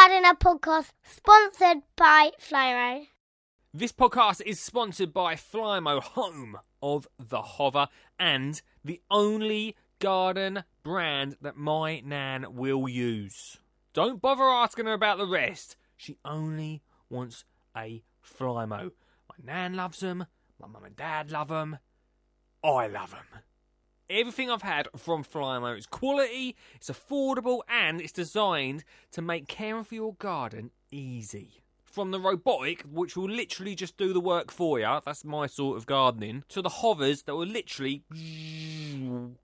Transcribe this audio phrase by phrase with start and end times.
[0.00, 3.06] Gardener podcast sponsored by Flymo.
[3.74, 7.86] This podcast is sponsored by Flymo, home of the hover,
[8.18, 13.58] and the only garden brand that my nan will use.
[13.92, 15.76] Don't bother asking her about the rest.
[15.98, 16.80] She only
[17.10, 17.44] wants
[17.76, 18.92] a Flymo.
[19.28, 20.24] My nan loves them.
[20.58, 21.76] My mum and dad love them.
[22.64, 23.42] I love them.
[24.10, 28.82] Everything I've had from Flymo is quality, it's affordable, and it's designed
[29.12, 31.62] to make caring for your garden easy.
[31.84, 35.76] From the robotic, which will literally just do the work for you, that's my sort
[35.76, 38.02] of gardening, to the hovers that will literally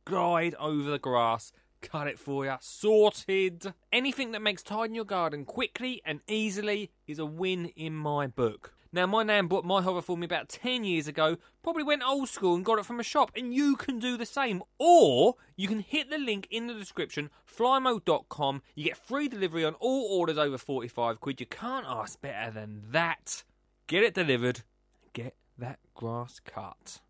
[0.04, 3.72] glide over the grass, cut it for you, sorted.
[3.92, 8.72] Anything that makes tidying your garden quickly and easily is a win in my book.
[8.92, 12.28] Now, my nan bought my hover for me about 10 years ago, probably went old
[12.28, 14.62] school and got it from a shop, and you can do the same.
[14.78, 18.62] Or you can hit the link in the description, flymo.com.
[18.74, 21.40] You get free delivery on all orders over 45 quid.
[21.40, 23.44] You can't ask better than that.
[23.86, 24.62] Get it delivered,
[25.12, 27.00] get that grass cut.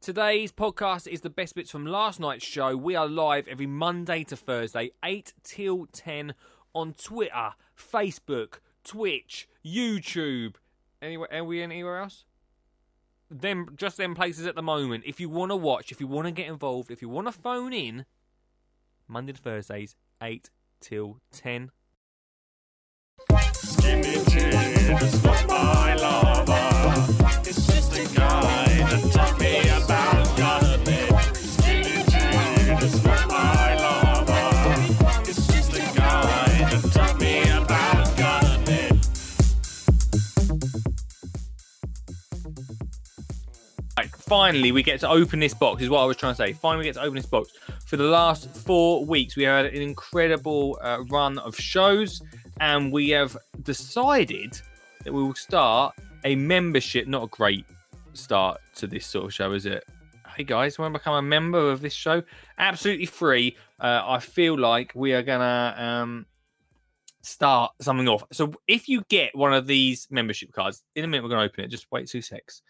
[0.00, 2.76] Today's podcast is the best bits from last night's show.
[2.76, 6.34] We are live every Monday to Thursday, 8 till 10
[6.74, 10.54] on Twitter, Facebook, Twitch, YouTube,
[11.02, 11.28] Anywhere?
[11.32, 12.24] Are we anywhere else?
[13.28, 15.02] Them, just them places at the moment.
[15.04, 17.32] If you want to watch, if you want to get involved, if you want to
[17.32, 18.04] phone in,
[19.08, 21.72] Monday to Thursdays, eight till ten.
[23.52, 25.22] Skinny jeans,
[44.32, 45.82] finally, we get to open this box.
[45.82, 46.54] Is what I was trying to say.
[46.54, 47.52] Finally, we get to open this box.
[47.84, 52.22] For the last four weeks, we had an incredible uh, run of shows,
[52.58, 54.58] and we have decided
[55.04, 55.94] that we will start
[56.24, 57.06] a membership.
[57.06, 57.66] Not a great
[58.14, 59.84] start to this sort of show, is it?
[60.34, 62.22] Hey guys, want to become a member of this show?
[62.56, 63.54] Absolutely free.
[63.78, 66.24] Uh, I feel like we are gonna um,
[67.20, 68.24] start something off.
[68.32, 71.64] So if you get one of these membership cards, in a minute we're gonna open
[71.64, 71.68] it.
[71.68, 72.62] Just wait two secs.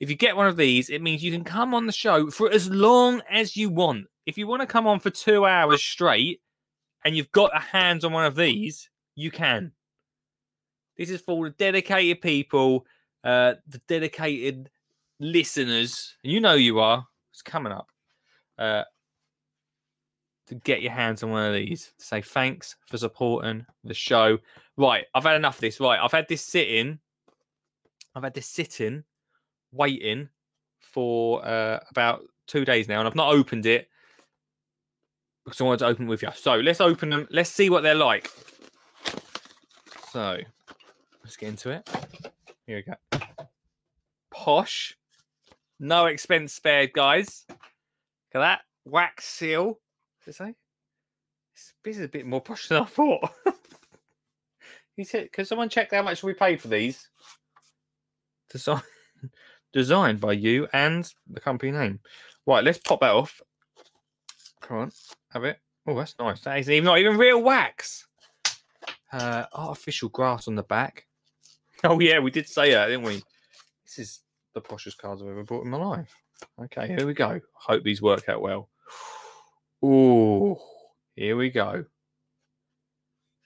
[0.00, 2.50] If you get one of these, it means you can come on the show for
[2.50, 4.06] as long as you want.
[4.26, 6.40] If you want to come on for two hours straight
[7.04, 9.72] and you've got a hands on one of these, you can.
[10.96, 12.86] This is for the dedicated people,
[13.22, 14.70] uh, the dedicated
[15.20, 17.06] listeners, and you know you are.
[17.32, 17.88] It's coming up.
[18.58, 18.84] Uh,
[20.46, 24.38] to get your hands on one of these to say thanks for supporting the show.
[24.76, 25.80] Right, I've had enough of this.
[25.80, 26.98] Right, I've had this sitting.
[28.14, 29.04] I've had this sitting
[29.74, 30.28] waiting
[30.80, 33.88] for uh, about two days now, and I've not opened it
[35.44, 36.30] because I wanted to open it with you.
[36.34, 37.28] So let's open them.
[37.30, 38.30] Let's see what they're like.
[40.10, 40.38] So
[41.22, 41.88] let's get into it.
[42.66, 43.26] Here we go.
[44.30, 44.96] Posh,
[45.80, 47.44] no expense spared, guys.
[47.48, 47.58] Look
[48.34, 49.78] at that wax seal.
[50.24, 50.54] Does it say?
[51.84, 53.30] This is a bit more posh than I thought.
[54.96, 57.08] He said, "Can someone check how much we paid for these?"
[58.48, 58.80] Design,
[59.74, 62.00] designed by you and the company name.
[62.46, 63.42] Right, let's pop that off.
[64.62, 64.92] Come on,
[65.30, 65.58] have it.
[65.86, 66.40] Oh, that's nice.
[66.40, 68.06] That is even not even real wax.
[69.12, 71.06] Uh, artificial grass on the back.
[71.86, 73.22] Oh yeah, we did say that, didn't we?
[73.84, 74.20] This is
[74.54, 76.14] the poshest cards I've ever bought in my life.
[76.62, 77.42] Okay, here we go.
[77.52, 78.70] Hope these work out well.
[79.82, 80.58] Oh,
[81.14, 81.84] here we go.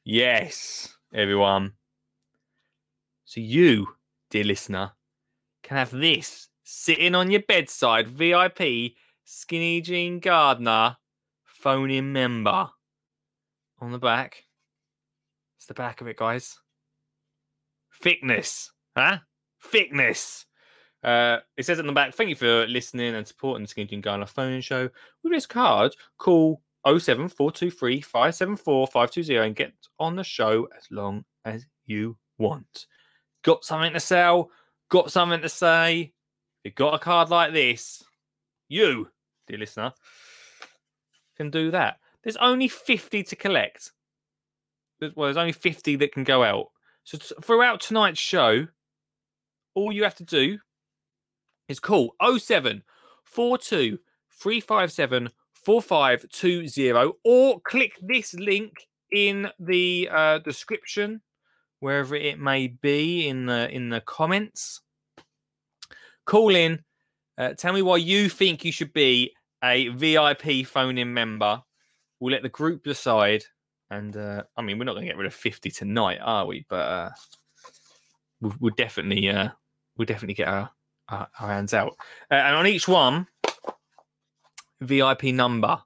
[0.05, 1.72] Yes, everyone.
[3.25, 3.88] So you,
[4.31, 4.93] dear listener,
[5.69, 10.97] can have this sitting on your bedside, VIP, skinny jean gardener,
[11.45, 12.71] phone in member.
[13.81, 14.45] On the back.
[15.59, 16.59] It's the back of it, guys.
[18.03, 18.73] Thickness.
[18.97, 19.19] Huh?
[19.62, 20.47] Thickness.
[21.05, 24.00] Uh, it says on the back, thank you for listening and supporting the Skinny Jean
[24.00, 24.89] Gardener phone show.
[25.23, 31.67] With this card, call 07423 574 520 and get on the show as long as
[31.85, 32.87] you want.
[33.44, 34.50] Got something to sell?
[34.90, 36.12] Got something to say?
[36.64, 38.02] If you got a card like this,
[38.69, 39.08] you,
[39.46, 39.93] dear listener,
[41.37, 41.99] can do that.
[42.23, 43.93] There's only 50 to collect.
[44.99, 46.69] There's- Well, there's only 50 that can go out.
[47.05, 48.67] So t- throughout tonight's show,
[49.75, 50.58] all you have to do
[51.69, 52.82] is call 07
[53.25, 53.99] 42
[54.32, 61.20] 357 4520 or click this link in the uh, description
[61.81, 64.81] wherever it may be in the in the comments
[66.27, 66.83] call in
[67.39, 69.33] uh, tell me why you think you should be
[69.63, 71.63] a vip phone in member
[72.21, 73.45] we'll let the group decide
[73.91, 76.67] And uh, I mean, we're not going to get rid of 50 tonight, are we?
[76.69, 77.11] But uh,
[78.41, 79.49] we'll, we'll definitely, uh,
[79.97, 80.71] we'll definitely get our,
[81.09, 81.97] our, our hands out.
[82.31, 83.27] Uh, and on each one,
[84.81, 85.83] VIP number.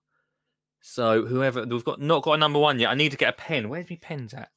[0.80, 2.90] So whoever we've got not got a number one yet.
[2.90, 3.68] I need to get a pen.
[3.68, 4.48] Where's my pens at?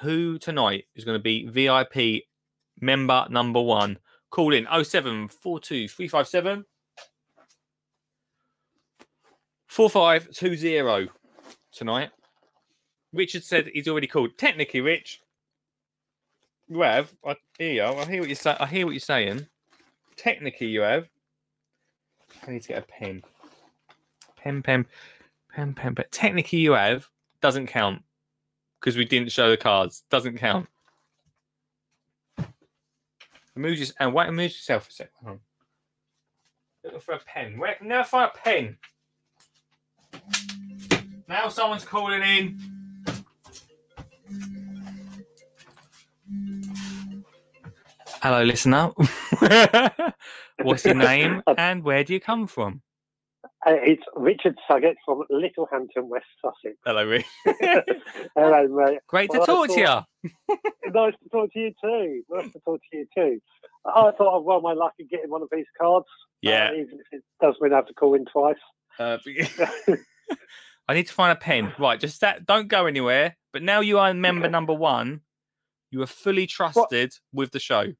[0.00, 2.24] Who tonight is going to be VIP
[2.80, 3.98] member number one?
[4.30, 6.64] Call in 0742 357
[9.68, 11.10] 4520
[11.72, 12.10] tonight.
[13.12, 14.38] Richard said he's already called.
[14.38, 15.20] Technically, Rich,
[16.68, 17.12] you have.
[17.26, 17.82] I hear you.
[17.82, 18.56] I hear what you say.
[18.58, 19.46] I hear what you're saying.
[20.16, 21.08] Technically, you have.
[22.46, 23.22] I need to get a pen.
[24.36, 24.86] Pen, pen,
[25.52, 27.08] pen, pen, But Technically, you have.
[27.40, 28.02] Doesn't count
[28.84, 30.04] because we didn't show the cards.
[30.10, 30.68] Doesn't count.
[33.56, 35.10] Move just and wait, move yourself a sec.
[35.24, 35.40] Hold.
[36.84, 37.56] Looking for a pen.
[37.56, 38.76] Where can never find a pen?
[41.26, 42.58] Now someone's calling in.
[48.20, 48.90] Hello, listener.
[50.62, 52.82] What's your name and where do you come from?
[53.66, 56.76] Uh, it's Richard Suggett from Littlehampton, West Sussex.
[56.84, 57.24] Hello, Rick.
[58.36, 58.98] Hello, mate.
[59.06, 60.30] Great to Well, I talk to you.
[60.92, 62.22] Nice to talk to you too.
[62.30, 63.40] Nice to talk to you too.
[63.86, 66.06] I thought I'd roll my luck and getting one of these cards.
[66.40, 66.68] Yeah.
[66.68, 68.56] uh, even if it does mean I have to call in twice.
[68.98, 69.16] Uh,
[70.86, 71.72] I need to find a pen.
[71.78, 72.46] Right, just that.
[72.46, 73.36] Don't go anywhere.
[73.52, 75.22] But now you are member number one.
[75.90, 77.92] You are fully trusted with the show.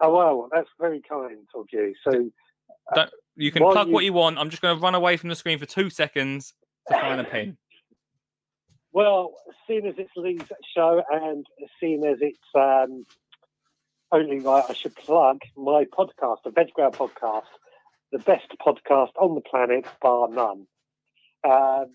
[0.00, 1.94] Oh well, that's very kind of you.
[2.04, 2.30] So
[3.36, 4.38] You can While plug what you- you want.
[4.38, 6.54] I'm just going to run away from the screen for two seconds
[6.88, 7.56] to find a pen.
[8.92, 9.34] Well,
[9.66, 10.40] seeing as it's Lee's
[10.74, 11.46] show and
[11.78, 13.04] seeing as it's um,
[14.10, 17.44] only right, I should plug my podcast, the Veg Grower podcast,
[18.10, 20.66] the best podcast on the planet, bar none.
[21.44, 21.92] Um,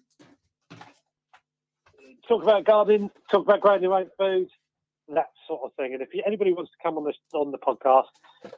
[2.28, 4.50] talk about gardening, talk about growing your own food,
[5.09, 5.94] that sort of thing.
[5.94, 8.06] And if you, anybody wants to come on the on the podcast,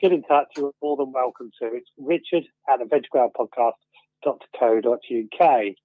[0.02, 0.48] get in touch.
[0.58, 1.68] You're more than welcome to.
[1.74, 5.76] It's Richard at the veggrowerpodcast.co.uk.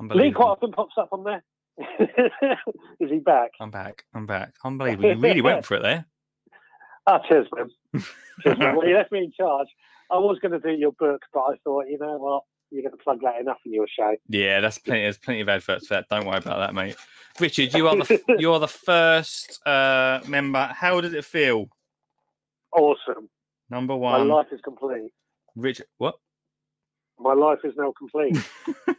[0.00, 1.44] Lee quite often pops up on there.
[3.00, 3.50] Is he back?
[3.60, 4.04] I'm back.
[4.14, 4.54] I'm back.
[4.64, 5.10] Unbelievable.
[5.10, 6.06] You really went for it there.
[7.06, 7.68] Ah, cheers, man.
[8.42, 8.76] cheers, man.
[8.76, 9.68] Well, you left me in charge.
[10.10, 12.96] I was going to do your book, but I thought, you know what, you're going
[12.96, 14.16] to plug that enough in your show.
[14.28, 15.02] Yeah, that's plenty.
[15.02, 16.06] There's plenty of adverts for that.
[16.10, 16.96] Don't worry about that, mate.
[17.40, 20.70] Richard, you are the you are the first uh, member.
[20.72, 21.68] How does it feel?
[22.72, 23.28] Awesome.
[23.70, 24.28] Number one.
[24.28, 25.10] My life is complete.
[25.56, 25.86] Richard.
[25.98, 26.14] What?
[27.18, 28.36] My life is now complete.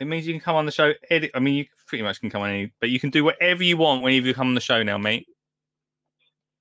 [0.00, 0.92] It means you can come on the show.
[1.10, 1.32] Edit.
[1.34, 3.76] I mean, you pretty much can come on any, but you can do whatever you
[3.76, 5.26] want whenever you come on the show now, mate.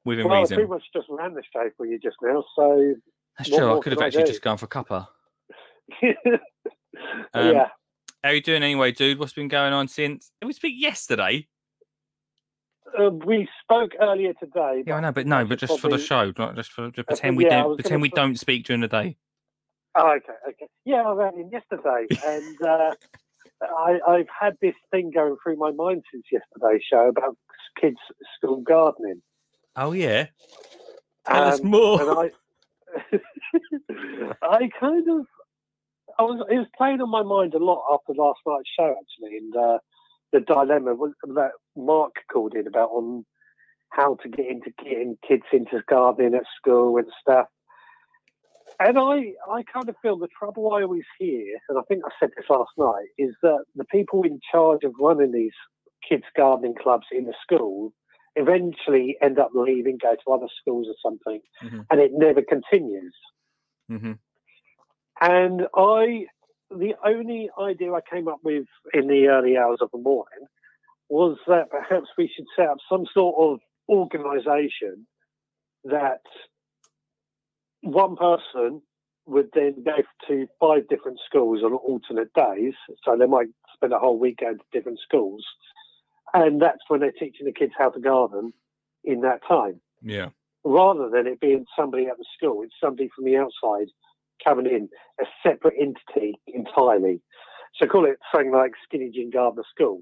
[0.06, 0.56] Within well, I reason.
[0.56, 2.96] pretty much just ran the show for you just now, so
[3.38, 3.78] That's what true.
[3.78, 4.30] I could have I actually do?
[4.30, 5.08] just gone for a cuppa.
[7.34, 7.68] Um, yeah.
[8.24, 9.20] How are you doing anyway, dude?
[9.20, 10.32] What's been going on since?
[10.42, 11.48] Did we speak yesterday?
[12.98, 14.84] Uh, we spoke earlier today.
[14.88, 17.12] Yeah, I know, but no, but just for the show, not just for just Uh,
[17.14, 19.18] pretend we yeah, I don't pretend we put- don't speak during the day.
[19.94, 20.68] Oh, okay, okay.
[20.86, 22.96] Yeah, I ran in yesterday, and uh,
[23.62, 27.38] I, I've had this thing going through my mind since yesterday's show about
[27.80, 27.98] kids'
[28.38, 29.22] school gardening.
[29.76, 30.28] Oh yeah,
[31.28, 32.02] tell us Um, more.
[32.02, 32.32] and
[33.12, 33.20] I,
[34.42, 35.26] I kind of,
[36.20, 39.38] I was, it was playing on my mind a lot after last night's show actually,
[39.38, 39.78] and uh,
[40.34, 40.96] the dilemma
[41.36, 43.26] that Mark called in about on
[43.92, 47.48] how to get into getting kids into gardening at school and stuff.
[48.80, 52.10] And I, I kind of feel the trouble I always hear, and I think I
[52.20, 55.54] said this last night, is that the people in charge of running these
[56.08, 57.92] kids' gardening clubs in the school
[58.36, 61.86] eventually end up leaving, go to other schools or something, Mhm.
[61.90, 63.16] and it never continues.
[63.88, 64.14] hmm
[65.22, 66.26] And I,
[66.70, 70.48] the only idea I came up with in the early hours of the morning
[71.10, 73.60] was that perhaps we should set up some sort of
[73.90, 75.08] organisation
[75.86, 76.22] that
[77.82, 78.82] one person
[79.26, 79.98] would then go
[80.28, 82.74] to five different schools on alternate days.
[83.04, 85.46] So they might spend a whole week going to different schools.
[86.34, 88.54] And that's when they're teaching the kids how to garden
[89.04, 90.30] in that time Yeah,
[90.64, 93.88] rather than it being somebody at the school, it's somebody from the outside
[94.44, 94.90] coming in,
[95.22, 97.22] a separate entity entirely.
[97.76, 100.02] So call it something like Skinny Jean Gardener School,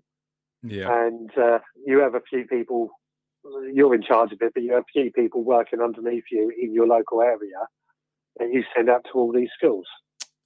[0.64, 2.90] yeah, and uh, you have a few people.
[3.72, 6.74] You're in charge of it, but you have a few people working underneath you in
[6.74, 7.60] your local area,
[8.40, 9.86] and you send out to all these schools.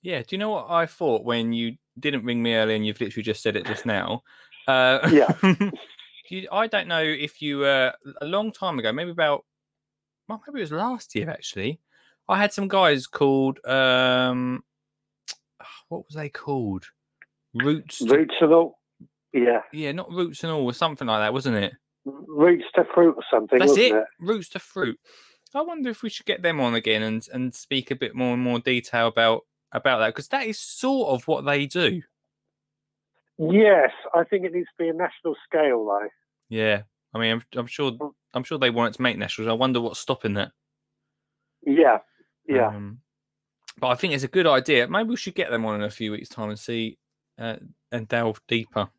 [0.01, 0.19] yeah.
[0.19, 3.23] Do you know what I thought when you didn't ring me earlier and you've literally
[3.23, 4.23] just said it just now?
[4.67, 5.33] Uh, Yeah.
[6.29, 7.91] you, I don't know if you uh,
[8.21, 9.45] a long time ago, maybe about
[10.27, 11.79] well, maybe it was last year actually.
[12.29, 14.63] I had some guys called um,
[15.89, 16.85] what was they called?
[17.53, 18.01] roots.
[18.01, 18.79] Roots and all.
[19.33, 21.73] Yeah, yeah, not roots and all, or something like that, wasn't it?
[22.05, 23.95] roots to fruit or something, That's wasn't it.
[23.95, 24.03] it?
[24.19, 24.97] Roots to fruit.
[25.53, 28.33] I wonder if we should get them on again and and speak a bit more
[28.33, 32.01] and more detail about about that because that is sort of what they do.
[33.37, 36.07] Yes, I think it needs to be a national scale though.
[36.49, 36.83] Yeah,
[37.13, 37.91] I mean, I'm, I'm sure
[38.33, 39.49] I'm sure they want it to make nationals.
[39.49, 40.51] I wonder what's stopping that.
[41.65, 41.99] Yeah,
[42.55, 42.99] yeah, Um,
[43.79, 44.87] but I think it's a good idea.
[44.87, 46.97] Maybe we should get them on in a few weeks' time and see
[47.37, 47.57] uh,
[47.91, 48.89] and delve deeper.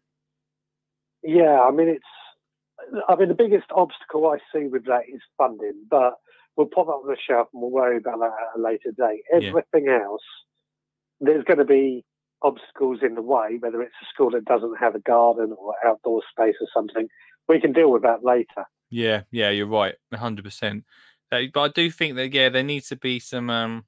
[1.22, 1.60] yeah.
[1.60, 2.04] I mean, it's.
[3.08, 6.14] I mean, the biggest obstacle I see with that is funding, but
[6.56, 9.22] we'll pop that on the shelf and we'll worry about that at a later date.
[9.30, 9.48] Yeah.
[9.48, 10.22] Everything else,
[11.20, 12.04] there's going to be
[12.42, 16.22] obstacles in the way, whether it's a school that doesn't have a garden or outdoor
[16.30, 17.06] space or something.
[17.48, 18.64] We can deal with that later.
[18.88, 20.84] Yeah, yeah, you're right, hundred percent.
[21.32, 23.84] Uh, But I do think that yeah, there needs to be some um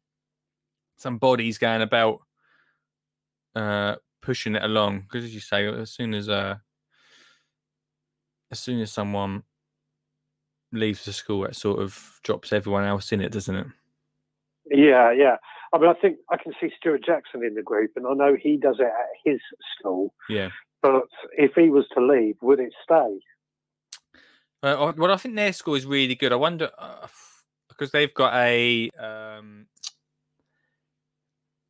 [0.96, 2.20] some bodies going about
[3.54, 6.56] uh pushing it along because as you say, as soon as uh
[8.50, 9.42] as soon as someone
[10.72, 13.66] leaves the school, it sort of drops everyone else in it, doesn't it?
[14.70, 15.37] Yeah, yeah.
[15.72, 18.37] I mean, I think I can see Stuart Jackson in the group, and I know
[18.40, 19.40] he does it at his
[19.78, 20.14] school.
[20.28, 20.50] Yeah.
[20.82, 21.04] But
[21.37, 23.18] if he was to leave, would it stay?
[24.62, 26.32] Uh, well, I think their school is really good.
[26.32, 27.06] I wonder uh,
[27.82, 29.66] because they've got a um,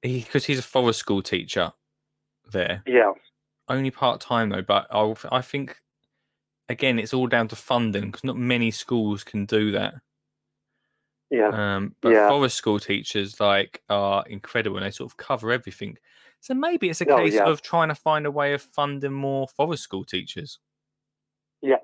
[0.02, 1.73] because he's a forest school teacher
[2.52, 3.12] there, Yeah,
[3.69, 4.62] only part time though.
[4.62, 5.78] But I I think
[6.69, 9.95] again it's all down to funding because not many schools can do that.
[11.31, 12.26] yeah, Um, but Yeah.
[12.26, 15.99] forest school teachers like are incredible and they sort of cover everything.
[16.40, 17.50] So maybe it's a Oh, case yeah.
[17.50, 20.59] of trying to find a way of funding more forest school teachers.
[21.62, 21.78] Yeah.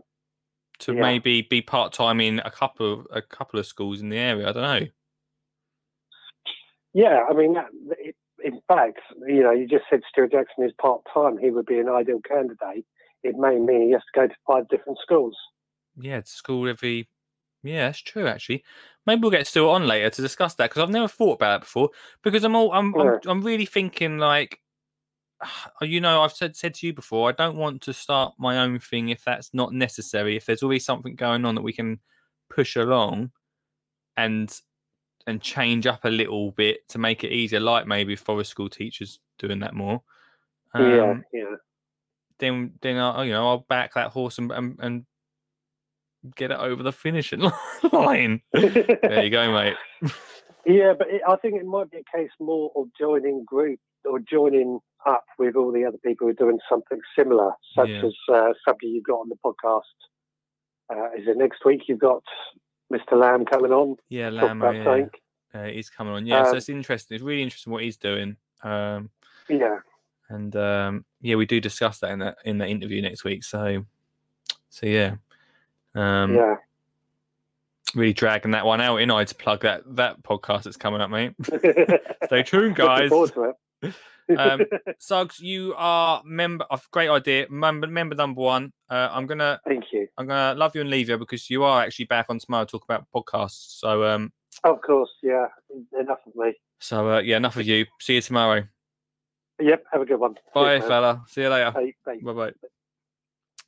[0.80, 1.00] To Yeah.
[1.00, 4.49] maybe be part time in a couple of a couple of schools in the area.
[4.49, 4.87] I don't know.
[6.94, 7.25] yeah.
[7.28, 7.56] I mean,
[8.44, 11.38] in fact, you know, you just said Stuart Jackson is part time.
[11.38, 12.85] He would be an ideal candidate.
[13.23, 15.37] It may mean he has to go to five different schools.
[15.97, 17.08] Yeah, to school every.
[17.64, 18.28] Yeah, that's true.
[18.28, 18.62] Actually,
[19.04, 21.61] maybe we'll get Stuart on later to discuss that because I've never thought about it
[21.62, 21.90] before.
[22.23, 24.61] Because I'm all I'm I'm, I'm really thinking like,
[25.83, 27.28] you know, I've said said to you before.
[27.28, 30.37] I don't want to start my own thing if that's not necessary.
[30.37, 32.00] If there's always something going on that we can
[32.50, 33.30] push along,
[34.16, 34.52] and
[35.26, 39.21] and change up a little bit to make it easier, like maybe forest school teachers
[39.38, 40.02] doing that more.
[40.75, 41.54] yeah, Um, yeah.
[42.38, 45.07] then then I'll you know I'll back that horse and and, and
[46.35, 47.40] get it over the finishing
[47.92, 48.42] line.
[48.52, 49.76] there you go, mate.
[50.66, 54.19] Yeah, but it, I think it might be a case more of joining group or
[54.21, 58.05] joining up with all the other people who are doing something similar, such Yeah.
[58.07, 59.83] as uh, somebody you've got on the podcast.
[60.90, 61.83] Uh, is it next week?
[61.88, 62.23] You've got
[62.93, 63.12] Mr.
[63.12, 63.97] Lamb coming on.
[64.09, 64.61] Yeah, Lamb.
[64.62, 65.07] Yeah,
[65.55, 66.26] uh, he's coming on.
[66.26, 67.14] Yeah, so Um, it's interesting.
[67.14, 68.37] It's really interesting what he's doing.
[68.62, 69.11] Um,
[69.49, 69.78] Yeah,
[70.31, 73.45] and um, yeah, we do discuss that in that in that interview next week.
[73.45, 73.85] So,
[74.69, 75.17] so yeah,
[75.95, 76.57] um, yeah.
[77.95, 81.09] really dragging that one out, in I to plug that that podcast that's coming up,
[81.11, 81.33] mate.
[82.26, 83.09] Stay tuned, Looking guys.
[83.11, 83.57] forward to it.
[84.37, 84.61] Um,
[84.99, 86.64] Suggs, you are member.
[86.70, 87.47] of great idea.
[87.50, 88.73] Member, member number one.
[88.90, 90.06] Uh, I'm gonna Thank you.
[90.18, 92.70] I'm gonna love you and leave you because you are actually back on tomorrow to
[92.73, 93.78] talk about podcasts.
[93.80, 94.32] So um,
[94.64, 95.47] Of course, yeah.
[95.99, 96.52] Enough of me.
[96.78, 97.87] so uh, yeah, enough of you.
[98.00, 98.64] See you tomorrow.
[99.61, 100.35] Yep, have a good one.
[100.54, 100.88] Bye, Cheers, man.
[100.88, 101.25] fella.
[101.28, 101.70] See you later.
[101.73, 102.18] Bye, bye.
[102.23, 102.52] Bye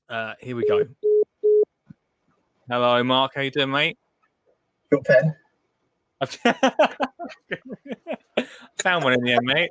[0.08, 0.14] bye.
[0.14, 0.84] Uh, here we go.
[2.68, 3.32] Hello, Mark.
[3.34, 3.98] How you doing, mate?
[4.92, 5.34] Your pen?
[8.82, 9.70] Found one in the end, mate.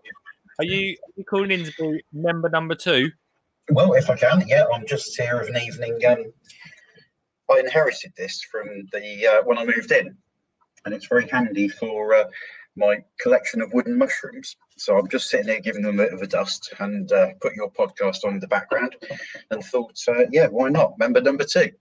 [0.60, 3.10] Are you, are you calling in to be member number two?
[3.70, 4.66] Well, if I can, yeah.
[4.74, 5.98] I'm just here of an evening.
[6.06, 6.26] Um,
[7.50, 10.16] I inherited this from the uh, when I moved in,
[10.86, 12.26] and it's very handy for uh,
[12.76, 14.58] my collection of wooden mushrooms.
[14.78, 17.56] So I'm just sitting here giving them a bit of a dust and uh, put
[17.56, 18.96] your podcast on in the background,
[19.52, 20.98] and thought, uh, yeah, why not?
[21.00, 21.72] Member number two.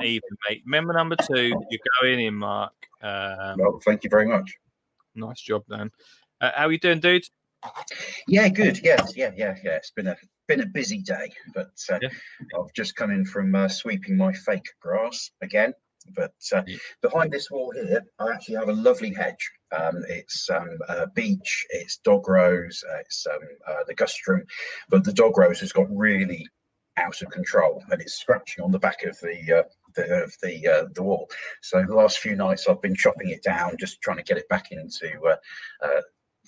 [0.00, 0.62] Even, mate.
[0.66, 1.48] Member number two.
[1.70, 2.72] You're going in, Mark.
[3.02, 4.54] Um, Well, thank you very much.
[5.16, 5.90] nice job, Dan.
[6.40, 7.24] Uh, how you doing, dude?
[8.28, 8.80] Yeah, good.
[8.82, 9.76] Yes, yeah, yeah, yeah.
[9.76, 10.16] It's been a
[10.48, 12.08] been a busy day, but uh, Yeah.
[12.58, 15.74] I've just come in from uh, sweeping my fake grass again.
[16.16, 16.78] But uh, Yeah.
[17.00, 19.50] behind this wall here, I actually have a lovely hedge.
[19.70, 24.42] Um, it's um, uh, beech, it's dog rose, uh, it's um, uh, ligustrum,
[24.88, 26.46] but the dog rose has got really
[26.98, 29.62] out of control and it's scratching on the back of the uh,
[29.94, 31.30] the of the uh, the wall.
[31.62, 34.48] So the last few nights I've been chopping it down, just trying to get it
[34.48, 35.38] back into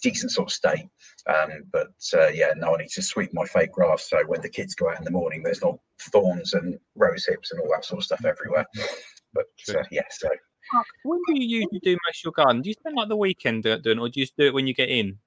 [0.04, 0.88] decent sort of state.
[1.26, 4.48] Um, but uh, yeah, no, I need to sweep my fake grass so when the
[4.48, 5.78] kids go out in the morning, there's not
[6.12, 8.66] thorns and rose hips and all that sort of stuff everywhere.
[9.32, 10.28] But uh, yeah, so
[11.04, 12.62] when do you usually do most of your garden?
[12.62, 14.66] Do you spend like the weekend doing it, or do you just do it when
[14.66, 15.18] you get in?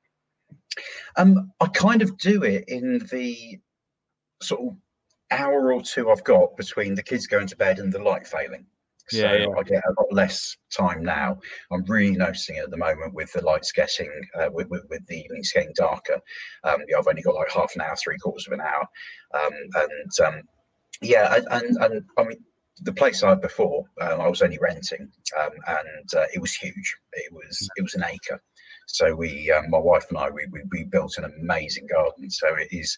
[1.15, 3.59] Um, I kind of do it in the
[4.41, 4.77] sort of
[5.31, 8.65] hour or two I've got between the kids going to bed and the light failing.
[9.09, 9.47] So Yeah, yeah.
[9.57, 11.37] I get a lot less time now.
[11.71, 15.05] I'm really noticing it at the moment with the lights getting, uh, with, with, with
[15.07, 16.19] the evenings getting darker.
[16.63, 18.87] Um, yeah, I've only got like half an hour, three quarters of an hour.
[19.33, 20.41] Um, and um,
[21.01, 22.43] yeah, and, and, and I mean,
[22.81, 25.09] the place I had before, um, I was only renting,
[25.39, 26.95] um, and uh, it was huge.
[27.13, 28.39] It was it was an acre.
[28.87, 32.29] So we, um, my wife and I, we, we, we built an amazing garden.
[32.29, 32.97] So it is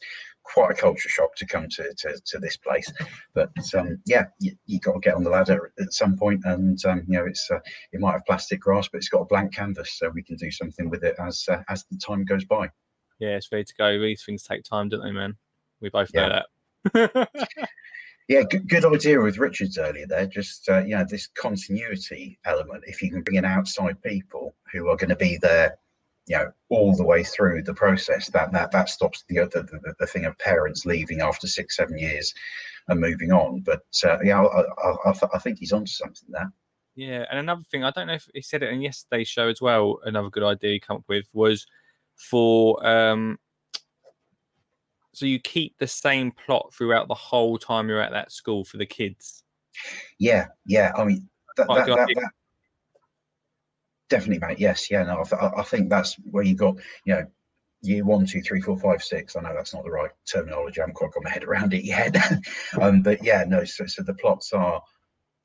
[0.54, 2.92] quite a culture shock to come to to, to this place.
[3.34, 6.84] But um, yeah, you, you got to get on the ladder at some point, and
[6.86, 7.60] um, you know it's uh,
[7.92, 10.52] it might have plastic grass, but it's got a blank canvas, so we can do
[10.52, 12.70] something with it as uh, as the time goes by.
[13.20, 14.00] Yeah, it's ready to go.
[14.00, 15.36] These things take time, don't they, man?
[15.82, 16.42] We both know
[16.94, 17.30] that.
[18.30, 20.28] Yeah, good, good idea with Richards earlier there.
[20.28, 22.84] Just uh, you know, this continuity element.
[22.86, 25.80] If you can bring in outside people who are going to be there,
[26.30, 29.94] you know, all the way through the process, that that that stops the other the,
[30.00, 32.34] the thing of parents leaving after six seven years
[32.88, 33.62] and moving on.
[33.62, 36.54] But uh, yeah, I, I, I, I think he's onto something there.
[36.96, 39.62] Yeah, and another thing, I don't know if he said it in yesterday's show as
[39.62, 40.00] well.
[40.06, 41.66] Another good idea he came up with was
[42.16, 43.40] for um,
[45.14, 48.78] so you keep the same plot throughout the whole time you're at that school for
[48.78, 49.44] the kids.
[50.20, 50.92] Yeah, yeah.
[50.96, 52.32] I mean, that, Quite a that, that, that-
[54.10, 54.60] definitely, mate.
[54.60, 55.04] Yes, yeah.
[55.04, 56.76] No, I, th- I think that's where you got,
[57.06, 57.26] you know,
[57.82, 59.36] year one, two, three, four, five, six.
[59.36, 60.80] I know that's not the right terminology.
[60.80, 62.16] I haven't quite got my head around it yet.
[62.82, 63.64] um, but yeah, no.
[63.64, 64.82] So, so the plots are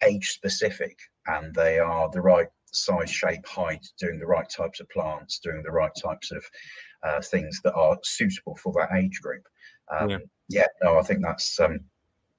[0.03, 4.89] age specific, and they are the right size, shape, height, doing the right types of
[4.91, 6.45] plants, doing the right types of
[7.05, 9.47] uh, things that are suitable for that age group.
[9.97, 10.19] Um, Yeah.
[10.49, 10.67] yeah.
[10.83, 11.61] No, I think that's.
[11.61, 11.81] Um,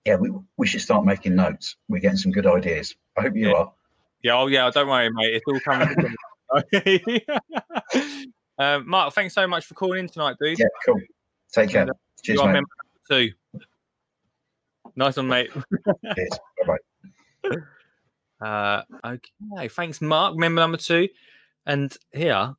[0.05, 1.77] yeah, we, we should start making notes.
[1.87, 2.93] We're getting some good ideas.
[3.17, 3.53] I hope you Yeah.
[3.55, 3.73] are.
[4.25, 5.35] Yeah, oh yeah, don't worry, mate.
[5.35, 5.87] It's all coming.
[5.87, 6.15] together.
[6.73, 7.25] okay.
[8.57, 10.57] um, Mark, thanks so much for calling in tonight, dude.
[10.57, 10.99] Yeah, cool.
[11.53, 11.81] Take care.
[11.81, 12.53] And, uh, Cheers, you are mate.
[12.53, 12.69] member
[13.07, 13.31] two.
[14.95, 15.51] Nice one, mate.
[16.15, 16.39] Cheers.
[16.65, 16.77] Bye
[18.41, 18.83] bye.
[19.03, 19.15] Uh,
[19.53, 20.35] okay, thanks, Mark.
[20.35, 21.07] Member number two,
[21.67, 22.55] and here,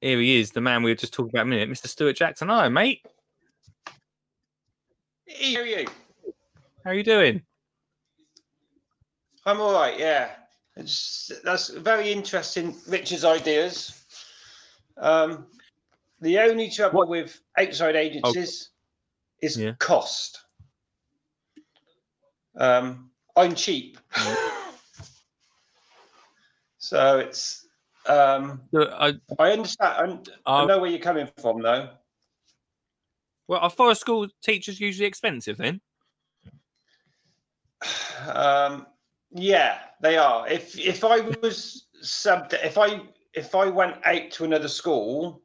[0.00, 1.86] here he is, the man we were just talking about a minute, Mr.
[1.86, 2.48] Stuart Jackson.
[2.48, 3.06] Hello, mate.
[5.24, 5.86] Hey, how are you?
[6.84, 7.42] How are you doing?
[9.46, 9.96] I'm all right.
[9.96, 10.30] Yeah,
[10.80, 12.74] it's that's very interesting.
[12.88, 14.02] Richard's ideas.
[14.96, 15.46] Um,
[16.20, 18.70] the only trouble with outside agencies
[19.40, 19.72] is Yeah.
[19.78, 20.40] cost.
[22.56, 23.98] Um, I'm cheap,
[26.78, 27.66] so it's.
[28.06, 30.30] Um, So, I, I understand.
[30.46, 31.90] I, I know where you're coming from, though.
[33.46, 35.80] well, are forest school teachers usually expensive then?
[38.28, 38.86] Um,
[39.32, 40.48] yeah, they are.
[40.48, 43.02] If if I was sub, if I
[43.34, 45.42] if I went out to another school,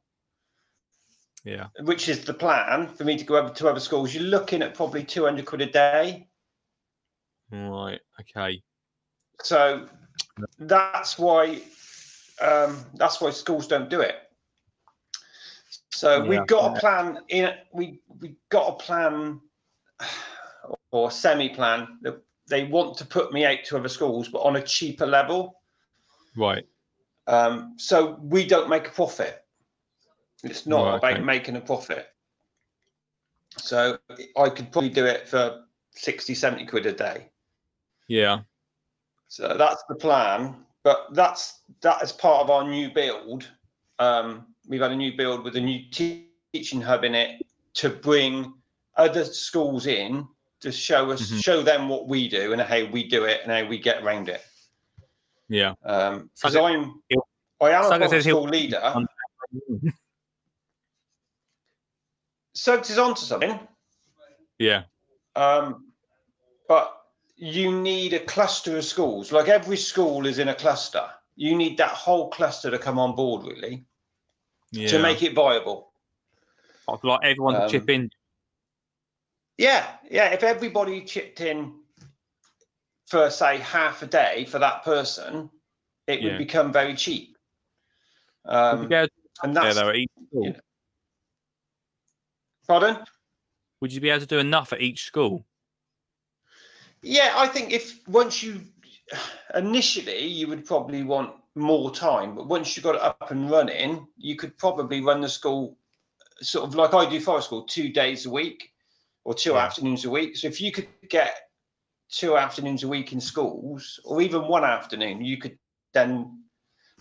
[1.44, 1.68] Yeah.
[1.82, 4.74] which is the plan for me to go over to other schools, you're looking at
[4.74, 6.28] probably two hundred quid a day.
[7.52, 8.00] Right.
[8.22, 8.64] Okay.
[9.44, 9.88] So
[10.60, 11.62] that's why
[12.42, 14.16] um, that's why schools don't do it.
[15.92, 16.30] So Yeah.
[16.30, 19.42] we've got a plan in we we got a plan
[20.92, 24.56] or semi plan that they want to put me out to other schools, but on
[24.56, 25.62] a cheaper level.
[26.36, 26.66] Right.
[27.28, 29.44] Um, so we don't make a profit.
[30.44, 31.22] It's not Right, about okay.
[31.22, 32.08] making a profit.
[33.58, 33.98] So
[34.38, 37.30] I could probably do it for 60, 70 quid a day.
[38.08, 38.42] Yeah.
[39.28, 40.56] So that's the plan.
[40.84, 43.50] But that's that is part of our new build.
[43.98, 47.42] Um, we've had a new build with a new teaching hub in it
[47.76, 48.54] to bring
[48.96, 50.28] other schools in
[50.66, 51.44] to show us Mhm.
[51.44, 54.28] show them what we do and how we do it and how we get around
[54.30, 54.42] it.
[55.48, 55.76] Yeah.
[55.84, 57.02] Um, because I'm
[57.62, 58.82] I am Suggs a school leader.
[62.54, 63.60] Suggs is onto something.
[64.60, 64.84] Yeah.
[65.36, 65.92] Um,
[66.68, 67.02] but
[67.36, 69.32] you need a cluster of schools.
[69.32, 71.10] Like every school is in a cluster.
[71.36, 73.86] You need that whole cluster to come on board, really,
[74.72, 74.88] Yeah.
[74.88, 75.92] to make it viable.
[76.88, 78.10] I'd like everyone to chip Um, in.
[79.58, 80.34] Yeah, yeah.
[80.34, 81.74] If everybody chipped in
[83.08, 85.50] for say half a day for that person,
[86.08, 86.30] it Yeah.
[86.30, 87.38] would become very cheap.
[88.46, 89.14] Would you Um, be able to
[89.44, 90.46] and do that's there, though, each school?
[90.48, 90.60] yeah.
[92.68, 92.98] pardon.
[93.82, 95.46] Would you be able to do enough at each school?
[97.02, 98.62] Yeah, I think if once you
[99.54, 104.08] initially you would probably want more time, but once you got it up and running,
[104.18, 105.78] you could probably run the school
[106.42, 108.72] sort of like I do forest school two days a week
[109.26, 109.66] or two Yeah.
[109.66, 110.38] afternoons a week.
[110.38, 111.50] So if you could get
[112.10, 115.60] two afternoons a week in schools or even one afternoon, you could
[115.94, 116.44] then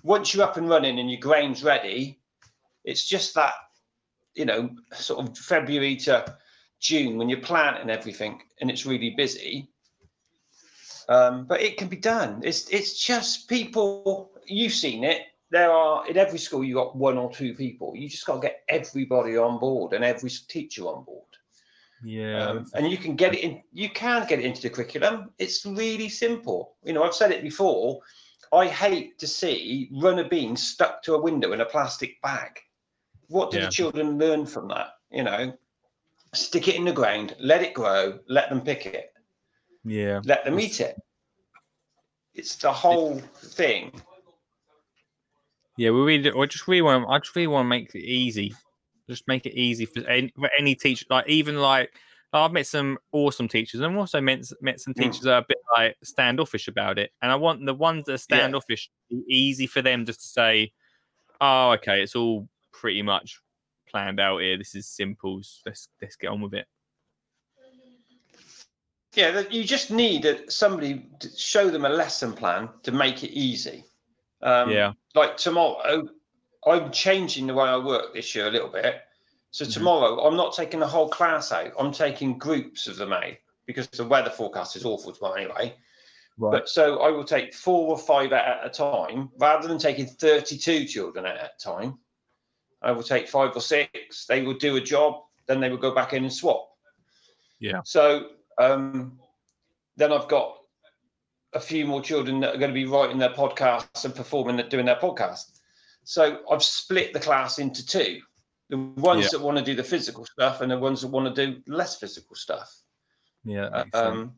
[0.03, 2.21] once you're up and running and your grain's ready,
[2.85, 3.55] it's just that
[4.35, 6.37] you know, sort of February to
[6.81, 9.71] June when you're planting everything and it's really busy.
[11.09, 12.41] Um, but it can be done.
[12.43, 14.33] It's it's just people.
[14.47, 15.23] You've seen it.
[15.51, 17.95] There are in every school you got one or two people.
[17.95, 21.34] You just got to get everybody on board and every teacher on board.
[22.03, 22.47] Yeah.
[22.47, 23.63] Um, and you can get it in.
[23.73, 25.31] You can get it into the curriculum.
[25.39, 26.77] It's really simple.
[26.85, 28.01] You know, I've said it before.
[28.53, 32.61] I hate to see runner beans stuck to a window in a plastic bag.
[33.29, 33.67] What do Yeah.
[33.67, 34.91] the children learn from that?
[35.11, 35.57] You know,
[36.35, 39.13] stick it in the ground, let it grow, let them pick it,
[39.85, 40.21] yeah.
[40.25, 41.01] let them eat it.
[42.35, 43.93] It's the whole thing.
[45.77, 48.55] Yeah, we really, I just really want, I just really want to make it easy.
[49.09, 51.07] Just make it easy for any, for any teacher.
[51.11, 51.91] Like even like
[52.33, 55.03] I've met some awesome teachers, and I've also met met some Mm.
[55.03, 57.13] teachers that are a bit like standoffish about it.
[57.23, 58.39] And I want the ones that are Yeah.
[58.41, 60.73] standoffish be easy for them just to say,
[61.41, 63.41] "Oh, okay, it's all pretty much
[63.87, 64.57] planned out here.
[64.59, 65.43] This is simple.
[65.65, 66.67] Let's let's get on with it."
[69.15, 73.85] Yeah, you just need somebody to show them a lesson plan to make it easy.
[74.43, 74.93] Um, Yeah.
[75.15, 76.09] Like tomorrow,
[76.67, 79.03] I'm changing the way I work this year a little bit.
[79.51, 79.73] So Mhm.
[79.75, 81.73] tomorrow, I'm not taking the whole class out.
[81.79, 83.35] I'm taking groups of them out
[83.67, 85.77] because the weather forecast is awful tomorrow anyway.
[86.37, 86.51] Right.
[86.51, 90.87] But so I will take four or five at a time rather than taking 32
[90.87, 91.99] children at a time.
[92.83, 94.27] I will take five or six.
[94.27, 96.71] They will do a job, then they will go back in and swap.
[97.61, 97.81] Yeah.
[97.85, 99.21] So um,
[99.97, 100.59] then I've got
[101.53, 104.69] a few more children that are going to be writing their podcasts and performing, and
[104.69, 105.54] doing their podcast.
[106.05, 108.21] So I've split the class into two:
[108.71, 109.29] the ones Yeah.
[109.33, 111.99] that want to do the physical stuff and the ones that want to do less
[111.99, 112.71] physical stuff.
[113.45, 113.69] yeah.
[113.71, 113.95] that sense.
[113.95, 114.33] um,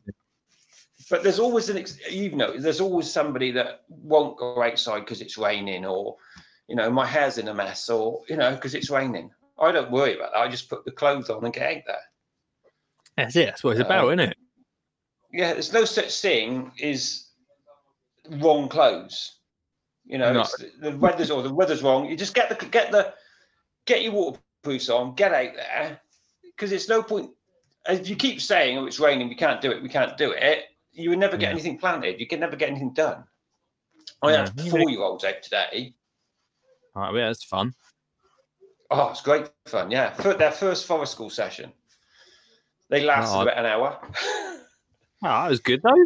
[1.09, 5.21] but there's always an ex- you know there's always somebody that won't go outside because
[5.21, 6.17] it's raining or
[6.67, 9.91] you know my hair's in a mess or you know because it's raining i don't
[9.91, 12.01] worry about that i just put the clothes on and get out there
[13.15, 13.45] That's it.
[13.45, 14.37] That's what it's uh, about, isn't it?
[15.31, 17.27] yeah there's no such thing as
[18.41, 19.36] wrong clothes
[20.07, 20.45] you know No.
[20.79, 23.13] the weather's or the weather's wrong you just get the get the
[23.85, 26.01] get your waterproofs on get out there
[26.43, 27.29] because it's no point
[27.89, 30.63] if you keep saying oh it's raining we can't do it we can't do it
[30.93, 31.51] you would never get Yeah.
[31.51, 33.23] anything planted you can never get anything done
[34.23, 34.37] i Yeah.
[34.49, 35.93] had four year olds out today
[36.95, 37.73] right, yeah, that's fun.
[38.91, 41.71] oh it's great fun yeah for their first forest school session
[42.89, 43.41] they lasted Oh.
[43.41, 43.99] about an hour
[45.23, 46.05] Oh, that was good though.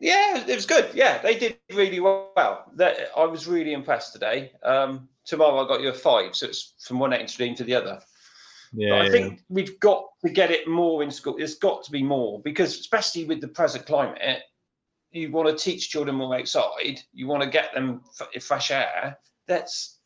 [0.00, 0.90] Yeah, it was good.
[0.94, 2.70] Yeah, they did really well.
[2.76, 4.52] That I was really impressed today.
[4.62, 8.00] Um, tomorrow I got you a five, so it's from one extreme to the other.
[8.72, 8.90] Yeah.
[8.90, 11.36] But I think we've got to get it more in school.
[11.36, 14.42] There's got to be more because, especially with the present climate,
[15.10, 17.00] you want to teach children more outside.
[17.12, 19.18] You want to get them f- fresh air.
[19.46, 19.98] That's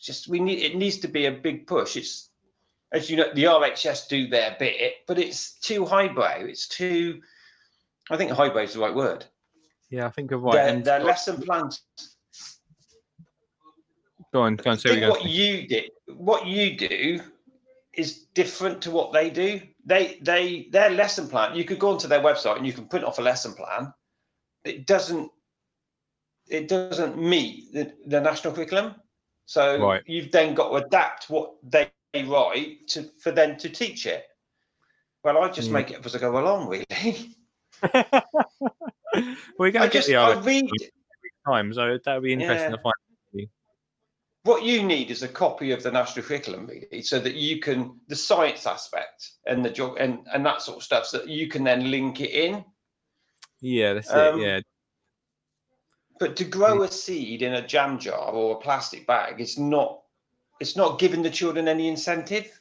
[0.00, 0.60] just we need.
[0.60, 1.96] It needs to be a big push.
[1.96, 2.30] It's
[2.92, 6.40] as you know, the RHS do their bit, but it's too highbrow.
[6.40, 7.20] It's too.
[8.10, 9.24] I think highbrow is the right word.
[9.90, 10.54] Yeah, I think you're right.
[10.54, 11.82] Their, and their lesson plans
[14.32, 14.76] go on, go on.
[14.76, 17.20] I Say what you're what you did, what you do,
[17.92, 19.60] is different to what they do.
[19.84, 21.56] They, they, their lesson plan.
[21.56, 23.92] You could go onto their website and you can print off a lesson plan.
[24.64, 25.30] It doesn't,
[26.48, 28.94] it doesn't meet the, the national curriculum.
[29.46, 30.02] So Right.
[30.06, 34.24] you've then got to adapt what they write to for them to teach it.
[35.24, 35.74] Well, I just Yeah.
[35.74, 37.34] make it up as I go along, really.
[39.58, 40.68] We're going to get the I read
[41.46, 42.76] time, so that would be interesting Yeah.
[42.76, 42.94] to find.
[44.44, 48.00] what you need is a copy of the national curriculum really, so that you can
[48.08, 51.48] the science aspect and the job and and that sort of stuff so that you
[51.48, 52.64] can then link it in
[53.60, 54.42] Yeah, that's Um, it.
[54.42, 54.60] Yeah,
[56.18, 60.00] but to grow a seed in a jam jar or a plastic bag it's not
[60.58, 62.60] it's not giving the children any incentive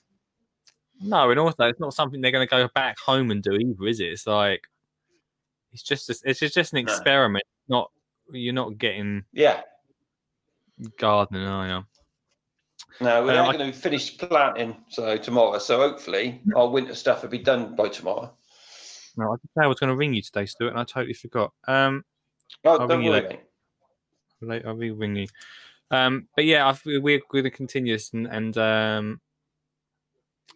[1.01, 3.87] no, and also it's not something they're going to go back home and do either,
[3.87, 4.11] is it?
[4.11, 4.61] It's like
[5.71, 6.91] it's just a- it's just, an No.
[6.91, 7.43] experiment.
[7.67, 7.91] Not
[8.31, 9.61] you're not getting yeah
[10.97, 11.85] gardening, are you?
[13.01, 17.21] no we're Um, not going to finish planting so tomorrow so hopefully our winter stuff
[17.23, 18.31] will be done by tomorrow
[19.17, 21.13] No, I did say I was going to ring you today, Stuart, and I totally
[21.13, 21.51] forgot.
[21.67, 22.05] Um,
[22.63, 23.39] oh, I'll don't ring you worry later.
[24.41, 25.27] late, I'll be ringing.
[25.91, 29.21] Um, but yeah, I feel we're going to continue this, and, and um,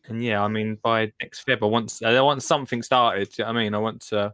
[0.06, 3.36] and yeah, I mean, by next Feb, I want I want something started.
[3.38, 4.34] you know what I mean, I want to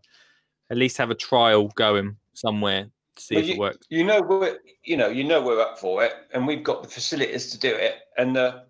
[0.69, 3.87] at least have a trial going somewhere to see Well, if it works.
[3.89, 6.89] you know we're you know you know we're up for it and we've got the
[6.89, 8.63] facilities to do it and the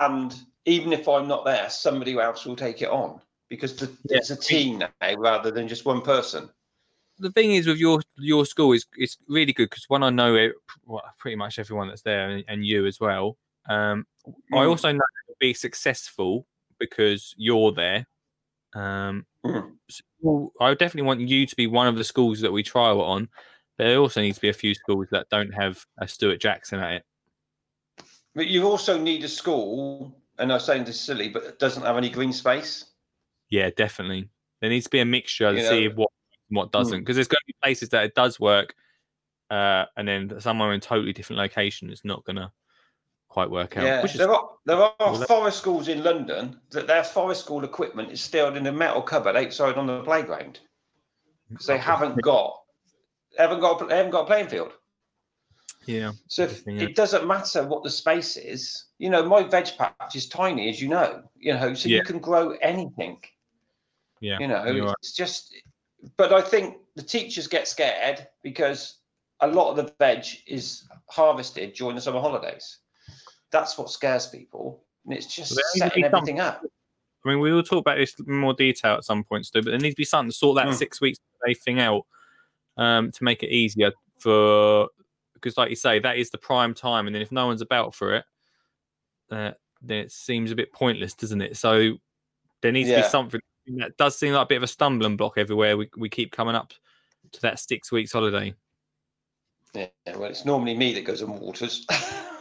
[0.00, 4.18] and even if i'm not there somebody else will take it on because the, Yeah.
[4.18, 6.50] it's a team now rather than just one person
[7.18, 10.36] the thing is with your your school is it's really good because one I know
[10.36, 10.52] it,
[10.86, 13.36] well, pretty much everyone that's there and, and you as well.
[13.68, 14.06] Um,
[14.52, 14.68] I Mm.
[14.68, 16.46] also know it'll be successful
[16.78, 18.06] because you're there.
[18.74, 19.72] Um, Mm.
[19.88, 23.28] so I definitely want you to be one of the schools that we trial on.
[23.76, 26.80] But there also needs to be a few schools that don't have a Stuart Jackson
[26.80, 27.02] at it.
[28.34, 31.84] But you also need a school, and I'm saying this is silly, but it doesn't
[31.84, 32.86] have any green space.
[33.50, 34.28] Yeah, definitely.
[34.60, 36.10] There needs to be a mixture to You see know- what
[36.50, 38.74] what doesn't, because there's going to be places that it does work,
[39.50, 42.50] uh, and then somewhere in totally different location it's not going to
[43.28, 43.84] quite work out.
[43.84, 48.10] Yeah, there are there are Well, forest schools in London that their forest school equipment
[48.10, 52.62] is still in a metal cupboard outside on the playground mm, because they haven't got
[53.38, 54.72] haven't got they haven't got a playing field.
[55.86, 56.82] yeah, So if, yeah.
[56.82, 58.86] it doesn't matter what the space is.
[58.98, 61.22] You know, my veg patch is tiny, as you know.
[61.36, 61.98] You know, so Yeah.
[61.98, 63.20] you can grow anything.
[64.20, 64.38] yeah.
[64.40, 65.54] You know, you're it's just.
[66.16, 68.98] But I think the teachers get scared because
[69.40, 72.78] a lot of the veg is harvested during the summer holidays.
[73.50, 76.64] That's what scares people, and it's just There setting some- everything up.
[77.24, 79.70] I mean, we will talk about this in more detail at some point, Stu, but
[79.70, 80.74] there needs to be something to sort that Mm.
[80.74, 81.18] six weeks
[81.64, 82.06] thing out
[82.76, 84.88] um, to make it easier for
[85.34, 87.94] because, like you say, that is the prime time, and then if no one's about
[87.94, 88.24] for it,
[89.30, 91.56] uh, then it seems a bit pointless, doesn't it?
[91.56, 91.98] So
[92.60, 93.40] there needs to be something
[93.78, 95.76] that does seem like a bit of a stumbling block everywhere.
[95.76, 96.72] We we keep coming up
[97.32, 98.54] to that six weeks holiday.
[99.74, 101.86] Yeah, well, it's normally me that goes on waters.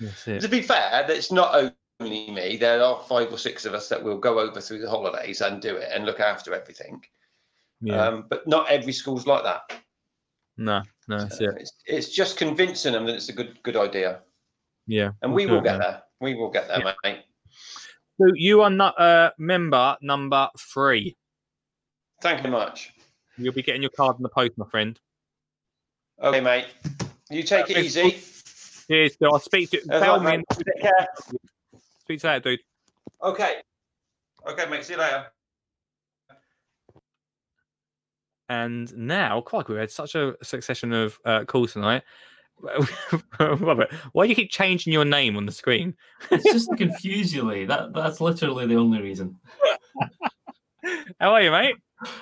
[0.00, 2.56] That's to be fair, it's not only me.
[2.56, 5.60] There are five or six of us that will go over through the holidays and
[5.60, 7.02] do it and look after everything.
[7.80, 8.02] Yeah.
[8.06, 9.62] Um, but not every school's like that.
[10.56, 11.54] no, no, that's So it.
[11.58, 14.20] it's, it's just convincing them that it's a good good idea,
[14.86, 15.10] Yeah.
[15.22, 15.80] and we'll we will get man.
[15.80, 16.02] there.
[16.20, 17.20] We will get there, mate.
[18.20, 21.16] So you are not uh, member number three.
[22.20, 22.92] Thank you very much.
[23.36, 24.98] You'll be getting your card in the post, my friend.
[26.20, 26.66] Okay, mate.
[27.30, 28.18] You take it easy.
[28.90, 29.32] Cheers, Phil.
[29.32, 30.64] I'll speak to That's tell right, me mate.
[30.74, 31.08] Take care.
[32.00, 32.60] speak to that dude.
[33.22, 33.56] Okay.
[34.48, 34.84] Okay, mate.
[34.84, 35.26] See you later.
[38.48, 42.02] And now, quite we had such a succession of uh, calls tonight.
[43.38, 45.94] Robert, why do you keep changing your name on the screen?
[46.30, 47.66] It's just to confuse you, Lee.
[47.66, 49.36] That that's literally the only reason.
[51.20, 51.76] How are you, mate?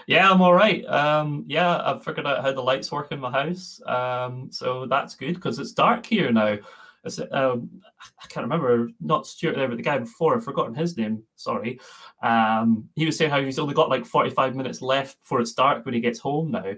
[0.07, 0.85] Yeah, I'm all right.
[0.87, 3.81] Um, yeah, I've figured out how the lights work in my house.
[3.87, 6.59] Um, so that's good because it's dark here now.
[7.31, 11.23] Um, I can't remember, not Stuart there, but the guy before, I've forgotten his name.
[11.37, 11.79] Sorry.
[12.23, 15.85] Um, he was saying how he's only got like 45 minutes left before it's dark
[15.85, 16.75] when he gets home now.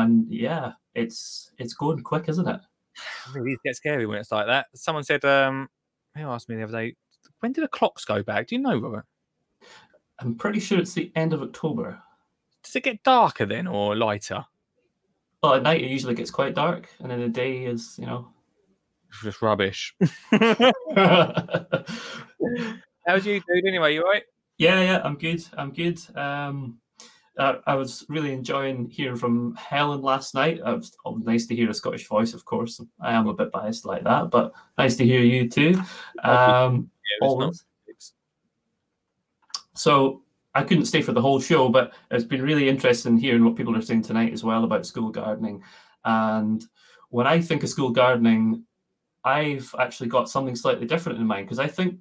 [0.00, 2.60] And yeah, it's it's going quick, isn't it?
[3.34, 4.66] It gets scary when it's like that.
[4.74, 5.68] Someone said, um,
[6.16, 6.96] who asked me the other day,
[7.40, 8.48] when do the clocks go back?
[8.48, 9.04] Do you know, Robert?
[10.18, 12.02] I'm pretty sure it's the end of October.
[12.62, 14.44] Does it get darker then or lighter?
[15.42, 18.28] Well, at night it usually gets quite dark, and then the day is, you know.
[19.08, 19.94] It's just rubbish.
[23.06, 23.66] How's you, dude?
[23.66, 24.22] Anyway, you all right?
[24.58, 25.42] yeah, yeah, I'm good.
[25.58, 25.98] I'm good.
[26.16, 26.78] Um,
[27.38, 30.58] uh, I was really enjoying hearing from Helen last night.
[30.58, 32.80] It was oh, nice to hear a Scottish voice, of course.
[33.00, 35.74] I am a bit biased like that, but nice to hear you too.
[36.22, 37.54] Um, Yeah, it's not-
[39.74, 40.21] So
[40.54, 43.76] I couldn't stay for the whole show, but it's been really interesting hearing what people
[43.76, 45.62] are saying tonight as well about school gardening.
[46.04, 46.64] And
[47.08, 48.64] when I think of school gardening,
[49.24, 52.00] I've actually got something slightly different in mind because I think,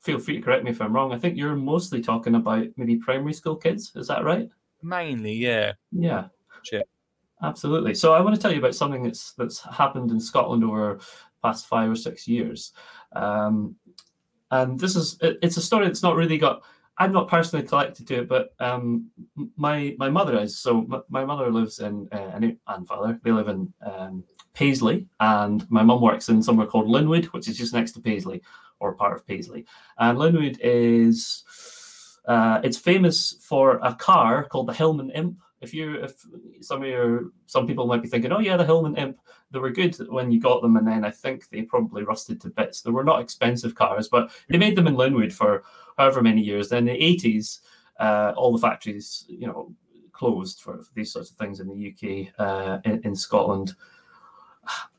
[0.00, 2.96] feel free to correct me if I'm wrong, I think you're mostly talking about maybe
[2.96, 3.92] primary school kids.
[3.94, 4.50] Is that right?
[4.82, 5.72] Mainly, yeah.
[5.92, 6.26] Yeah.
[6.62, 6.82] Sure.
[7.42, 7.94] Absolutely.
[7.94, 11.04] So I want to tell you about something that's that's happened in Scotland over the
[11.42, 12.72] past five or six years.
[13.12, 13.76] Um,
[14.50, 16.62] and this is it, it's a story that's not really got
[16.98, 19.10] I'm not personally connected to it, but um,
[19.56, 20.58] my my mother is.
[20.58, 25.06] So m- my mother lives in uh, and and father they live in um, Paisley,
[25.18, 28.42] and my mum works in somewhere called Linwood, which is just next to Paisley
[28.78, 29.66] or part of Paisley.
[29.98, 31.44] And Linwood is
[32.26, 35.38] uh, it's famous for a car called the Hillman Imp.
[35.64, 36.24] If you if
[36.60, 39.18] some of your some people might be thinking, oh yeah, the Hillman Imp,
[39.50, 42.50] they were good when you got them, and then I think they probably rusted to
[42.50, 42.82] bits.
[42.82, 45.64] They were not expensive cars, but they made them in Linwood for
[45.96, 46.68] however many years.
[46.68, 47.60] Then in the eighties,
[47.98, 49.74] uh, all the factories, you know,
[50.12, 53.74] closed for, for these sorts of things in the UK, uh, in, in Scotland.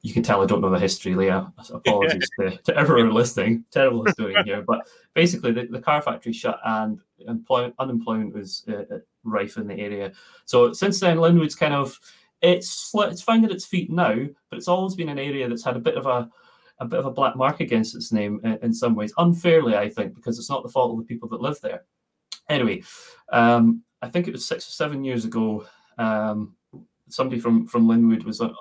[0.02, 1.52] You can tell I don't know the history, Leah.
[1.74, 3.66] Apologies to, to everyone listening.
[3.72, 8.96] Terrible historian here, but basically the, the car factory shut and employ, unemployment was uh,
[8.96, 10.12] uh, rife in the area.
[10.46, 12.00] So since then, Linwood's kind of
[12.42, 14.16] it's it's finding its feet now,
[14.50, 16.30] but it's always been an area that's had a bit of a
[16.80, 19.90] a bit of a black mark against its name in, in some ways, unfairly, I
[19.90, 21.86] think, because it's not the fault of the people that live there.
[22.50, 22.84] Anyway,
[23.32, 25.66] um, I think it was six or seven years ago.
[25.98, 26.56] Um,
[27.08, 28.54] somebody from from Linwood was on,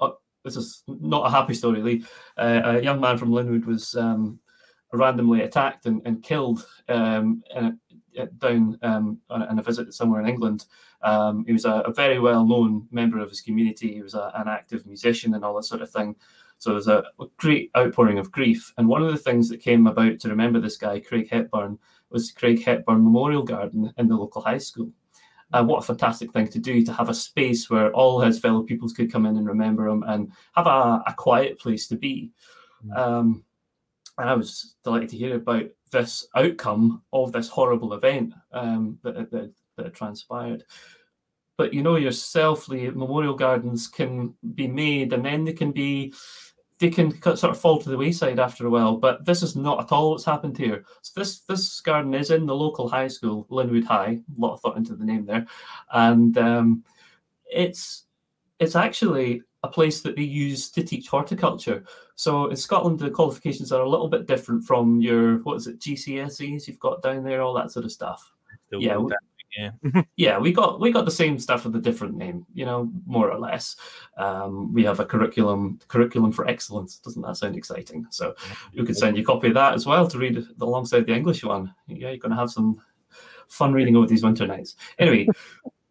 [0.44, 2.04] this is not a happy story, Lee.
[2.36, 4.38] Uh, a young man from Linwood was um,
[4.92, 7.78] randomly attacked and, and killed um, in
[8.38, 10.66] down um, on, a, visit somewhere in England.
[11.02, 13.94] Um, he was a, a very well known member of his community.
[13.94, 16.16] He was a, an active musician and all that sort of thing.
[16.58, 18.72] So there's a, a great outpouring of grief.
[18.78, 21.78] And one of the things that came about to remember this guy, Craig Hepburn,
[22.10, 24.90] was Craig Hepburn Memorial Garden in the local high school.
[25.52, 28.62] And what a fantastic thing to do to have a space where all his fellow
[28.62, 32.32] pupils could come in and remember him and have a, a quiet place to be.
[32.94, 33.44] Um,
[34.18, 39.30] and I was delighted to hear about this outcome of this horrible event um, that,
[39.30, 40.64] that, that transpired.
[41.56, 46.12] But you know yourself, the memorial gardens can be made and then they can be
[46.80, 48.96] they can sort of fall to the wayside after a while.
[48.96, 50.84] But this is not at all what's happened here.
[51.02, 54.20] So this this garden is in the local high school, Linwood High.
[54.36, 55.46] A lot of thought into the name there,
[55.92, 56.84] and um,
[57.46, 58.04] it's
[58.58, 61.82] it's actually a place that they use to teach horticulture.
[62.16, 65.80] So in Scotland, the qualifications are a little bit different from your what is it
[65.80, 68.30] GCSEs you've got down there, all that sort of stuff.
[68.66, 69.12] Still Yeah, we-
[69.56, 69.70] yeah.
[70.16, 73.30] yeah, we got we got the same stuff with a different name, you know, more
[73.30, 73.76] or less.
[74.18, 76.98] Um, we have a curriculum curriculum for excellence.
[76.98, 78.06] Doesn't that sound exciting?
[78.10, 78.34] So
[78.72, 81.42] you could send you a copy of that as well to read alongside the English
[81.42, 81.74] one.
[81.86, 82.82] Yeah, you're going to have some
[83.48, 84.76] fun reading over these winter nights.
[84.98, 85.28] Anyway,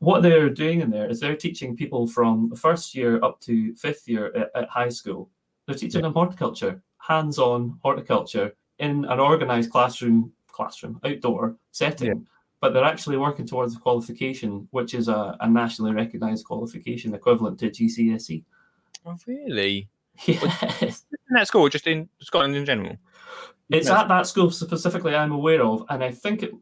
[0.04, 3.74] what they're doing in there is they're teaching people from the first year up to
[3.76, 5.30] fifth year at, at high school.
[5.66, 12.28] They're teaching them horticulture, hands-on horticulture in an organised classroom, classroom outdoor setting.
[12.60, 17.60] But they're actually working towards a qualification, which is a, a nationally recognised qualification equivalent
[17.60, 18.44] to GCSE.
[19.06, 19.88] Oh, really?
[20.28, 21.06] Yes.
[21.12, 22.98] In that school, just in Scotland in general.
[23.70, 26.54] It's at that school specifically I'm aware of, and I think it,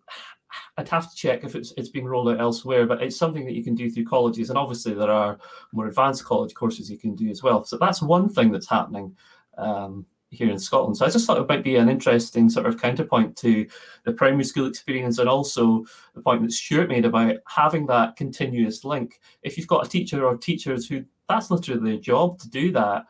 [0.78, 2.86] I'd have to check if it's it's being rolled out elsewhere.
[2.86, 5.40] But it's something that you can do through colleges, and obviously there are
[5.72, 7.64] more advanced college courses you can do as well.
[7.64, 9.16] So that's one thing that's happening
[9.58, 10.98] um, here in Scotland.
[10.98, 13.68] So I just thought it might be an interesting sort of counterpoint to
[14.04, 15.86] the primary school experience, and also
[16.16, 19.20] the point that Stuart made about having that continuous link.
[19.44, 23.06] If you've got a teacher or teachers who that's literally their job to do that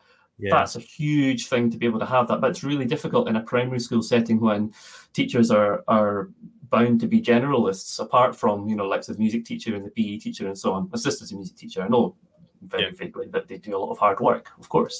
[0.50, 3.36] that's a huge thing to be able to have that but it's really difficult in
[3.36, 4.72] a primary school setting when
[5.12, 6.30] teachers are are
[6.72, 10.18] bound to be generalists apart from you know like the music teacher and the pe
[10.18, 12.14] teacher and so on my sister's a music teacher i know
[12.62, 12.90] very Yeah.
[13.02, 14.96] vaguely that they do a lot of hard work of course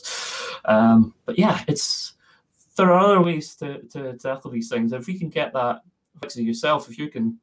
[0.67, 2.15] um, but yeah it's
[2.77, 5.83] there are other ways to, to tackle these things if we can get that
[6.25, 7.39] it yourself if you can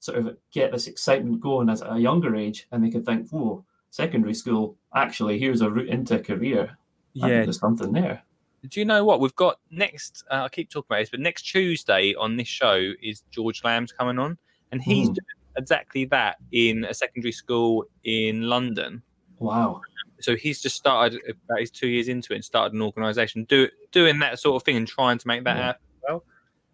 [0.00, 3.64] sort of get this excitement going at a younger age and they can think whoa
[3.90, 6.76] secondary school actually here's a route into a career
[7.14, 7.42] Yeah.
[7.44, 8.22] there's something there.
[8.68, 10.24] Do you know what we've got next?
[10.30, 13.92] Uh, I keep talking about this, but next Tuesday on this show is George Lamb's
[13.92, 14.38] coming on,
[14.72, 15.14] and he's Mm.
[15.14, 19.02] doing exactly that in a secondary school in London.
[19.38, 19.80] Wow.
[20.20, 23.68] So he's just started about his two years into it and started an organisation do,
[23.92, 25.62] doing that sort of thing and trying to make that Yeah.
[25.64, 25.82] happen.
[26.08, 26.24] Well,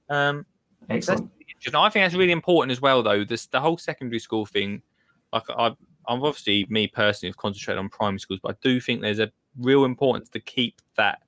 [0.08, 0.46] um,
[0.88, 1.30] Excellent.
[1.74, 3.24] I think that's really important as well, though.
[3.24, 4.82] This the whole secondary school thing.
[5.32, 5.66] Like I,
[6.08, 9.30] I'm obviously me personally have concentrated on primary schools, but I do think there's a
[9.58, 11.22] real importance to keep that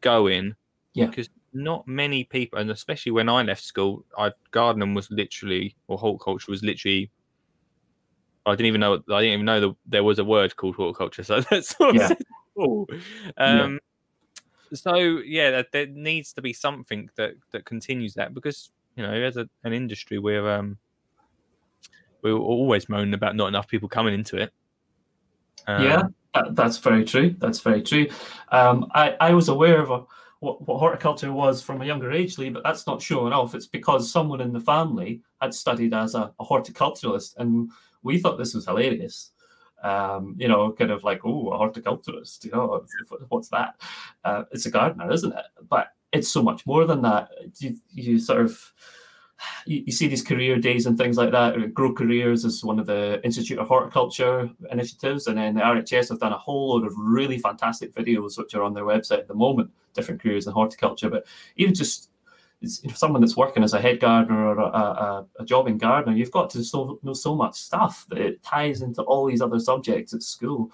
[0.00, 0.54] going.
[0.94, 1.06] Yeah.
[1.06, 5.98] Because not many people, and especially when I left school, I gardening was literally or
[5.98, 7.10] horticulture was literally.
[8.46, 8.94] I didn't even know.
[8.94, 11.22] I didn't even know that there was a word called horticulture.
[11.22, 12.10] So that's sort Yeah.
[12.56, 12.88] cool.
[13.36, 13.62] Yeah.
[13.62, 13.80] Um,
[14.72, 19.12] so yeah, there, there needs to be something that that continues that because you know,
[19.12, 20.76] as a, an industry, we're um,
[22.22, 24.52] we're always moaning about not enough people coming into it.
[25.68, 26.02] Um, yeah,
[26.34, 27.36] that, that's very true.
[27.38, 28.08] That's very true.
[28.50, 30.04] Um, I, I was aware of a,
[30.40, 33.54] what, what horticulture was from a younger age, Lee, but that's not showing off.
[33.54, 37.70] It's because someone in the family had studied as a, a horticulturalist, and
[38.02, 39.32] we thought this was hilarious.
[39.82, 42.84] Um, you know, kind of like, oh, a horticulturist, you know,
[43.28, 43.76] what's that?
[44.24, 45.44] Uh, it's a gardener, isn't it?
[45.68, 47.28] But it's so much more than that.
[47.58, 48.72] You, you sort of
[49.66, 51.74] you, you see these career days and things like that.
[51.74, 56.20] Grow Careers is one of the Institute of Horticulture initiatives, and then the RHS have
[56.20, 59.34] done a whole load of really fantastic videos which are on their website at the
[59.34, 61.10] moment, different careers in horticulture.
[61.10, 61.26] But
[61.56, 62.10] even just
[62.94, 66.50] someone that's working as a head gardener or a, a, a jobbing gardener, you've got
[66.50, 70.22] to so, know so much stuff that it ties into all these other subjects at
[70.22, 70.72] school.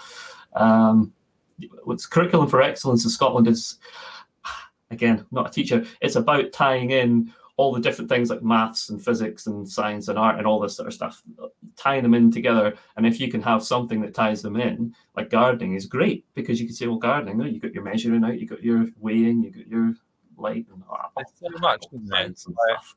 [0.55, 1.12] Um,
[1.85, 3.79] what's curriculum for excellence in Scotland is
[4.91, 5.85] again not a teacher.
[6.01, 10.19] It's about tying in all the different things like maths and physics and science and
[10.19, 11.23] art and all this sort of stuff,
[11.77, 12.75] tying them in together.
[12.97, 16.61] And if you can have something that ties them in, like gardening is great because
[16.61, 19.51] you can say, well, gardening, you got your measuring out, you got your weighing, you
[19.53, 19.95] got your
[20.37, 22.19] light and all There's so much, isn't there?
[22.19, 22.97] science and stuff.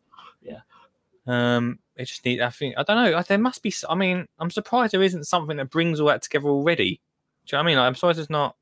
[1.28, 2.41] Um, it just need.
[2.41, 3.22] I think I don't know.
[3.22, 3.74] There must be.
[3.89, 7.01] I mean, I'm surprised there isn't something that brings all that together already.
[7.45, 7.78] Do you know what I mean?
[7.78, 8.55] Like, I'm surprised there's not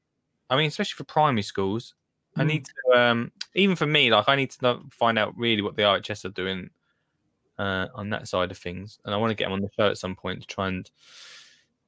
[0.50, 1.94] I mean, especially for primary schools,
[2.36, 2.48] I Mm.
[2.48, 5.76] need to um even for me, like I need to know, find out really what
[5.76, 6.70] the RHS are doing
[7.58, 9.90] uh on that side of things, and I want to get them on the show
[9.90, 10.90] at some point to try and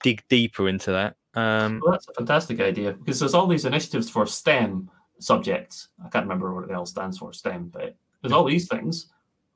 [0.02, 1.16] dig deeper into that.
[1.34, 4.90] Um, Well, that's a fantastic idea because there's all these initiatives for STEM
[5.20, 5.90] subjects.
[6.04, 9.12] I can't remember what it all stands for, STEM, but there's all these things,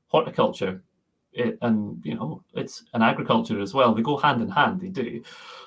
[0.08, 0.82] horticulture,
[1.32, 3.94] it, and you know, it's an agriculture as well.
[3.94, 4.80] They go hand in hand.
[4.80, 5.22] They do.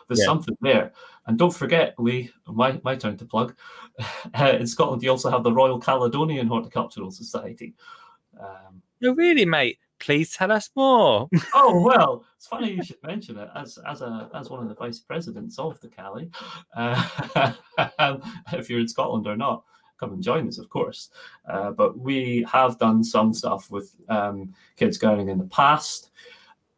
[0.08, 0.26] There's Yeah.
[0.26, 0.94] something there,
[1.26, 2.32] and don't forget, Lee.
[2.48, 3.56] My my turn to plug.
[4.38, 7.74] Uh, in Scotland, you also have the Royal Caledonian Horticultural Society.
[8.38, 9.80] Um, no, really, mate.
[10.00, 11.30] Please tell us more.
[11.54, 13.50] Oh well, it's funny you should mention it.
[13.56, 16.30] As as a as one of the vice presidents of the Caley,
[16.76, 17.48] uh,
[18.54, 19.64] if you're in Scotland or not,
[20.00, 21.10] come and join us, of course.
[21.48, 26.12] Uh, but we have done some stuff with um, kids going in the past.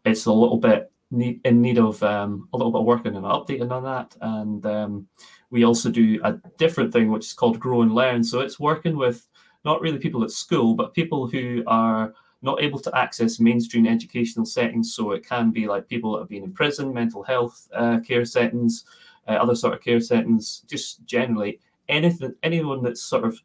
[0.05, 3.26] It's a little bit need, in need of um, a little bit of working and
[3.26, 5.07] updating on that, and um,
[5.49, 8.24] we also do a different thing which is called Grow and Learn.
[8.24, 9.28] So it's working with
[9.63, 14.45] not really people at school, but people who are not able to access mainstream educational
[14.45, 14.93] settings.
[14.93, 18.26] So it can be like people that have been in prison, mental health uh, care
[18.26, 18.86] settings,
[19.28, 21.59] uh, other sort of care settings, just generally
[21.89, 23.39] anything, anyone that's sort of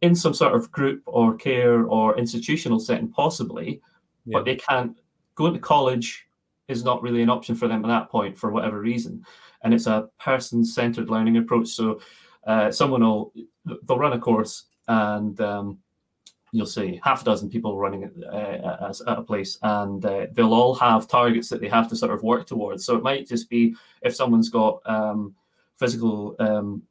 [0.00, 3.80] in some sort of group or care or institutional setting, possibly,
[4.24, 4.38] Yeah.
[4.38, 4.96] but they can't
[5.34, 6.26] go into college
[6.68, 9.24] is not really an option for them at that point for whatever reason.
[9.62, 11.68] And it's a person-centered learning approach.
[11.68, 12.00] So
[12.46, 13.32] uh, someone will
[13.64, 15.78] they'll run a course and um,
[16.52, 20.52] you'll see half a dozen people running it uh, at a place, and uh, they'll
[20.52, 22.84] all have targets that they have to sort of work towards.
[22.84, 25.34] So it might just be if someone's got um,
[25.78, 26.82] physical um,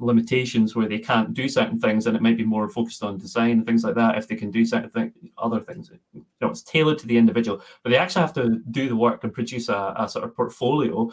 [0.00, 3.52] limitations where they can't do certain things, and it might be more focused on design
[3.52, 4.18] and things like that.
[4.18, 7.90] If they can do certain other things, you know, it's tailored to the individual, but
[7.90, 11.10] they actually have to do the work and produce a, a sort of portfolio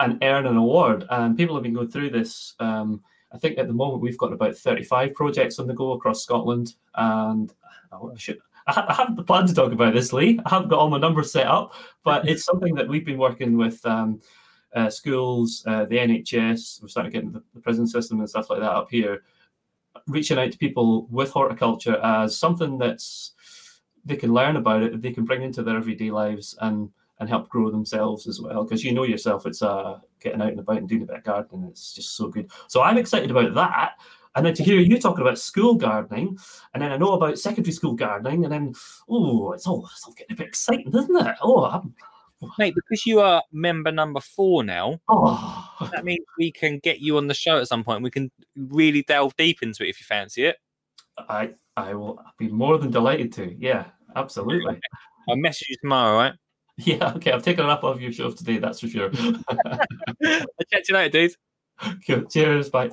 [0.00, 1.06] and earn an award.
[1.10, 2.54] And people have been going through this.
[2.60, 3.02] Um,
[3.32, 6.74] I think at the moment we've got about 35 projects on the go across Scotland,
[6.94, 7.52] and
[7.92, 8.38] I should.
[8.68, 10.40] I haven't planned to talk about this, Lee.
[10.44, 13.56] I haven't got all my numbers set up, but it's something that we've been working
[13.56, 14.20] with um,
[14.76, 16.82] uh, schools, uh, the NHS.
[16.82, 19.22] We're starting to get into the, prison system and stuff like that up here,
[20.06, 23.32] reaching out to people with horticulture as something that's
[24.04, 27.48] they can learn about it, they can bring into their everyday lives and and help
[27.48, 28.62] grow themselves as well.
[28.62, 31.24] Because you know yourself, it's uh, getting out and about and doing a bit of
[31.24, 31.64] gardening.
[31.64, 32.50] It's just so good.
[32.68, 33.94] So I'm excited about that.
[34.34, 36.38] And then to hear you talking about school gardening,
[36.74, 38.74] and then I know about secondary school gardening, and then
[39.08, 41.36] oh, it's all it's all getting a bit exciting, isn't it?
[41.40, 41.94] Oh, I'm,
[42.58, 47.16] mate, because you are member number four now, oh, that means we can get you
[47.16, 48.02] on the show at some point.
[48.02, 50.56] We can really delve deep into it if you fancy it.
[51.18, 53.54] I I will be more than delighted to.
[53.58, 54.78] Yeah, absolutely.
[55.28, 56.34] I'll message you tomorrow, right?
[56.78, 57.32] Yeah, okay.
[57.32, 59.10] I've taken enough of your show today, that's for sure.
[59.16, 59.78] I'll
[60.70, 61.32] chat to you later, dude.
[62.06, 62.24] Cool.
[62.24, 62.90] Cheers, bye.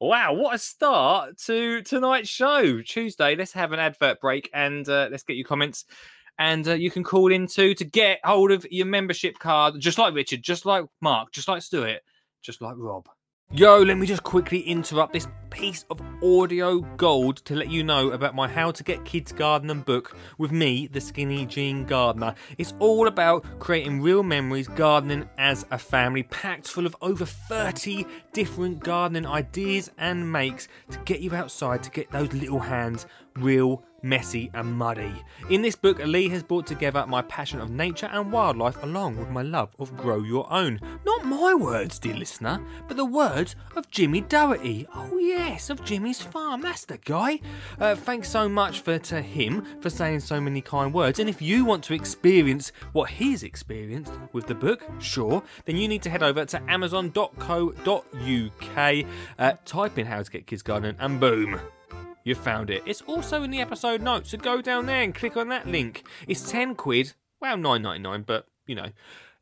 [0.00, 2.82] wow, what a start to tonight's show.
[2.82, 5.86] Tuesday, let's have an advert break and uh, let's get your comments.
[6.40, 9.98] And uh, you can call in too to get hold of your membership card, just
[9.98, 12.00] like Richard, just like Mark, just like Stuart,
[12.42, 13.06] just like Rob.
[13.52, 18.12] Yo, let me just quickly interrupt this piece of audio gold to let you know
[18.12, 22.34] about my How to Get Kids Gardening book with me, the Skinny Jean Gardener.
[22.56, 28.06] It's all about creating real memories gardening as a family, packed full of over 30
[28.32, 33.82] different gardening ideas and makes to get you outside to get those little hands real
[34.02, 35.12] messy and muddy.
[35.48, 39.30] In this book, Lee has brought together my passion of nature and wildlife along with
[39.30, 40.80] my love of grow your own.
[41.04, 44.86] Not my words, dear listener, but the words of Jimmy Doherty.
[44.94, 46.62] Oh yes, of Jimmy's farm.
[46.62, 47.40] That's the guy.
[47.78, 51.18] Uh, thanks so much for to him for saying so many kind words.
[51.18, 55.88] And if you want to experience what he's experienced with the book, sure, then you
[55.88, 57.44] need to head over to amazon.co.uk,
[59.38, 61.60] uh, type in how to get kids gardening, and boom
[62.24, 62.82] you found it.
[62.86, 66.04] It's also in the episode notes, so go down there and click on that link.
[66.26, 68.90] It's 10 quid, well, 9.99, but you know,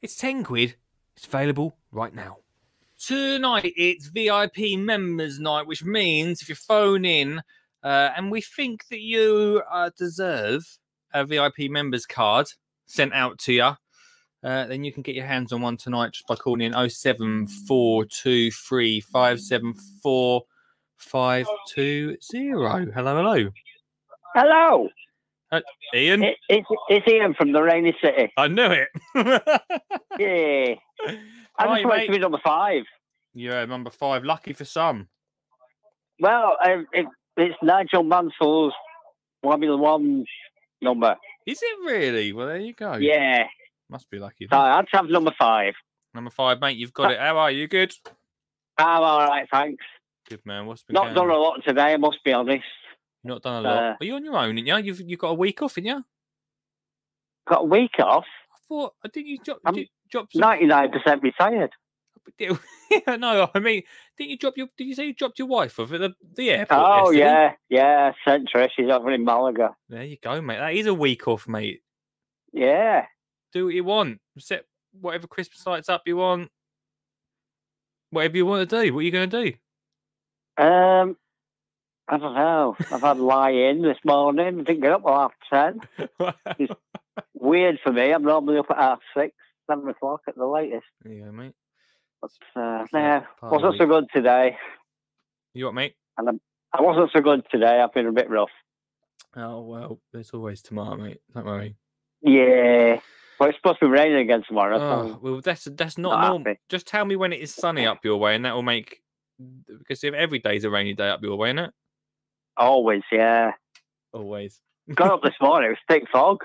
[0.00, 0.76] it's 10 quid.
[1.16, 2.38] It's available right now.
[2.98, 7.42] Tonight it's VIP members night, which means if you phone in
[7.82, 10.78] uh, and we think that you uh, deserve
[11.12, 12.48] a VIP members card
[12.86, 13.76] sent out to you, uh,
[14.42, 16.72] then you can get your hands on one tonight just by calling in
[21.00, 22.90] 07423 574 520.
[22.94, 23.50] Hello,
[24.34, 24.88] hello.
[25.50, 25.62] Hello,
[25.94, 28.30] Ian, it, it's, it's Ian from the Rainy City.
[28.36, 28.88] I knew it.
[30.18, 30.74] Yeah,
[31.06, 32.06] I Hi, just wanted mate.
[32.06, 32.82] to be number five.
[33.34, 34.24] Yeah, number five.
[34.24, 35.06] Lucky for some.
[36.18, 38.72] Well, um, it, it's Nigel Mansell's
[39.44, 40.24] Formula One
[40.82, 41.14] number.
[41.46, 42.32] Is it really?
[42.32, 42.94] Well, there you go.
[42.96, 43.44] Yeah,
[43.88, 44.46] Must be lucky.
[44.46, 44.60] so then.
[44.60, 45.74] I had to have number five.
[46.14, 46.76] Number five, mate.
[46.76, 47.20] You've got it.
[47.20, 47.68] How are you?
[47.68, 47.92] Good.
[48.76, 49.84] I'm all right, thanks.
[50.28, 50.66] Good man.
[50.66, 51.36] What's been Not done on?
[51.36, 52.64] a lot today, I must be honest.
[53.24, 53.82] You've not done a lot.
[53.82, 54.58] uh, Are you on your own?
[54.58, 54.76] Ain't you?
[54.76, 56.04] You've you've got a week off, in you?
[57.48, 58.26] Got a week off.
[58.52, 58.94] I thought.
[59.04, 59.58] I didn't you drop?
[59.64, 61.70] I'm did drop Ninety-nine percent retired.
[62.38, 63.48] yeah, no.
[63.54, 63.82] I mean,
[64.18, 64.68] didn't you drop your?
[64.76, 66.80] Did you say you dropped your wife off at the the airport?
[66.80, 67.56] Oh yesterday?
[67.70, 68.12] yeah, yeah.
[68.26, 68.70] Sent Trish.
[68.76, 69.74] She's over in Malaga.
[69.88, 70.58] There you go, mate.
[70.58, 71.80] That is a week off, mate.
[72.52, 73.06] Yeah.
[73.52, 74.20] Do what you want.
[74.38, 74.64] Set
[75.00, 76.50] whatever Christmas lights up you want.
[78.10, 78.92] Whatever you want to do.
[78.92, 79.56] What are you going to do?
[80.58, 81.16] Um,
[82.08, 82.76] I don't know.
[82.90, 84.60] I've had lie in this morning.
[84.60, 85.32] I didn't get up till half
[86.18, 86.68] ten.
[87.34, 88.12] Weird for me.
[88.12, 89.34] I'm normally up at half six,
[89.70, 90.86] seven o'clock at the latest.
[91.02, 91.54] there you go, mate.
[92.20, 94.56] But uh, Yeah, nah, part of the wasn't so good today.
[95.54, 95.94] You what, mate?
[96.16, 96.40] And
[96.72, 97.80] I wasn't so good today.
[97.80, 98.50] I've been a bit rough.
[99.36, 101.20] Oh well, there's always tomorrow, mate.
[101.34, 101.76] Don't worry.
[102.22, 103.00] Yeah.
[103.38, 104.78] But it's supposed to be raining again tomorrow.
[104.80, 106.54] Oh, so well, that's that's not not normal.
[106.68, 109.00] Just tell me when it is sunny up your way, and that will make
[109.78, 111.70] because if every day's a rainy day up your way, isn't it?
[112.56, 113.52] always, yeah.
[114.12, 114.60] Always.
[114.94, 115.68] Got up this morning.
[115.70, 116.44] It was thick fog.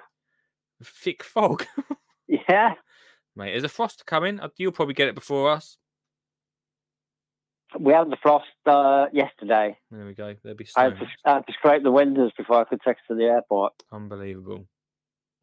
[0.83, 1.65] Thick fog,
[2.27, 2.73] Yeah.
[3.35, 3.51] mate.
[3.51, 4.39] There's a frost coming.
[4.39, 5.77] Uh, You'll probably get it before us.
[7.79, 9.75] We had the frost uh, yesterday.
[9.89, 10.35] There we go.
[10.43, 12.97] There'll be I had, to, I had to scrape the windows before I could take
[13.07, 13.73] to the airport.
[13.91, 14.67] Unbelievable.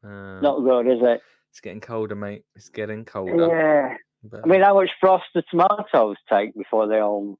[0.04, 1.20] Uh, Not good, is it?
[1.50, 2.44] It's getting colder, mate.
[2.54, 3.48] It's getting colder.
[3.48, 3.96] Yeah.
[4.22, 7.38] But, I mean, how much frost do tomatoes take before they all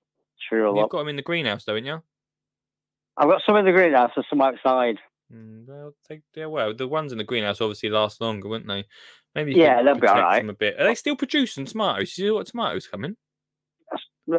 [0.49, 0.85] shrivel up?
[0.85, 2.03] you've got them in the greenhouse, though, haven't you?
[3.16, 4.97] I've got some in the greenhouse and some outside.
[5.33, 8.85] Mm, well, they, yeah, well, the ones in the greenhouse obviously last longer, wouldn't they?
[9.35, 10.41] Maybe Yeah, they'll be protect alright.
[10.43, 10.81] them a bit.
[10.81, 12.16] Are they still producing tomatoes?
[12.18, 13.16] You see what tomatoes coming?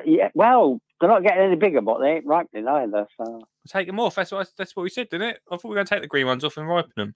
[0.05, 3.07] Yeah, well, they're not getting any bigger, but they ain't ripening either.
[3.17, 4.15] So Take them off.
[4.15, 5.41] That's what I- that's what we said, didn't it?
[5.49, 7.15] I thought we were going to take the green ones off and ripen them.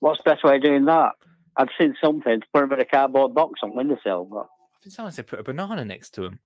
[0.00, 1.12] what's the best way of doing that?
[1.56, 5.12] I've seen something to put in a cardboard box on windowsill, but I think someone
[5.12, 6.40] said put a banana next to him.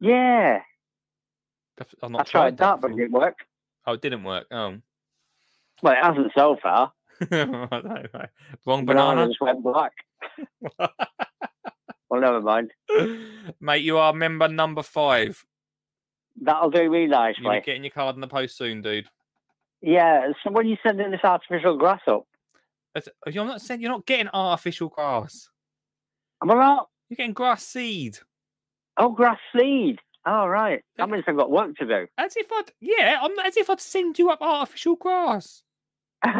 [0.00, 0.60] yeah,
[1.80, 2.98] I've I not tried that, but it before.
[3.06, 3.38] didn't work.
[3.86, 4.46] Oh, it didn't work.
[4.50, 4.76] Oh,
[5.82, 6.92] Well, it hasn't so far.
[7.30, 7.68] wrong
[8.86, 9.26] Banana banana.
[9.28, 9.92] just went black.
[12.10, 12.70] Well, never mind.
[13.60, 15.44] Mate, you are member number five.
[16.40, 17.42] That'll do me nicely.
[17.42, 19.08] Be getting your card in the post soon, dude.
[19.80, 20.28] Yeah.
[20.44, 22.26] So when you sending this artificial grass up,
[22.94, 25.48] Uh, you're not saying you're not getting artificial grass.
[26.42, 26.88] am I not?
[27.08, 28.18] You're getting grass seed.
[28.96, 29.98] Oh, grass seed.
[30.26, 30.82] All right.
[30.96, 31.06] Yeah.
[31.06, 32.06] That means I've got work to do.
[32.16, 35.62] As if I'd yeah, I'm as if I'd send you up artificial grass.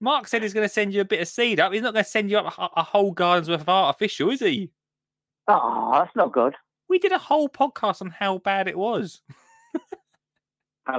[0.00, 1.72] Mark said he's going to send you a bit of seed up.
[1.72, 4.40] He's not going to send you up a, a whole garden's worth of artificial, is
[4.40, 4.70] he?
[5.48, 6.54] oh, that's not good.
[6.88, 9.22] We did a whole podcast on how bad it was.
[10.86, 10.98] I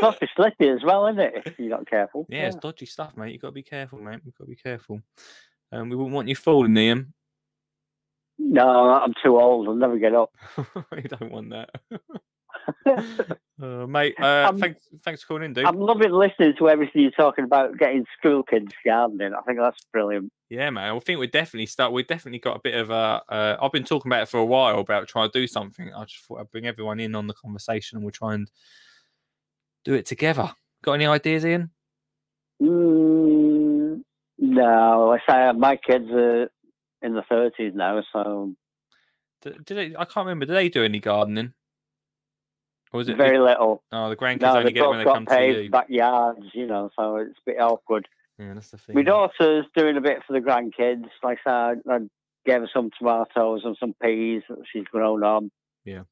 [0.00, 0.08] know.
[0.08, 1.32] It's supposed to slippy as well, isn't it?
[1.46, 2.26] If you're not careful.
[2.28, 3.32] Yeah, it's dodgy stuff, mate.
[3.32, 4.20] You've got to be careful, mate.
[4.24, 5.00] You've got to be careful.
[5.72, 7.08] Um, we wouldn't want you falling, Liam.
[8.38, 9.68] No, I'm too old.
[9.68, 10.30] I'll never get up.
[10.58, 11.70] you don't want that.
[13.62, 15.64] uh, mate, uh, thanks, thanks for calling in, dude.
[15.64, 19.34] I'm loving listening to everything you're talking about getting school kids gardening.
[19.34, 20.32] I think that's brilliant.
[20.48, 20.94] Yeah, man.
[20.94, 21.92] I think we definitely start.
[21.92, 23.22] We've definitely got a bit of a.
[23.28, 25.92] Uh, I've been talking about it for a while about trying to do something.
[25.94, 28.50] I just thought I'd bring everyone in on the conversation and we'll try and
[29.86, 30.50] do it together.
[30.82, 31.70] Got any ideas, Ian?
[32.60, 34.02] Mm,
[34.38, 36.50] no, I say my kids are
[37.02, 38.54] in the 30s now, so
[39.42, 40.44] Do, do they, I can't remember.
[40.44, 41.54] Do they do any gardening?
[42.92, 43.82] Or is it very little.
[43.92, 45.70] oh the grandkids No, only get it when they come to you?
[45.70, 48.08] backyards, you know, so it's a bit awkward.
[48.38, 48.96] Yeah, that's the thing.
[48.96, 51.04] My daughter's doing a bit for the grandkids.
[51.22, 51.98] Like I said, I
[52.44, 55.50] gave her some tomatoes and some peas that she's grown on.
[55.84, 56.02] Yeah.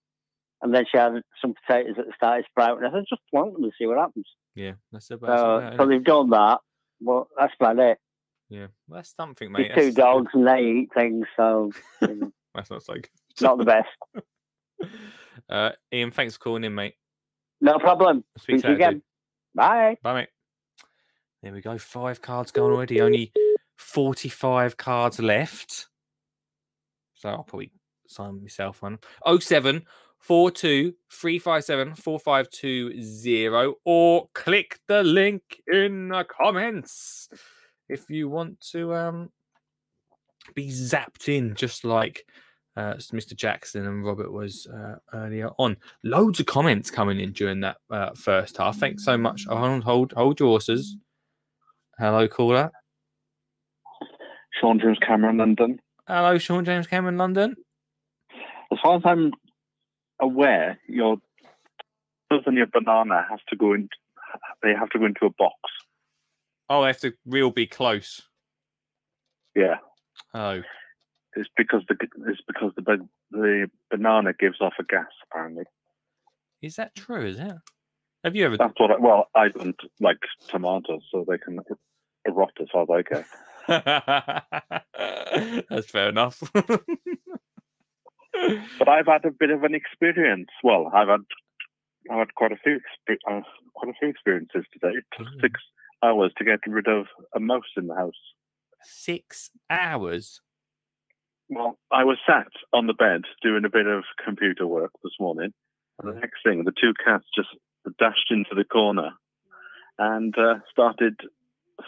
[0.63, 2.87] And then she had some potatoes that started sprouting.
[2.87, 4.27] I said, just plant them and see what happens.
[4.55, 6.61] Yeah, that's about, So, so they've done that.
[7.01, 7.99] Well, that's about it.
[8.49, 9.69] Yeah, well, that's something, mate.
[9.75, 11.71] two That's- dogs and they eat things, so
[12.03, 13.09] you know, That's not so good.
[13.41, 13.89] not the best.
[15.49, 16.95] Uh, Ian, thanks for calling in, mate.
[17.61, 18.25] No problem.
[18.39, 19.03] Speak Speak to you again.
[19.55, 19.97] Bye.
[20.03, 20.29] Bye, mate.
[21.43, 21.77] There we go.
[21.77, 23.01] Five cards gone already.
[23.01, 23.33] Only
[23.77, 25.89] 45 cards left.
[27.15, 27.73] So I'll probably
[28.07, 28.99] sign myself one.
[29.41, 29.85] 07
[30.25, 37.29] 42 357 4520 or click the link in the comments
[37.91, 39.29] if you want to um
[40.55, 42.25] be zapped in just like
[42.77, 43.37] uh, Mr.
[43.37, 45.77] Jackson and Robert was uh, earlier on.
[46.03, 48.79] Loads of comments coming in during that uh, first half.
[48.79, 49.45] Thanks so much.
[49.49, 50.97] Hold, hold, hold your horses.
[52.01, 52.73] Hello, caller.
[54.61, 55.79] Sean James Cameron, London.
[56.09, 57.55] Hello, Sean James Cameron, London.
[58.73, 59.33] As far as I'm
[60.21, 61.17] aware, your
[62.31, 63.89] tomatoes and your banana has to go in.
[64.63, 65.57] They have to go into a box.
[66.69, 68.23] Oh, they have to real be close.
[69.55, 69.77] Yeah.
[70.33, 70.63] Oh,
[71.37, 71.97] It's because the
[72.27, 75.07] it's because the the banana gives off a gas.
[75.31, 75.65] Apparently,
[76.63, 77.25] Is that true?
[77.27, 77.53] Is it?
[78.25, 78.57] Have you ever?
[78.57, 78.91] that's what.
[78.91, 81.61] I, well, I don't like tomatoes, so they can
[82.27, 83.27] rot as far as I care.
[85.71, 86.43] That's fair enough.
[88.79, 90.49] But I've had a bit of an experience.
[90.63, 91.21] Well, I've had
[92.11, 92.81] I've had quite a few
[93.31, 93.41] uh,
[93.75, 94.97] quite a few experiences today.
[94.99, 95.41] It took Mm.
[95.41, 95.61] six
[96.03, 98.21] hours to get rid of a mouse in the house.
[98.83, 100.41] Six hours.
[101.49, 105.53] Well, I was sat on the bed doing a bit of computer work this morning.
[106.03, 107.49] And the next thing, the two cats just
[107.99, 109.11] dashed into the corner
[109.99, 111.15] and uh, started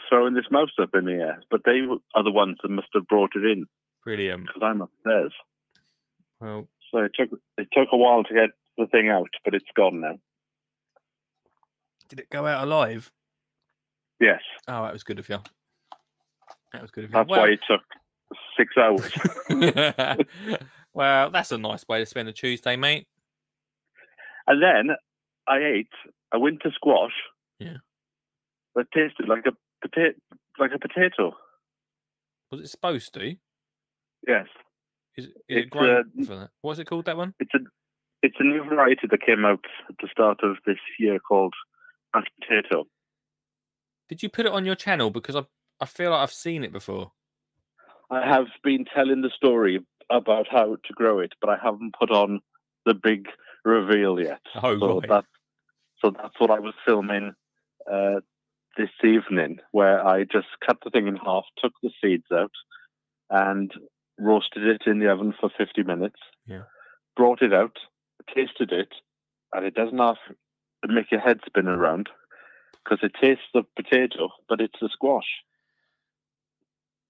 [0.08, 1.42] throwing this mouse up in the air.
[1.50, 1.80] But they
[2.14, 3.66] are the ones that must have brought it in
[4.04, 4.46] Brilliant.
[4.46, 5.32] because I'm upstairs.
[6.40, 9.64] Well, So it took it took a while to get the thing out, but it's
[9.74, 10.18] gone now.
[12.08, 13.10] did it go out alive?
[14.20, 15.38] Yes, Oh, that was good of you.
[16.72, 17.14] That was good of you.
[17.14, 17.82] that's why it took
[18.56, 19.12] six hours.
[20.94, 23.06] well, that's a nice way to spend a Tuesday, mate.
[24.46, 24.96] and then
[25.48, 25.90] I ate
[26.32, 27.12] a winter squash.
[27.58, 27.76] Yeah.
[28.74, 29.52] That tasted like a
[29.86, 30.18] potato,
[30.58, 31.34] like a potato.
[32.50, 33.36] Was it supposed to?
[34.26, 34.46] Yes.
[35.16, 36.50] Is, it- is it It's, grown uh, for that?
[36.62, 37.06] What's it called?
[37.06, 37.34] That one?
[37.40, 37.58] It's a
[38.22, 41.54] it's a new variety that came out at the start of this year called
[42.14, 42.86] mashed potato.
[44.08, 45.10] Did you put it on your channel?
[45.10, 45.42] Because I
[45.80, 47.12] I feel like I've seen it before.
[48.10, 52.10] I have been telling the story about how to grow it, but I haven't put
[52.10, 52.40] on
[52.84, 53.26] the big
[53.64, 54.40] reveal yet.
[54.62, 55.08] Oh, so right.
[55.08, 55.24] that
[56.02, 57.34] so that's what I was filming
[57.90, 58.20] uh,
[58.76, 62.52] this evening, where I just cut the thing in half, took the seeds out,
[63.30, 63.72] and
[64.18, 66.20] roasted it in the oven for fifty minutes.
[66.46, 66.62] Yeah.
[67.16, 67.76] Brought it out,
[68.34, 68.88] tasted it,
[69.52, 70.16] and it doesn't have
[70.88, 72.08] make your head spin around
[72.84, 75.26] because it tastes of potato, but it's a squash,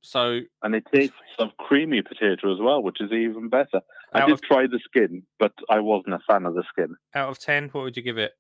[0.01, 3.81] So and it tastes of creamy potato as well, which is even better.
[4.13, 6.95] I did of- try the skin, but I wasn't a fan of the skin.
[7.15, 8.33] out of ten, what would you give it?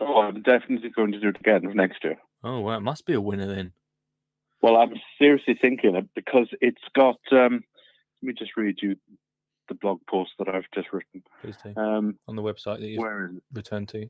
[0.00, 2.16] Oh, I'm definitely going to do it again next year.
[2.44, 3.72] Oh, well, it must be a winner then.
[4.62, 7.16] Well, I'm seriously thinking it because it's got.
[7.32, 7.64] Um,
[8.22, 8.96] let me just read you
[9.68, 11.22] the blog post that I've just written.
[11.42, 11.72] Please do.
[11.80, 13.42] Um, On the website that you've where is it?
[13.52, 14.08] returned to.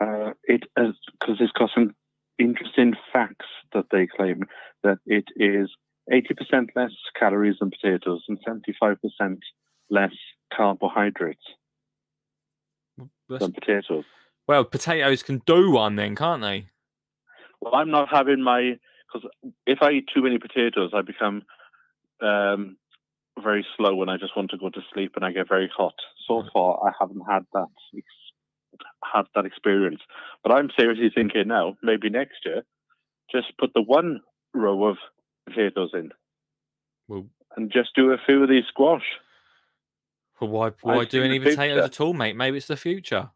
[0.00, 1.94] Uh, it is because it's got some
[2.38, 4.44] interesting facts that they claim
[4.84, 5.68] that it is
[6.10, 9.38] 80% less calories than potatoes and 75%
[9.90, 10.12] less
[10.56, 11.42] carbohydrates
[13.28, 14.04] That's- than potatoes.
[14.46, 16.68] Well, potatoes can do one then, can't they?
[17.60, 18.78] Well, I'm not having my
[19.12, 19.28] because
[19.66, 21.42] if I eat too many potatoes, I become
[22.20, 22.76] um,
[23.42, 25.94] very slow and I just want to go to sleep and I get very hot.
[26.26, 30.00] So far, I haven't had that ex- had that experience.
[30.42, 32.62] But I'm seriously thinking now, maybe next year,
[33.32, 34.20] just put the one
[34.54, 34.96] row of
[35.48, 36.10] potatoes in
[37.08, 39.04] Well, and just do a few of these squash.
[40.40, 42.36] well why why I've do any potatoes at all, mate?
[42.36, 43.30] Maybe it's the future.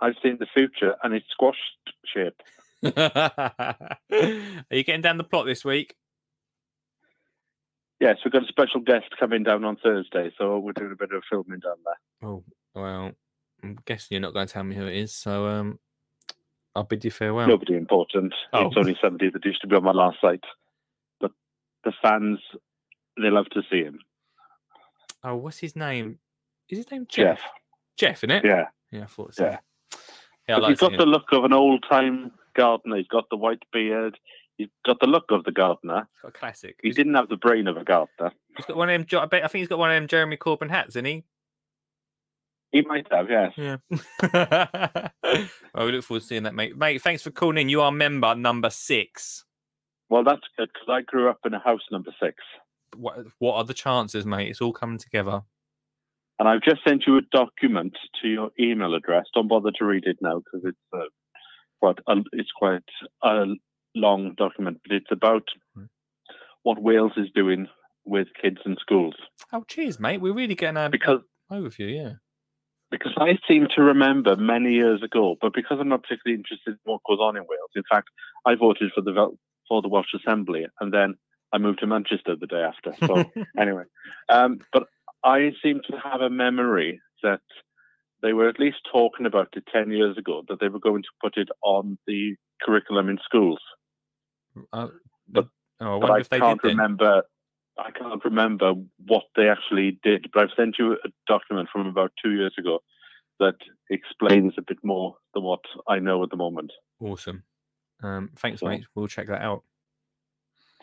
[0.00, 1.58] I've seen the future and it's squash
[2.12, 2.42] shaped.
[2.96, 3.76] Are
[4.70, 5.94] you getting down the plot this week?
[8.00, 11.12] Yes, we've got a special guest coming down on Thursday, so we're doing a bit
[11.12, 12.28] of filming down there.
[12.28, 12.42] Oh,
[12.74, 13.12] well,
[13.62, 15.78] I'm guessing you're not going to tell me who it is, so um,
[16.74, 17.46] I'll bid you farewell.
[17.46, 18.34] Nobody important.
[18.52, 18.66] Oh.
[18.66, 20.42] It's only somebody that used to be on my last site.
[21.20, 21.30] But
[21.84, 22.40] the fans,
[23.16, 24.00] they love to see him.
[25.22, 26.18] Oh, what's his name?
[26.68, 27.38] Is his name Jeff.
[27.38, 27.40] Jeff?
[27.96, 28.44] Jeff, isn't it?
[28.44, 28.64] Yeah.
[28.90, 29.44] Yeah, I thought so.
[29.44, 29.58] Yeah.
[30.48, 32.96] Yeah, like he's got the look of an old time gardener.
[32.96, 34.18] He's got the white beard.
[34.58, 36.06] He's got the look of the gardener.
[36.12, 36.76] He's got a classic.
[36.82, 38.32] He He's- didn't have the brain of a gardener.
[38.56, 39.06] He's got one of them.
[39.06, 41.24] Jo- I, bet, I think he's got one of them Jeremy Corbyn hats, isn't he?
[42.70, 43.52] He might have, yes.
[43.56, 43.76] Yeah.
[45.74, 46.76] well, we look forward to seeing that, mate.
[46.76, 47.68] Mate, thanks for calling in.
[47.68, 49.44] You are member number six.
[50.08, 52.36] Well, that's good because I grew up in a house number six.
[52.96, 54.48] What What are the chances, mate?
[54.48, 55.42] It's all coming together.
[56.38, 59.26] And I've just sent you a document to your email address.
[59.34, 61.04] Don't bother to read it now because it's uh,
[61.82, 62.82] quite a, it's quite
[63.24, 63.44] a
[63.94, 65.44] long document, but it's about
[65.76, 65.84] Hmm.
[66.62, 67.68] what Wales is doing
[68.04, 69.14] with kids in schools.
[69.52, 70.20] Oh, cheers, mate.
[70.20, 71.20] We're really getting a Because
[71.50, 72.12] overview, yeah.
[72.90, 76.78] because I seem to remember many years ago, but because I'm not particularly interested in
[76.84, 77.70] what goes on in Wales.
[77.74, 78.08] In fact,
[78.46, 79.14] I voted for the
[79.68, 81.14] for the Welsh Assembly, and then
[81.52, 82.94] I moved to Manchester the day after.
[83.06, 83.12] So
[83.64, 83.84] anyway,
[84.28, 84.84] um, but
[85.24, 87.40] I seem to have a memory that
[88.22, 91.08] they were at least talking about it ten years ago that they were going to
[91.20, 93.60] put it on the curriculum in schools.
[94.72, 94.88] Uh,
[95.28, 95.48] But-
[95.80, 96.76] oh, I But wonder I they can't did then.
[96.78, 97.22] remember.
[97.78, 98.74] I can't remember
[99.06, 100.30] what they actually did.
[100.32, 102.80] But I've sent you a document from about two years ago
[103.40, 103.56] that
[103.90, 106.70] explains a bit more than what I know at the moment.
[107.00, 107.42] Awesome.
[108.02, 108.84] Um, thanks, So- mate.
[108.94, 109.64] We'll check that out.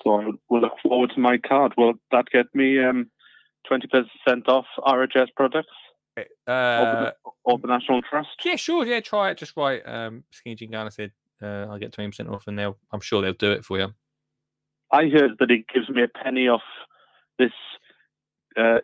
[0.04, 1.74] So I will look forward to my card.
[1.78, 3.12] Will that get me um,
[3.70, 5.76] 20% off RHS products
[6.48, 7.12] Uh,
[7.44, 8.30] or the National Trust?
[8.44, 8.86] yeah, sure.
[8.86, 9.38] Yeah, try it.
[9.38, 11.12] Just write um, Skinny Jean Gardener said
[11.42, 12.78] uh, I get twenty percent off, and they'll.
[12.92, 13.94] I'm sure they'll do it for you.
[14.92, 16.64] I heard that it gives me a penny off
[17.38, 17.52] this
[18.58, 18.80] uh,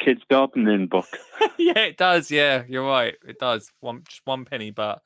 [0.00, 1.06] kids gardening book.
[1.58, 2.30] yeah, it does.
[2.30, 3.14] Yeah, you're right.
[3.26, 3.70] It does.
[3.80, 5.02] One just one penny, but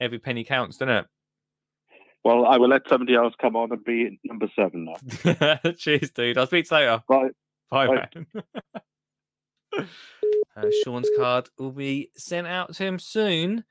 [0.00, 1.06] every penny counts, doesn't it?
[2.24, 5.58] Well, I will let somebody else come on and be number seven now.
[5.76, 6.38] Cheers, dude.
[6.38, 7.02] I'll speak to you later.
[7.08, 7.28] Bye.
[7.70, 8.08] Bye, Bye.
[9.74, 9.88] man.
[10.56, 13.64] uh, Sean's card will be sent out to him soon.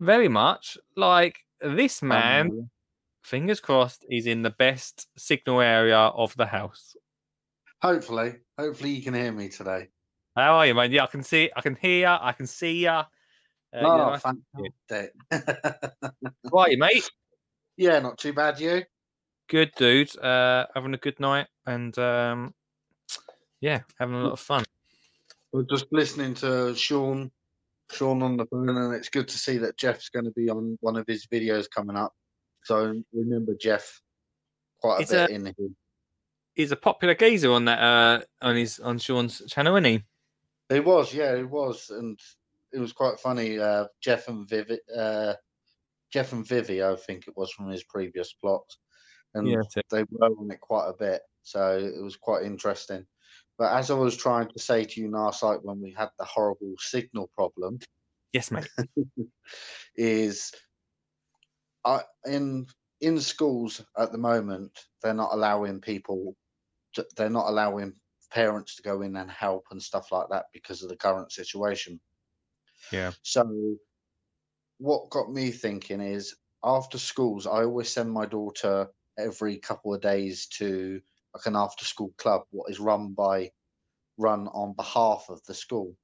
[0.00, 2.70] Very much like this man.
[3.22, 6.94] Fingers crossed, he's in the best signal area of the house.
[7.80, 9.88] Hopefully, hopefully you can hear me today.
[10.36, 10.92] How are you, man?
[10.92, 12.88] Yeah, I can see, I can hear, I can see you.
[12.88, 13.06] Uh,
[13.76, 14.70] oh, nice to see you.
[15.30, 15.92] fantastic.
[16.52, 17.10] How are you, mate?
[17.76, 18.60] yeah, not too bad.
[18.60, 18.82] You?
[19.48, 20.16] Good, dude.
[20.18, 22.54] Uh, having a good night, and um,
[23.60, 24.64] yeah, having a lot of fun.
[25.54, 27.30] We're just listening to Sean,
[27.92, 30.76] Sean on the phone, and it's good to see that Jeff's going to be on
[30.80, 32.12] one of his videos coming up.
[32.64, 34.00] So remember Jeff
[34.80, 35.68] quite a It's bit a- in here.
[36.56, 40.02] He's a popular geezer on that uh, on his on Sean's channel, isn't he?
[40.74, 42.18] He was, yeah, he was, and
[42.72, 43.56] it was quite funny.
[43.60, 45.34] Uh, Jeff and Vivi, uh,
[46.12, 48.64] Jeff and Vivi, I think it was from his previous plot,
[49.34, 53.06] and Yeah, they were on it quite a bit, so it was quite interesting.
[53.58, 56.24] But as I was trying to say to you last night when we had the
[56.24, 57.78] horrible signal problem,
[58.32, 58.68] Yes, mate.
[59.96, 60.52] is
[61.84, 62.66] I in
[63.00, 66.36] in schools at the moment they're not allowing people
[66.94, 67.94] to, they're not allowing
[68.30, 72.00] parents to go in and help and stuff like that because of the current situation
[72.90, 73.12] Yeah.
[73.22, 73.76] so
[74.78, 76.34] what got me thinking is
[76.64, 78.88] after schools i always send my daughter
[79.18, 81.00] every couple of days to
[81.34, 83.50] like an after school club what is run by
[84.16, 85.94] run on behalf of the school.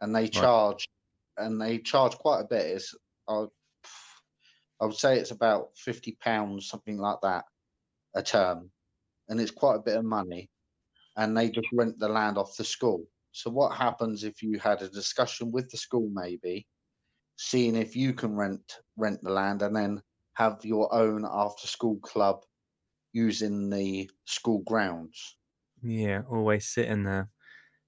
[0.00, 0.88] And they charge
[1.36, 2.66] and they charge quite a bit.
[2.66, 2.94] It's
[3.28, 3.44] I,
[4.80, 7.44] I would say it's about 50 pounds something like that
[8.14, 8.70] a term.
[9.28, 10.48] And it's quite a bit of money.
[11.16, 13.04] And they just rent the land off the school.
[13.32, 16.66] So what happens if you had a discussion with the school maybe
[17.36, 20.02] seeing if you can rent rent the land and then
[20.34, 22.44] have your own after school club
[23.12, 25.36] using the school grounds
[25.82, 27.30] Yeah, always sitting there.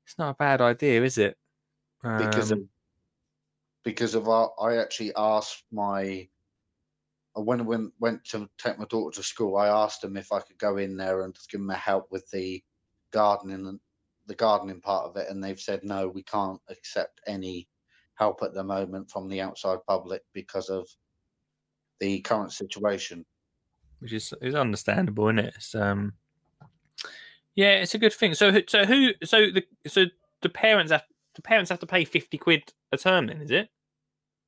[0.07, 1.39] It's not a bad idea, is it?
[2.16, 2.70] because of Um,
[3.85, 6.29] because of our, I actually asked my
[7.37, 10.33] uh, when I went went to take my daughter to school, I asked them if
[10.33, 12.64] I could go in there and just give them a help with the
[13.11, 13.81] gardening and
[14.27, 17.68] the gardening part of it, and they've said no, we can't accept any
[18.14, 20.89] help at the moment from the outside public because of
[22.01, 23.25] the current situation.
[24.03, 25.55] Which is is understandable, isn't it?
[25.57, 26.15] It's, um,
[27.55, 28.35] yeah, it's a good thing.
[28.35, 29.11] So, so who?
[29.25, 30.07] So the so
[30.41, 33.69] the parents have the parents have to pay fifty quid a term, then is it?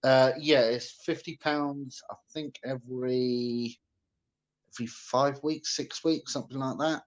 [0.03, 2.03] Uh, yeah, it's fifty pounds.
[2.11, 3.79] I think every
[4.75, 7.03] every five weeks, six weeks, something like that.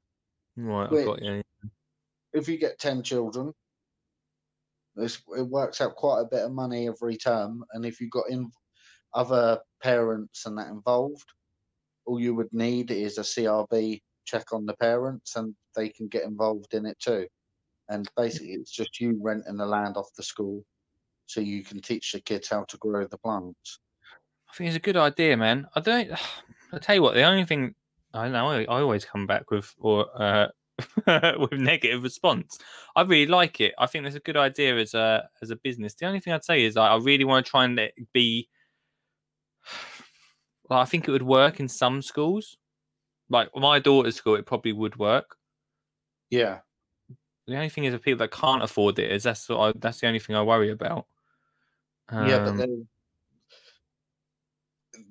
[0.56, 1.02] Right, Wait.
[1.02, 1.43] I've got you.
[2.34, 3.54] if you get 10 children,
[4.95, 7.64] it's, it works out quite a bit of money every term.
[7.74, 8.52] And if you've got in
[9.14, 11.26] other parents and that involved,
[12.08, 16.24] all you would need is a CRB check on the parents and they can get
[16.24, 17.28] involved in it too.
[17.89, 20.64] And basically, it's just you renting the land off the school
[21.26, 23.80] so you can teach the kids how to grow the plants.
[24.49, 25.68] I think it's a good idea, man.
[25.76, 26.12] I don't.
[26.74, 27.76] I tell you what, the only thing
[28.14, 30.47] I know, I, I always come back with or uh,
[31.39, 32.60] with negative response.
[32.95, 33.74] I really like it.
[33.78, 35.93] I think it's a good idea as a as a business.
[35.93, 37.80] The only thing I'd say is like, I really want to try and
[38.14, 38.49] be.
[40.70, 42.57] Well, I think it would work in some schools.
[43.30, 45.36] Like my daughter's school, it probably would work.
[46.30, 46.59] Yeah.
[47.47, 50.01] The only thing is, the people that can't afford it is that's what I, that's
[50.01, 51.05] the only thing I worry about.
[52.11, 52.88] yeah, but Um, then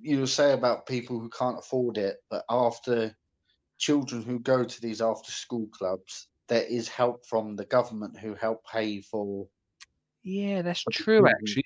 [0.00, 3.16] you say about people who can't afford it, but after
[3.78, 8.34] children who go to these after school clubs, there is help from the government who
[8.34, 9.48] help pay for
[10.22, 11.24] yeah, that's true.
[11.28, 11.64] Actually,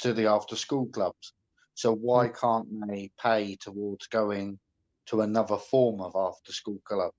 [0.00, 1.32] to the after school clubs.
[1.74, 2.30] So why Hmm.
[2.30, 4.60] can't they pay towards going
[5.06, 7.12] to another form of after school club?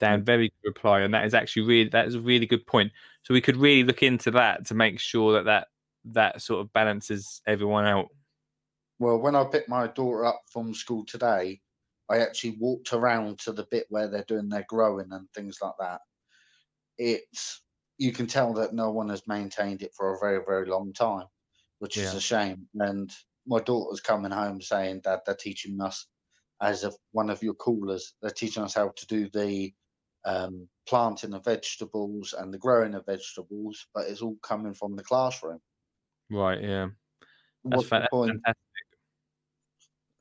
[0.00, 2.92] Dan, very good reply, and that is actually really that is a really good point.
[3.22, 5.68] So we could really look into that to make sure that that
[6.06, 8.08] that sort of balances everyone out.
[8.98, 11.62] Well, when I picked my daughter up from school today,
[12.08, 15.74] I actually walked around to the bit where they're doing their growing and things like
[15.78, 16.00] that.
[16.98, 17.64] It's
[17.98, 21.28] you can tell that no one has maintained it for a very, very long time,
[21.84, 22.66] which is a shame.
[22.76, 23.12] And
[23.46, 26.06] my daughter's coming home saying, Dad, they're teaching us
[26.62, 28.14] as a, one of your coolers.
[28.22, 29.70] They're teaching us how to do the
[30.24, 35.02] um, planting of vegetables and the growing of vegetables, but it's all coming from the
[35.02, 35.60] classroom.
[36.30, 36.62] Right.
[36.62, 36.86] Yeah.
[37.64, 38.32] That's What's the fa- point?
[38.32, 38.56] fantastic.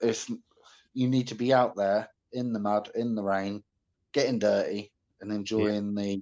[0.01, 0.29] It's
[0.93, 3.63] you need to be out there in the mud, in the rain,
[4.11, 4.91] getting dirty,
[5.21, 6.21] and enjoying the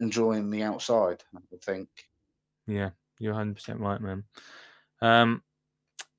[0.00, 1.22] enjoying the outside.
[1.34, 1.88] I think.
[2.66, 2.90] Yeah,
[3.22, 4.24] you're 100 percent right, man.
[5.00, 5.42] Um,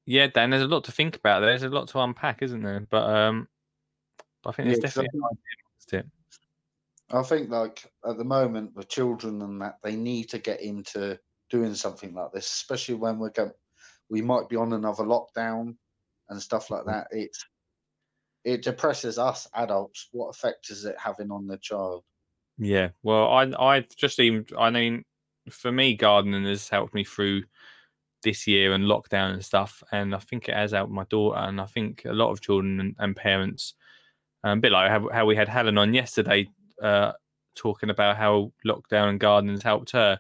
[0.05, 1.39] yeah, Dan, there's a lot to think about.
[1.39, 1.49] there.
[1.49, 2.85] There's a lot to unpack, isn't there?
[2.89, 3.47] But um,
[4.45, 6.05] I think there's Yeah, definitely idea it.
[7.11, 11.19] I think like at the moment the children and that they need to get into
[11.49, 13.51] doing something like this, especially when we're going
[14.09, 15.75] we might be on another lockdown
[16.29, 17.07] and stuff like that.
[17.11, 17.45] It's
[18.43, 20.09] it depresses us adults.
[20.11, 22.03] What effect is it having on the child?
[22.57, 22.89] Yeah.
[23.03, 25.05] Well, I I just even I mean,
[25.49, 27.43] for me, gardening has helped me through
[28.23, 31.59] this year and lockdown and stuff, and I think it has helped my daughter, and
[31.59, 33.75] I think a lot of children and, and parents.
[34.43, 36.49] Um, a bit like how, how we had Helen on yesterday,
[36.81, 37.13] uh,
[37.55, 40.19] talking about how lockdown and gardening has helped her.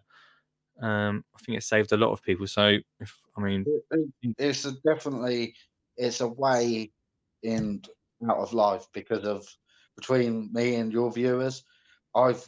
[0.81, 2.47] Um, I think it saved a lot of people.
[2.47, 3.65] So, if I mean,
[4.37, 5.55] It's a definitely
[5.97, 6.91] it's a way
[7.43, 7.81] in
[8.29, 9.45] out of life because of
[9.95, 11.63] between me and your viewers.
[12.15, 12.45] I've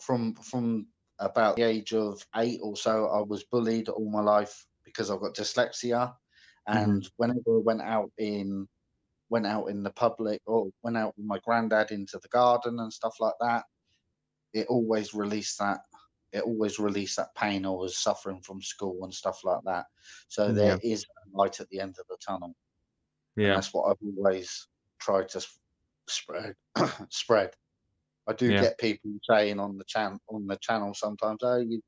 [0.00, 0.86] from from
[1.20, 5.20] about the age of eight or so, I was bullied all my life because I've
[5.20, 6.12] got dyslexia,
[6.68, 6.78] mm-hmm.
[6.78, 8.66] and whenever I went out in
[9.28, 12.92] went out in the public or went out with my granddad into the garden and
[12.92, 13.62] stuff like that,
[14.52, 15.78] it always released that
[16.32, 19.86] it always released that pain I was suffering from school and stuff like that.
[20.28, 22.54] So mm, there is a light at the end of the tunnel.
[23.36, 24.68] And yeah, that's what I've always
[25.00, 25.44] tried to
[26.08, 26.54] spread.
[27.08, 27.50] spread.
[28.28, 28.60] I do Yeah.
[28.60, 31.82] get people saying on the chan on the channel sometimes, "Oh, you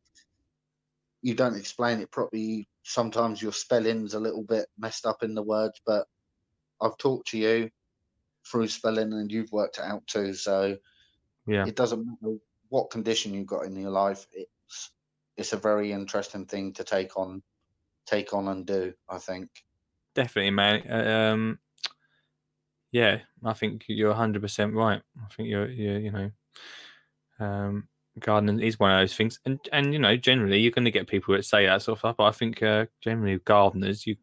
[1.22, 2.68] you don't explain it properly.
[2.82, 6.08] Sometimes your spelling's a little bit messed up in the words, but
[6.80, 7.70] I've talked to you
[8.50, 10.34] through spelling, and you've worked it out too.
[10.34, 10.76] So
[11.46, 11.64] yeah.
[11.66, 12.36] it doesn't matter
[12.70, 14.26] what condition you've got in your life.
[14.32, 14.92] It's
[15.36, 17.42] it's a very interesting thing to take on,
[18.06, 18.94] take on and do.
[19.08, 19.48] I think.
[20.14, 20.90] Definitely, man.
[20.90, 21.58] Uh, Um,
[22.92, 25.02] yeah, I think you're 100 percent right.
[25.16, 26.30] I think you're, you're, you know,
[27.40, 27.88] um,
[28.18, 31.08] gardening is one of those things, and and you know, generally you're going to get
[31.08, 32.16] people that say that sort of stuff.
[32.18, 34.16] But I think uh, generally gardeners, you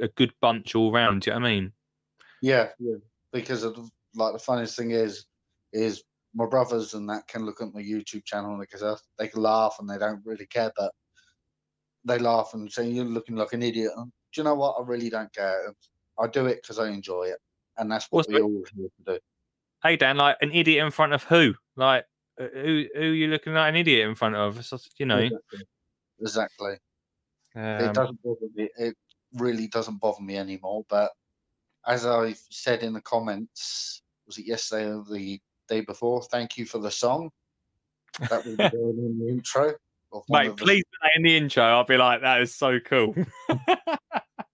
[0.00, 1.22] a good bunch all round.
[1.22, 1.72] Do you know what I mean?
[2.42, 2.96] Yeah, yeah.
[3.32, 3.78] Because of,
[4.14, 5.26] like the funniest thing is,
[5.72, 6.02] is
[6.34, 9.88] my brothers and that can look at my YouTube channel because they can laugh and
[9.88, 10.92] they don't really care, but
[12.04, 13.92] they laugh and say you're looking like an idiot.
[13.96, 14.76] And do you know what?
[14.78, 15.74] I really don't care.
[16.18, 17.38] I do it because I enjoy it,
[17.80, 19.18] and that's what we all here to do.
[19.82, 21.54] Hey Dan, like an idiot in front of who?
[21.74, 22.04] Like
[22.38, 22.84] uh, who?
[22.94, 24.56] Who you looking like an idiot in front of?
[24.56, 25.18] Just, you know.
[25.18, 25.60] Exactly.
[26.20, 26.72] Exactly.
[27.56, 28.68] it Um, doesn't bother me.
[28.76, 28.94] It
[29.34, 30.84] really doesn't bother me anymore.
[30.88, 31.10] But
[31.86, 36.22] as I said in the comments, was it yesterday or the day before?
[36.22, 37.30] Thank you for the song.
[38.28, 39.74] That will be going in the intro.
[40.28, 41.62] Mate, the- please that in the intro.
[41.64, 43.14] I'll be like, that is so cool.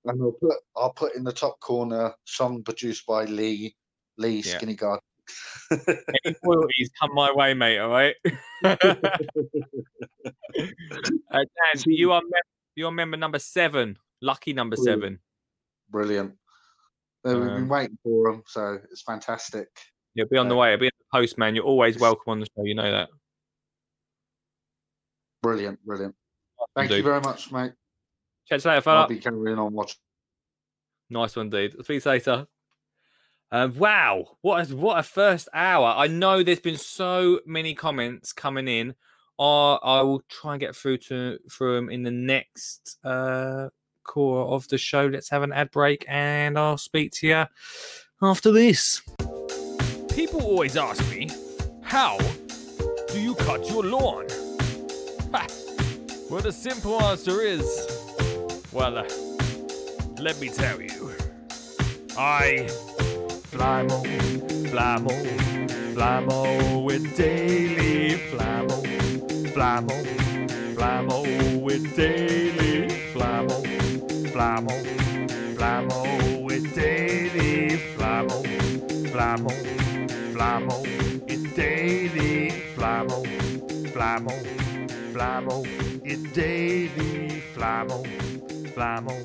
[0.07, 3.75] and I'll put I'll put in the top corner song produced by Lee
[4.19, 4.57] Lee Yeah.
[4.57, 5.01] Skinny God.
[5.71, 7.79] Any royalties come my way, mate.
[7.79, 8.15] All right.
[8.65, 8.77] uh,
[11.35, 12.43] Dan, you are mem-
[12.77, 13.99] you are member number seven.
[14.23, 15.01] Lucky number Brilliant.
[15.03, 15.19] seven.
[15.91, 16.31] Brilliant.
[17.27, 19.69] Uh, We've been Um, waiting for him, so it's fantastic.
[20.15, 20.73] You'll be on the Uh, way.
[20.73, 21.55] It'll be in the post, man.
[21.57, 22.63] You're always welcome on the show.
[22.65, 23.09] You know that.
[25.43, 26.15] Brilliant, brilliant.
[26.75, 26.99] Thank Dude.
[26.99, 27.73] you very much, mate.
[28.49, 29.09] Catch you later, I'll fella.
[29.09, 29.99] be carrying on watching.
[31.11, 31.73] Nice one, dude.
[31.85, 32.47] Speak to you later.
[33.53, 35.95] Um, wow, what a, what a first hour!
[35.97, 38.95] I know there's been so many comments coming in.
[39.39, 43.69] Uh, I will try and get through to through them in the next uh,
[44.03, 45.07] core of the show.
[45.07, 47.45] Let's have an ad break, and I'll speak to you
[48.21, 49.01] after this.
[50.13, 51.31] People always ask me,
[51.83, 52.19] "How
[53.09, 54.27] do you cut your lawn?"
[55.31, 55.47] Ha!
[56.29, 57.63] Well, the simple answer is,
[58.77, 59.05] well, uh,
[60.21, 61.11] let me tell you.
[62.19, 62.67] I
[63.51, 64.03] Flymo,
[64.71, 65.15] Flymo,
[65.95, 68.83] Flymo with daily Flymo,
[69.55, 69.97] Flymo,
[70.75, 73.63] Flymo with daily Flymo,
[74.33, 74.75] Flymo,
[75.57, 78.43] Flymo with daily Flymo,
[79.13, 79.53] Flymo,
[80.35, 80.85] Flymo,
[81.27, 83.25] it's daily Flymo,
[83.95, 84.35] Flymo,
[85.15, 85.67] Flymo,
[86.05, 88.05] it's daily Flymo,
[88.77, 89.25] Flymo,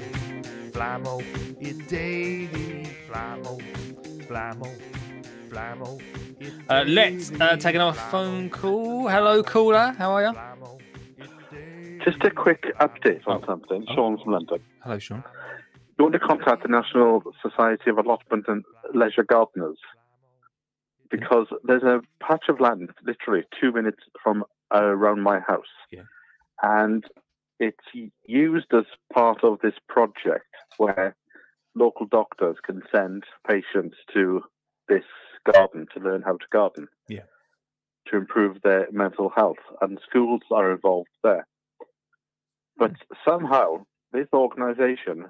[0.72, 1.22] Flymo,
[1.60, 3.62] it's daily Flymo,
[4.26, 4.80] Flymo,
[5.50, 6.02] Flymo.
[6.70, 9.10] Uh, let's uh, take another phone call.
[9.10, 9.94] Hello, caller.
[9.98, 12.00] How are you?
[12.06, 13.86] Just a quick update on something.
[13.94, 14.60] Sean from London.
[14.84, 15.22] Hello, Sean.
[16.00, 19.78] you want to contact the National Society of Allotment and Leisure Gardeners
[21.12, 26.04] because there's a patch of land literally two minutes from uh, around my house, Yeah.
[26.64, 27.04] and
[27.62, 30.48] it's used as part of this project
[30.78, 31.16] where
[31.76, 34.42] local doctors can send patients to
[34.90, 35.04] this
[35.54, 36.88] garden to learn how to garden.
[37.08, 37.22] Yeah.
[38.08, 41.48] To improve their mental health, and schools are involved there.
[42.78, 43.30] But hmm.
[43.30, 45.26] somehow, this organization,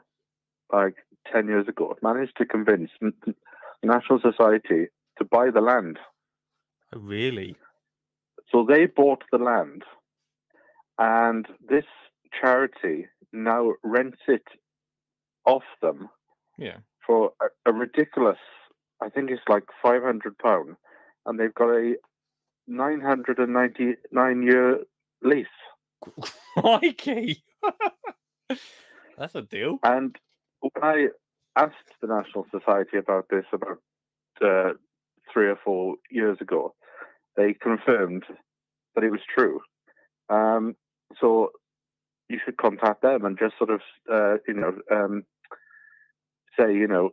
[0.72, 0.96] like
[1.32, 3.36] 10 years ago, managed to convince the
[3.84, 6.00] National Society to buy the land.
[6.96, 7.58] Oh, really?
[8.54, 9.84] So they bought the land,
[10.98, 11.86] and this
[12.40, 14.44] charity now rents it
[15.46, 16.10] off them
[16.58, 16.78] Yeah.
[17.06, 18.38] for a, a ridiculous,
[19.02, 20.76] I think it's like £500,
[21.26, 21.96] and they've got a
[22.68, 24.80] 999 year
[25.22, 25.48] lease.
[26.58, 27.44] Crikey.
[29.18, 29.80] That's a deal.
[29.84, 30.16] And
[30.62, 31.08] when I
[31.56, 33.80] asked the National Society about this about
[34.44, 34.74] uh,
[35.32, 36.74] three or four years ago,
[37.36, 38.24] they confirmed
[38.96, 39.62] that it was true.
[40.30, 40.76] Um,
[41.20, 41.52] so
[42.32, 45.24] you should contact them and just sort of, uh, you know, um,
[46.58, 47.12] say, you know,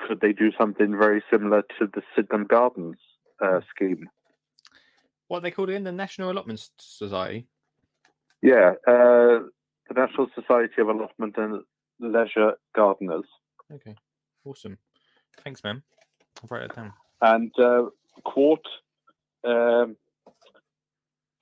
[0.00, 2.96] could they do something very similar to the Sydenham Gardens
[3.42, 4.08] uh, scheme?
[5.28, 7.46] What they called it in the National Allotment Society.
[8.42, 9.48] Yeah, uh,
[9.88, 11.62] the National Society of Allotment and
[12.00, 13.24] Leisure Gardeners.
[13.72, 13.94] Okay.
[14.44, 14.76] Awesome.
[15.42, 15.82] Thanks, man.
[16.42, 16.92] I'll write it down.
[17.22, 17.84] and uh,
[18.24, 18.66] quote
[19.44, 19.96] um,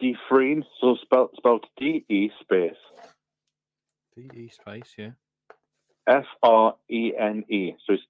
[0.02, 2.76] De Frene, so spelled spelled D E space
[4.16, 5.12] DE space, yeah.
[6.06, 7.74] F R E N E.
[7.86, 8.02] So it's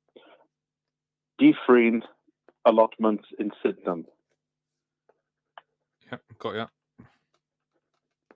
[1.38, 2.02] De Frene
[2.64, 4.06] allotments in Sydenham.
[6.10, 6.66] Yeah, got ya.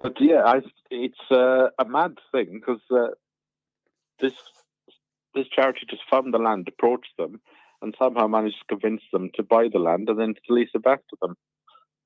[0.00, 3.14] But yeah, I, it's uh, a mad thing because uh,
[4.20, 4.34] this
[5.34, 7.40] this charity just found the land, approached them,
[7.82, 10.82] and somehow managed to convince them to buy the land and then to lease it
[10.82, 11.36] back to them.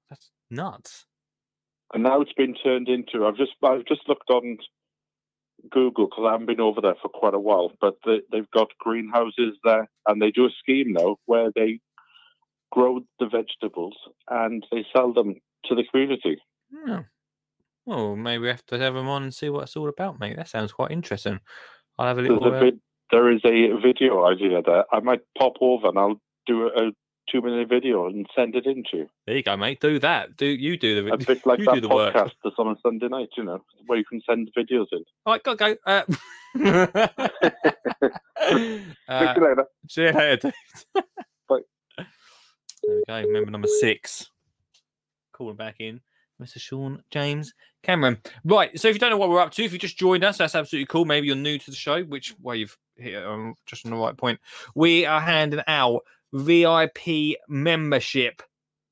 [0.08, 1.06] That's nuts.
[1.92, 3.26] And now it's been turned into.
[3.26, 4.58] I've just I've just looked on
[5.70, 8.68] Google because I haven't been over there for quite a while, but they, they've got
[8.78, 11.80] greenhouses there, and they do a scheme now where they
[12.70, 13.96] grow the vegetables
[14.28, 15.34] and they sell them
[15.64, 16.38] to the community.
[16.88, 17.04] Oh.
[17.86, 20.36] Well, maybe we have to have them on and see what it's all about, mate.
[20.36, 21.40] That sounds quite interesting.
[21.98, 22.54] I'll have a There's little.
[22.54, 22.80] a uh, vid,
[23.10, 24.84] there is a video idea there.
[24.92, 26.92] I might pop over and I'll do a, a
[27.30, 28.88] two minute video and send it into.
[28.92, 29.10] you.
[29.26, 29.80] There you go, mate.
[29.80, 30.36] Do that.
[30.36, 32.14] Do you do the A bit like you that do the work.
[32.14, 35.04] podcast that's on a Sunday night, you know, where you can send videos in.
[35.26, 35.76] All right, gotta go.
[35.86, 36.02] Uh,
[39.08, 39.66] uh, you later.
[39.88, 40.52] see you later.
[41.48, 41.60] Bye.
[43.08, 44.30] Okay, member number six.
[45.32, 46.00] Calling back in,
[46.42, 46.58] Mr.
[46.58, 48.18] Sean James Cameron.
[48.44, 50.38] Right, so if you don't know what we're up to, if you just joined us,
[50.38, 51.04] that's absolutely cool.
[51.04, 54.16] Maybe you're new to the show, which well you've hit um, just on the right
[54.16, 54.40] point.
[54.74, 56.02] We are handing out
[56.32, 58.42] VIP membership.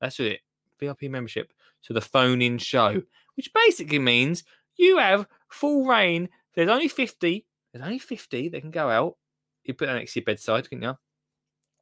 [0.01, 0.39] That's it,
[0.79, 1.51] VIP membership
[1.83, 3.01] to the phone-in show,
[3.35, 4.43] which basically means
[4.75, 6.29] you have full reign.
[6.55, 7.45] There's only fifty.
[7.71, 9.15] There's only fifty that can go out.
[9.63, 10.97] You put that next to your bedside, can you?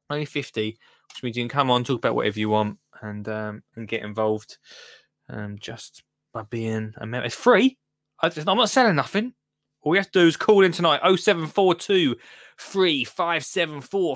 [0.10, 0.78] Only fifty,
[1.14, 4.04] which means you can come on, talk about whatever you want, and um, and get
[4.04, 4.58] involved.
[5.30, 6.04] Um, just
[6.34, 7.78] by being a member, it's free.
[8.22, 9.34] I I'm not selling nothing.
[9.82, 12.16] All you have to do is call in tonight 0742
[12.58, 14.16] 3574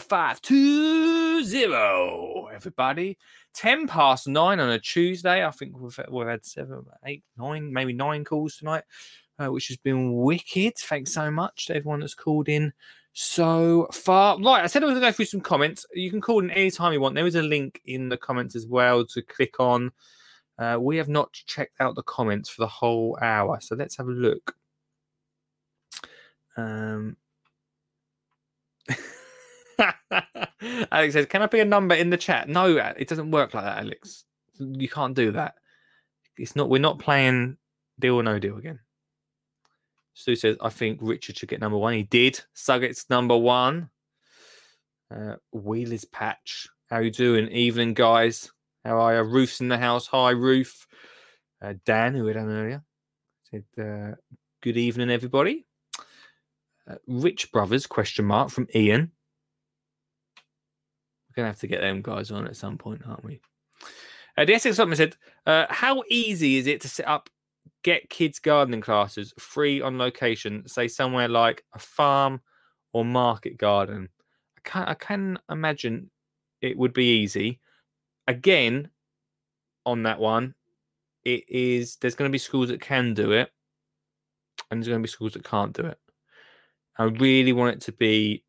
[1.44, 2.56] 520.
[2.56, 3.18] Everybody,
[3.54, 5.46] 10 past nine on a Tuesday.
[5.46, 8.84] I think we've, we've had seven, eight, nine, maybe nine calls tonight,
[9.40, 10.78] uh, which has been wicked.
[10.78, 12.72] Thanks so much to everyone that's called in
[13.14, 14.40] so far.
[14.40, 15.86] Right, I said I was going to go through some comments.
[15.94, 17.16] You can call in anytime you want.
[17.16, 19.92] There is a link in the comments as well to click on.
[20.60, 24.08] Uh, we have not checked out the comments for the whole hour, so let's have
[24.08, 24.56] a look.
[26.56, 27.18] Um,
[30.92, 33.64] Alex says, "Can I put a number in the chat?" No, it doesn't work like
[33.64, 34.26] that, Alex.
[34.60, 35.56] You can't do that.
[36.38, 36.70] It's not.
[36.70, 37.58] We're not playing
[38.00, 38.80] deal or no deal again.
[40.14, 42.42] Stu says, "I think Richard should get number one." He did.
[42.54, 43.90] Sugget's number one.
[45.14, 46.68] Uh, Wheeler's patch.
[46.90, 47.48] How you doing?
[47.50, 48.52] Evening, guys.
[48.86, 49.22] How are you?
[49.22, 50.08] Ruth's in the house.
[50.08, 50.88] Hi, Roof.
[51.62, 52.84] Uh, Dan, who we had on earlier,
[53.50, 54.16] said, uh,
[54.62, 55.66] "Good evening, everybody."
[56.90, 59.12] Uh, Rich Brothers question mark from Ian.
[61.32, 63.40] We're gonna have to get them guys on at some point, aren't we?
[64.38, 65.16] Uh, the Essex Supplement said,
[65.46, 67.30] uh, "How easy is it to set up
[67.84, 70.68] get kids gardening classes free on location?
[70.68, 72.42] Say somewhere like a farm
[72.94, 74.10] or market garden.
[74.58, 76.10] I can I can imagine
[76.62, 77.60] it would be easy.
[78.28, 78.90] Again,
[79.86, 80.54] on that one,
[81.24, 83.52] it is there's going to be schools that can do it,
[84.70, 85.98] and there's going to be schools that can't do it.
[86.98, 88.44] I really want it to be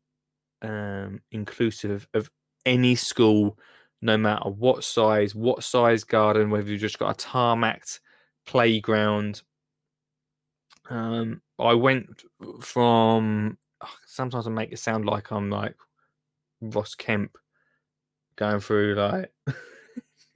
[0.61, 2.29] um, inclusive of
[2.65, 3.57] any school,
[4.01, 7.99] no matter what size, what size garden, whether you've just got a tarmacked
[8.45, 9.41] playground.
[10.89, 12.23] Um, I went
[12.61, 13.57] from
[14.05, 15.75] sometimes I make it sound like I'm like
[16.61, 17.37] Ross Kemp
[18.35, 19.31] going through like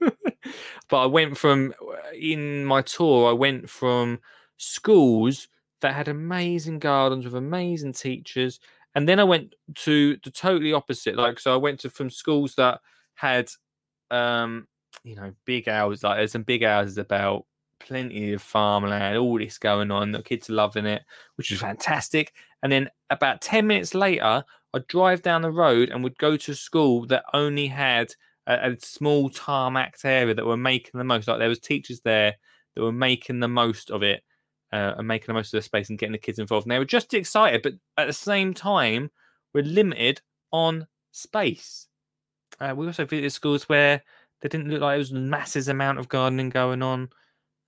[0.00, 1.74] but I went from
[2.14, 4.20] in my tour I went from
[4.56, 5.48] schools
[5.80, 8.60] that had amazing gardens with amazing teachers
[8.98, 12.56] and then I went to the totally opposite like so I went to from schools
[12.56, 12.80] that
[13.14, 13.48] had
[14.10, 14.66] um
[15.04, 17.44] you know big hours like there's some big houses about
[17.78, 21.04] plenty of farmland all this going on the kids are loving it
[21.36, 22.32] which is fantastic.
[22.64, 24.42] And then about 10 minutes later
[24.74, 28.12] I'd drive down the road and would go to a school that only had
[28.48, 32.34] a, a small tarmac area that were making the most like there was teachers there
[32.74, 34.24] that were making the most of it
[34.72, 36.78] uh, and making the most of the space and getting the kids involved and they
[36.78, 39.10] were just excited but at the same time
[39.54, 40.20] we're limited
[40.52, 41.88] on space
[42.60, 44.02] uh, we also visited schools where
[44.40, 47.08] they didn't look like there was a massive amount of gardening going on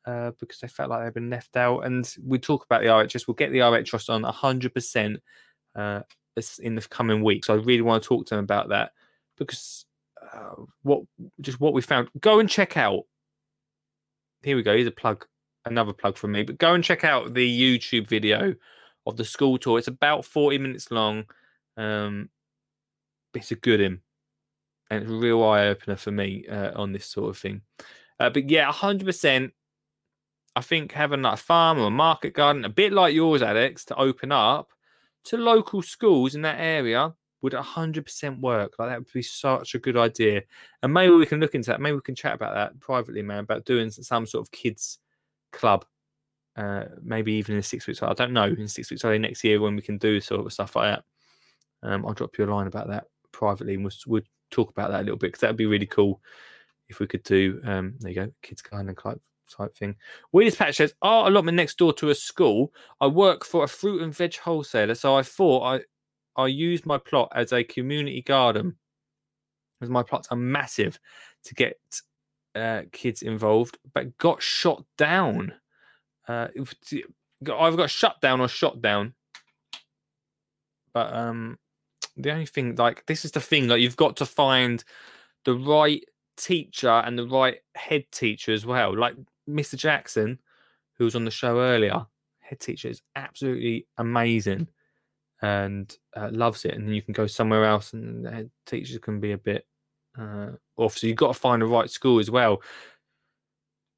[0.07, 1.81] uh, because they felt like they'd been left out.
[1.81, 3.27] And we talk about the RHS.
[3.27, 5.17] We'll get the RHS on 100%
[5.75, 6.01] uh,
[6.61, 7.47] in the coming weeks.
[7.47, 8.93] So I really want to talk to them about that
[9.37, 9.85] because
[10.33, 11.03] uh, what
[11.41, 12.09] just what we found.
[12.21, 13.05] Go and check out.
[14.43, 14.75] Here we go.
[14.75, 15.27] Here's a plug,
[15.65, 16.43] another plug from me.
[16.43, 18.55] But go and check out the YouTube video
[19.07, 19.79] of the school tour.
[19.79, 21.25] It's about 40 minutes long.
[21.77, 22.29] Um,
[23.35, 24.01] it's a good in
[24.91, 27.63] and it's a real eye opener for me uh, on this sort of thing.
[28.19, 29.53] Uh, but yeah, hundred percent.
[30.57, 33.85] I think having like a farm or a market garden, a bit like yours, Alex,
[33.87, 34.73] to open up
[35.25, 38.75] to local schools in that area would hundred percent work.
[38.79, 40.43] Like that would be such a good idea.
[40.83, 41.81] And maybe we can look into that.
[41.81, 44.99] Maybe we can chat about that privately, man, about doing some sort of kids
[45.53, 45.85] club.
[46.57, 48.03] Uh, maybe even in six weeks.
[48.03, 48.45] I don't know.
[48.45, 51.05] In six weeks early next year when we can do sort of stuff like that.
[51.83, 55.01] Um, I'll drop you a line about that privately, and we'll, we'll talk about that
[55.01, 56.21] a little bit because that'd be really cool
[56.89, 57.61] if we could do.
[57.65, 59.21] Um, there you go, kids garden type
[59.51, 59.97] type thing.
[60.33, 62.73] Weirdest patch says, "Our allotment next door to a school.
[63.01, 66.99] I work for a fruit and veg wholesaler, so I thought I I used my
[66.99, 68.77] plot as a community garden,
[69.81, 70.99] as my plots are massive
[71.45, 71.79] to get
[72.55, 75.55] uh, kids involved, but got shot down.
[76.27, 76.49] Uh,
[77.59, 79.15] I've got shut down or shot down.
[80.93, 81.59] But um,
[82.17, 84.85] the only thing like this is the thing like you've got to find
[85.45, 86.05] the right
[86.37, 89.15] teacher and the right head teacher as well like
[89.49, 90.39] mr jackson
[90.95, 92.07] who was on the show earlier
[92.41, 94.67] head teacher is absolutely amazing
[95.43, 99.21] and uh, loves it and you can go somewhere else and the head teachers can
[99.21, 99.67] be a bit
[100.19, 102.63] uh, off so you've got to find the right school as well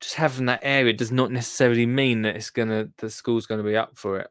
[0.00, 3.76] just having that area does not necessarily mean that it's gonna the school's gonna be
[3.76, 4.28] up for it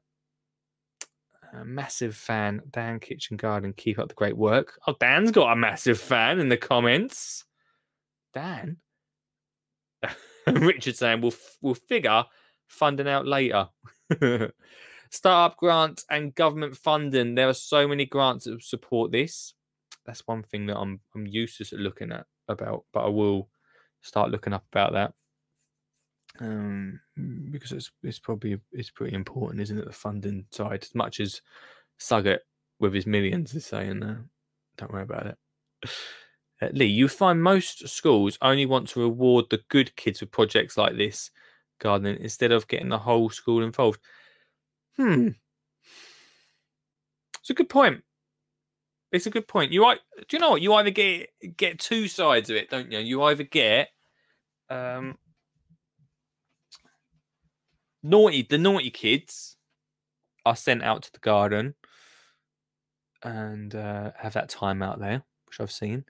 [1.54, 3.74] a massive fan, Dan Kitchen Garden.
[3.74, 4.80] Keep up the great work.
[4.88, 7.46] Oh, Dan's got a massive fan in the comments.
[8.34, 8.78] Dan,
[10.48, 12.24] Richard saying we'll we'll figure
[12.68, 13.68] funding out later.
[15.10, 17.36] Startup grants and government funding.
[17.36, 19.54] There are so many grants that support this.
[20.06, 23.50] That's one thing that I'm I'm useless at looking at about, but I will
[24.02, 25.14] start looking up about that
[26.40, 27.00] um,
[27.52, 29.86] because it's it's probably it's pretty important, isn't it?
[29.86, 31.42] The funding side, as much as
[32.00, 32.40] Suggett
[32.80, 34.00] with his millions is saying,
[34.78, 35.38] don't worry about it.
[36.64, 40.78] Uh, Lee, you find most schools only want to reward the good kids with projects
[40.78, 41.32] like this
[41.80, 44.00] gardening instead of getting the whole school involved.
[44.96, 45.30] Hmm,
[47.40, 48.04] it's a good point.
[49.12, 49.72] It's a good point.
[49.72, 50.62] You i do you know what?
[50.62, 53.00] You either get get two sides of it, don't you?
[53.00, 53.90] You either get
[54.70, 55.18] um
[58.04, 59.58] naughty the naughty kids
[60.46, 61.76] are sent out to the garden
[63.24, 66.06] and uh, have that time out there, which I've seen.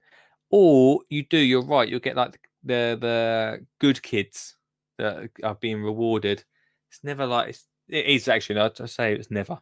[0.50, 4.56] Or you do, you're right, you'll get like the the good kids
[4.98, 6.44] that are being rewarded.
[6.90, 8.60] It's never like it's, it is actually.
[8.60, 9.60] I say it's never.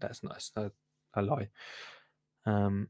[0.00, 0.70] That's that's a,
[1.14, 1.48] a lie.
[2.48, 2.88] Um,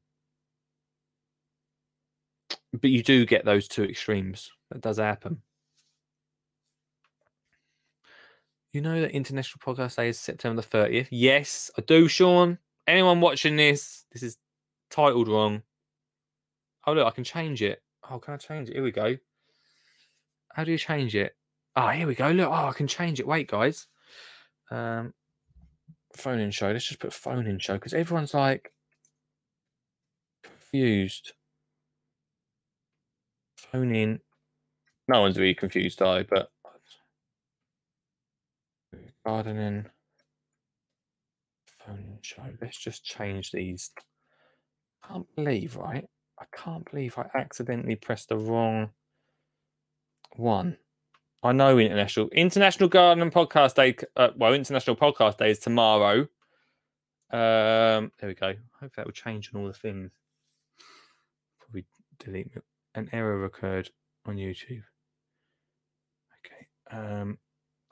[2.72, 4.50] but you do get those two extremes.
[4.70, 5.42] That does happen.
[8.72, 11.08] You know that International Podcast Day is September the 30th?
[11.10, 12.58] Yes, I do, Sean.
[12.86, 14.36] Anyone watching this, this is
[14.90, 15.62] titled wrong.
[16.86, 17.82] Oh, look, I can change it.
[18.08, 18.74] Oh, can I change it?
[18.74, 19.16] Here we go.
[20.52, 21.34] How do you change it?
[21.74, 22.30] Oh, here we go.
[22.30, 23.26] Look, oh, I can change it.
[23.26, 23.88] Wait, guys.
[24.70, 25.14] Um,
[26.14, 26.70] phone in show.
[26.70, 28.72] Let's just put phone in show because everyone's like
[30.70, 31.32] confused.
[33.56, 34.20] Phone in.
[35.08, 36.22] No one's really confused, I.
[36.22, 36.50] But
[39.24, 39.86] gardening
[41.84, 42.42] Tony show.
[42.60, 43.90] Let's just change these.
[45.06, 46.04] Can't believe, right?
[46.38, 48.90] I can't believe I accidentally pressed the wrong
[50.36, 50.76] one.
[51.42, 53.96] I know international International Garden Podcast Day.
[54.16, 56.20] Uh, well, International Podcast Day is tomorrow.
[57.30, 58.54] Um, there we go.
[58.80, 60.10] Hope that will change on all the things.
[62.18, 62.62] Delete me.
[62.94, 63.90] An error occurred
[64.26, 64.82] on YouTube.
[66.44, 66.66] Okay.
[66.90, 67.38] Um.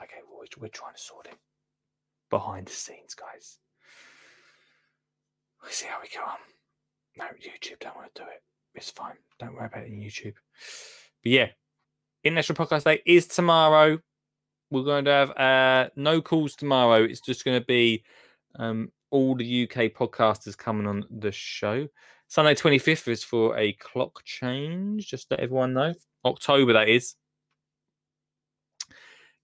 [0.03, 0.16] Okay.
[0.28, 1.39] Well, we're, we're trying to sort it
[2.31, 3.59] behind the scenes, guys.
[5.62, 6.39] We'll see how we go on.
[7.19, 8.43] No, YouTube don't want to do it.
[8.74, 9.16] It's fine.
[9.39, 10.35] Don't worry about it in YouTube.
[11.23, 11.48] But yeah,
[12.24, 13.98] International Podcast Day is tomorrow.
[14.70, 17.03] We're going to have uh, no calls tomorrow.
[17.05, 18.05] It's just going to be
[18.59, 21.89] um, all the UK podcasters coming on the show.
[22.28, 25.94] Sunday 25th is for a clock change, just let everyone know.
[26.24, 27.15] October, that is.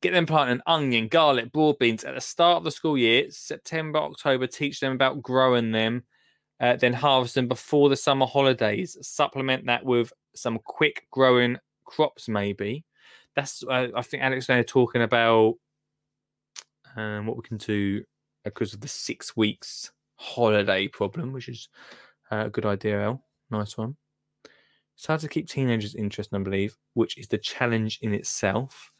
[0.00, 3.26] Get them planting onion, garlic, broad beans at the start of the school year.
[3.30, 6.02] September, October, teach them about growing them,
[6.58, 8.96] uh, then harvest them before the summer holidays.
[9.00, 12.84] Supplement that with some quick growing crops, maybe.
[13.36, 15.54] That's, uh, I think Alex and I are talking about
[16.96, 18.02] um, what we can do
[18.44, 21.68] because of the six weeks holiday problem, which is
[22.32, 23.22] uh, good idea, El.
[23.50, 23.96] Nice one.
[24.96, 28.90] It's hard to keep teenagers interested, I believe, which is the challenge in itself.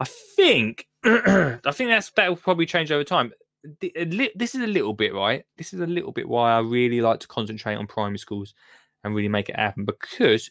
[0.00, 3.32] I think, I think that's that will probably change over time.
[3.80, 5.44] This is a little bit right.
[5.56, 8.54] This is a little bit why I really like to concentrate on primary schools
[9.02, 10.50] and really make it happen because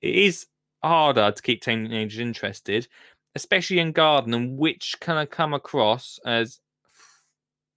[0.00, 0.46] it is
[0.82, 2.88] harder to keep teenagers interested,
[3.34, 6.60] especially in gardening, which kind of come across as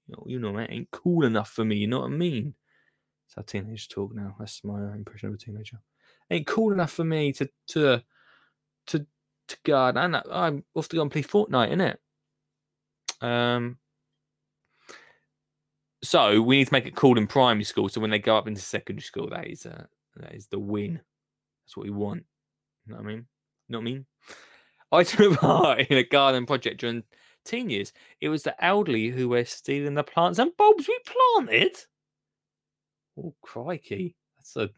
[0.08, 1.78] you know, you know, that ain't cool enough for me.
[1.78, 2.54] You know what I mean?
[3.36, 4.36] That's how teenagers talk now.
[4.40, 5.80] That's my impression of a teenager.
[6.32, 8.04] Ain't cool enough for me to to
[8.88, 9.06] to
[9.48, 10.16] to garden.
[10.16, 11.98] I'm, I'm off to go and play Fortnite,
[13.22, 13.26] innit?
[13.26, 13.78] Um.
[16.04, 17.90] So we need to make it cool in primary school.
[17.90, 19.86] So when they go up into secondary school, that is uh,
[20.18, 21.02] that is the win.
[21.66, 22.26] That's what we want.
[22.86, 23.26] You know what I mean?
[23.68, 24.06] You know what I mean?
[24.92, 27.04] I took part in a garden project during
[27.44, 27.92] teen years.
[28.22, 31.76] It was the elderly who were stealing the plants and bulbs we planted.
[33.18, 34.16] Oh, crikey.
[34.38, 34.70] That's a,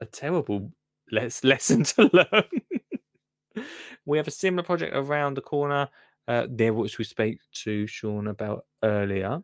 [0.00, 0.70] a terrible
[1.10, 3.64] les- lesson to learn.
[4.04, 5.88] we have a similar project around the corner
[6.28, 9.42] uh, there, which we spoke to Sean about earlier.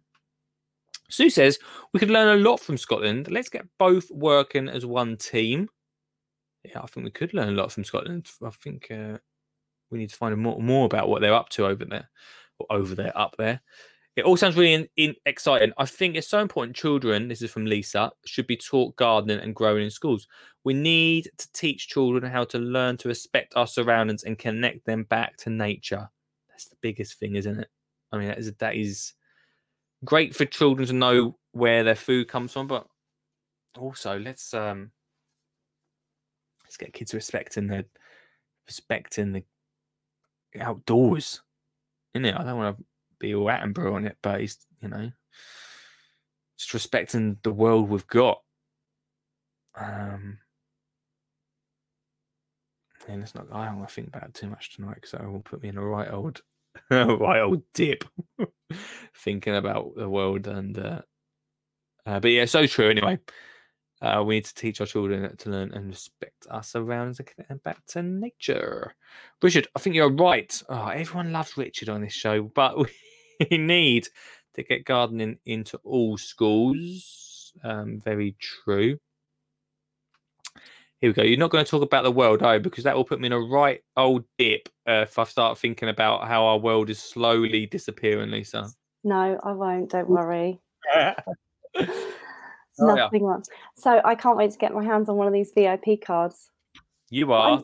[1.09, 1.59] Sue says
[1.93, 3.31] we could learn a lot from Scotland.
[3.31, 5.69] Let's get both working as one team.
[6.65, 8.29] Yeah, I think we could learn a lot from Scotland.
[8.45, 9.19] I think uh,
[9.91, 12.09] we need to find more, more about what they're up to over there,
[12.59, 13.61] or over there, up there.
[14.17, 15.73] It all sounds really in, in, exciting.
[15.79, 16.77] I think it's so important.
[16.77, 20.27] Children, this is from Lisa, should be taught gardening and growing in schools.
[20.65, 25.05] We need to teach children how to learn to respect our surroundings and connect them
[25.05, 26.09] back to nature.
[26.49, 27.69] That's the biggest thing, isn't it?
[28.13, 29.13] I mean, that is that is
[30.05, 32.87] great for children to know where their food comes from, but
[33.79, 34.91] also let's um
[36.65, 37.87] let's get kids respecting the
[38.67, 39.45] respecting the
[40.61, 41.43] outdoors.
[42.13, 42.85] In it, I don't want to
[43.21, 45.11] be all Attenborough on it, but he's you know
[46.59, 48.41] just respecting the world we've got.
[49.79, 50.39] Um,
[53.09, 53.47] and it's not.
[53.53, 55.69] I don't want to think about it too much tonight because that will put me
[55.69, 56.43] in a right old,
[56.91, 58.05] right old dip,
[59.17, 60.79] thinking about the world and.
[60.79, 61.01] Uh,
[62.07, 62.89] uh, but yeah, so true.
[62.89, 63.19] Anyway,
[64.03, 67.85] uh, we need to teach our children to learn and respect our surroundings and back
[67.87, 68.95] to nature.
[69.43, 70.63] Richard, I think you're right.
[70.69, 72.89] Oh, everyone loves Richard on this show, but we
[73.59, 74.09] need
[74.55, 77.53] to get gardening into all schools.
[77.65, 78.99] Um, very true.
[81.01, 81.23] Here we go.
[81.23, 82.59] You're not going to talk about the world, you?
[82.59, 85.89] Because that will put me in a right old dip uh, if I start thinking
[85.89, 88.69] about how our world is slowly disappearing, Lisa.
[89.03, 89.91] No, I won't.
[89.91, 90.61] Don't worry.
[92.79, 92.95] Oh.
[92.95, 93.43] Nothing wrong.
[93.77, 96.51] So I can't wait to get my hands on one of these VIP cards.
[97.11, 97.63] You are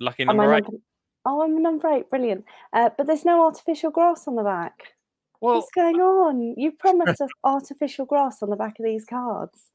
[0.00, 0.62] lucky Am I number eight.
[0.64, 0.76] number-
[1.24, 2.10] Oh, I'm number eight.
[2.10, 2.44] Brilliant.
[2.72, 4.94] Uh, but there's no artificial grass on the back.
[5.40, 6.54] What's going on?
[6.56, 9.70] You promised us artificial grass on the back of these cards.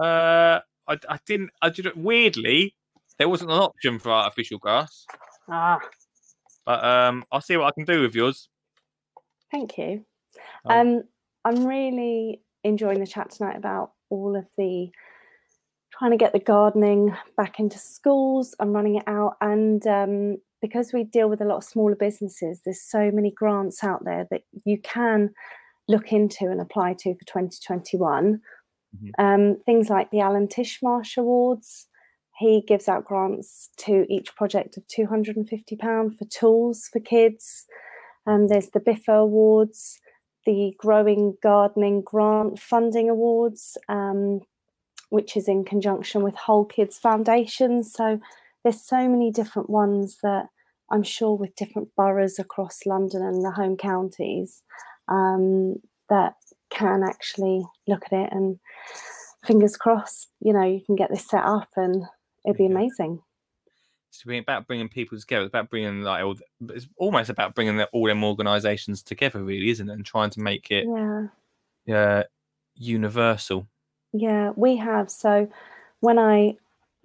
[0.00, 1.50] Uh, I, I didn't.
[1.62, 1.96] I didn't.
[1.96, 2.74] Weirdly,
[3.18, 5.06] there wasn't an option for artificial grass,
[5.48, 5.78] Ah,
[6.64, 8.48] but um, I'll see what I can do with yours.
[9.50, 10.04] thank you.
[10.64, 10.80] Oh.
[10.80, 11.02] Um,
[11.44, 14.90] I'm really enjoying the chat tonight about all of the
[15.92, 19.36] trying to get the gardening back into schools and running it out.
[19.40, 23.84] And um, because we deal with a lot of smaller businesses, there's so many grants
[23.84, 25.30] out there that you can
[25.88, 28.40] look into and apply to for 2021.
[29.18, 31.86] Um, things like the Alan Titchmarsh Awards.
[32.38, 37.66] He gives out grants to each project of £250 for tools for kids.
[38.26, 40.00] Um, there's the BIFA Awards.
[40.44, 44.40] the Growing Gardening Grant Funding Awards, um,
[45.10, 47.82] which is in conjunction with Whole Kids Foundation.
[47.82, 48.20] So
[48.66, 50.46] there's so many different ones that
[50.90, 54.64] I'm sure with different boroughs across London and the home counties
[55.06, 55.76] um,
[56.08, 56.34] that
[56.70, 58.58] can actually look at it and
[59.44, 62.02] fingers crossed, you know, you can get this set up and
[62.44, 63.22] it'd be amazing.
[64.08, 65.44] It's about bringing people together.
[65.44, 66.34] It's about bringing like all.
[66.60, 69.92] the- It's almost about bringing the, all them organisations together, really, isn't it?
[69.92, 71.26] And trying to make it Yeah.
[71.96, 72.22] uh,
[72.74, 73.68] universal.
[74.12, 75.08] Yeah, we have.
[75.08, 75.48] So
[76.00, 76.56] when I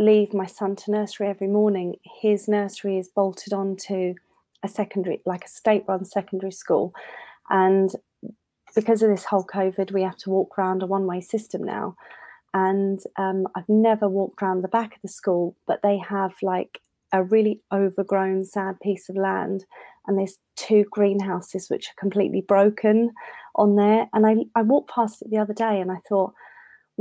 [0.01, 4.15] leave my son to nursery every morning, his nursery is bolted onto
[4.63, 6.93] a secondary, like a state run secondary school.
[7.49, 7.91] And
[8.75, 11.95] because of this whole COVID, we have to walk around a one way system now.
[12.53, 16.79] And um, I've never walked around the back of the school, but they have like
[17.13, 19.65] a really overgrown, sad piece of land.
[20.07, 23.11] And there's two greenhouses which are completely broken
[23.55, 24.07] on there.
[24.13, 26.33] And I, I walked past it the other day and I thought,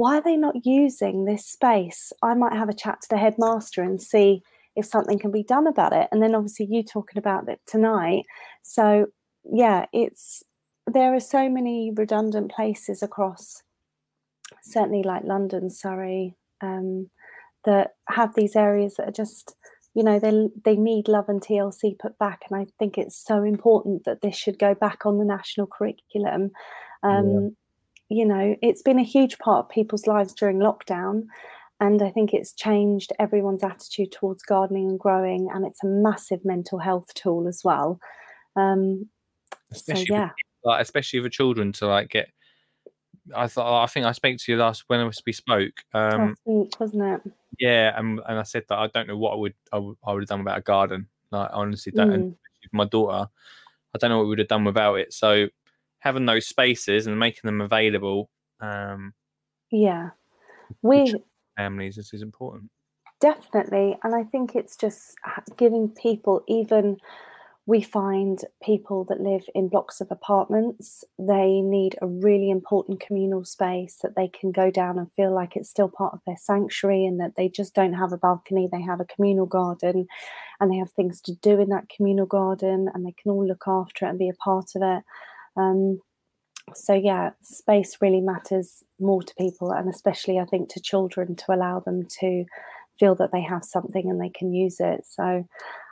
[0.00, 2.10] why are they not using this space?
[2.22, 4.42] I might have a chat to the headmaster and see
[4.74, 6.08] if something can be done about it.
[6.10, 8.24] And then obviously you talking about it tonight.
[8.62, 9.08] So
[9.44, 10.42] yeah, it's
[10.86, 13.62] there are so many redundant places across
[14.62, 17.10] certainly like London, Surrey, um,
[17.66, 19.54] that have these areas that are just
[19.92, 23.42] you know they they need love and TLC put back, and I think it's so
[23.42, 26.52] important that this should go back on the national curriculum.
[27.02, 27.56] Um,
[28.10, 31.26] You know, it's been a huge part of people's lives during lockdown,
[31.78, 36.44] and I think it's changed everyone's attitude towards gardening and growing, and it's a massive
[36.44, 38.00] mental health tool as well.
[38.56, 39.08] Um,
[39.72, 40.30] so yeah,
[40.62, 42.30] for, like, especially for children to like get.
[43.34, 45.74] I thought I think I spoke to you last when we spoke.
[45.94, 47.32] Um, week wasn't it?
[47.60, 50.12] yeah, and and I said that I don't know what I would I would, I
[50.12, 51.06] would have done about a garden.
[51.30, 52.10] Like I honestly don't.
[52.10, 52.36] And Mm.
[52.56, 53.28] especially my daughter,
[53.94, 55.12] I don't know what we would have done without it.
[55.12, 55.46] So
[56.00, 59.14] having those spaces and making them available um,
[59.70, 60.10] Yeah,
[60.82, 61.14] we
[61.56, 62.70] families is, is important.
[63.20, 63.98] Definitely.
[64.02, 65.14] And I think it's just
[65.56, 66.96] giving people, even
[67.66, 73.44] we find people that live in blocks of apartments, they need a really important communal
[73.44, 77.04] space that they can go down and feel like it's still part of their sanctuary
[77.04, 80.06] and that they just don't have a balcony, they have a communal garden
[80.58, 83.64] and they have things to do in that communal garden and they can all look
[83.66, 85.04] after it and be a part of it.
[85.56, 86.00] Um,
[86.74, 91.52] so yeah space really matters more to people and especially i think to children to
[91.52, 92.44] allow them to
[92.98, 95.44] feel that they have something and they can use it so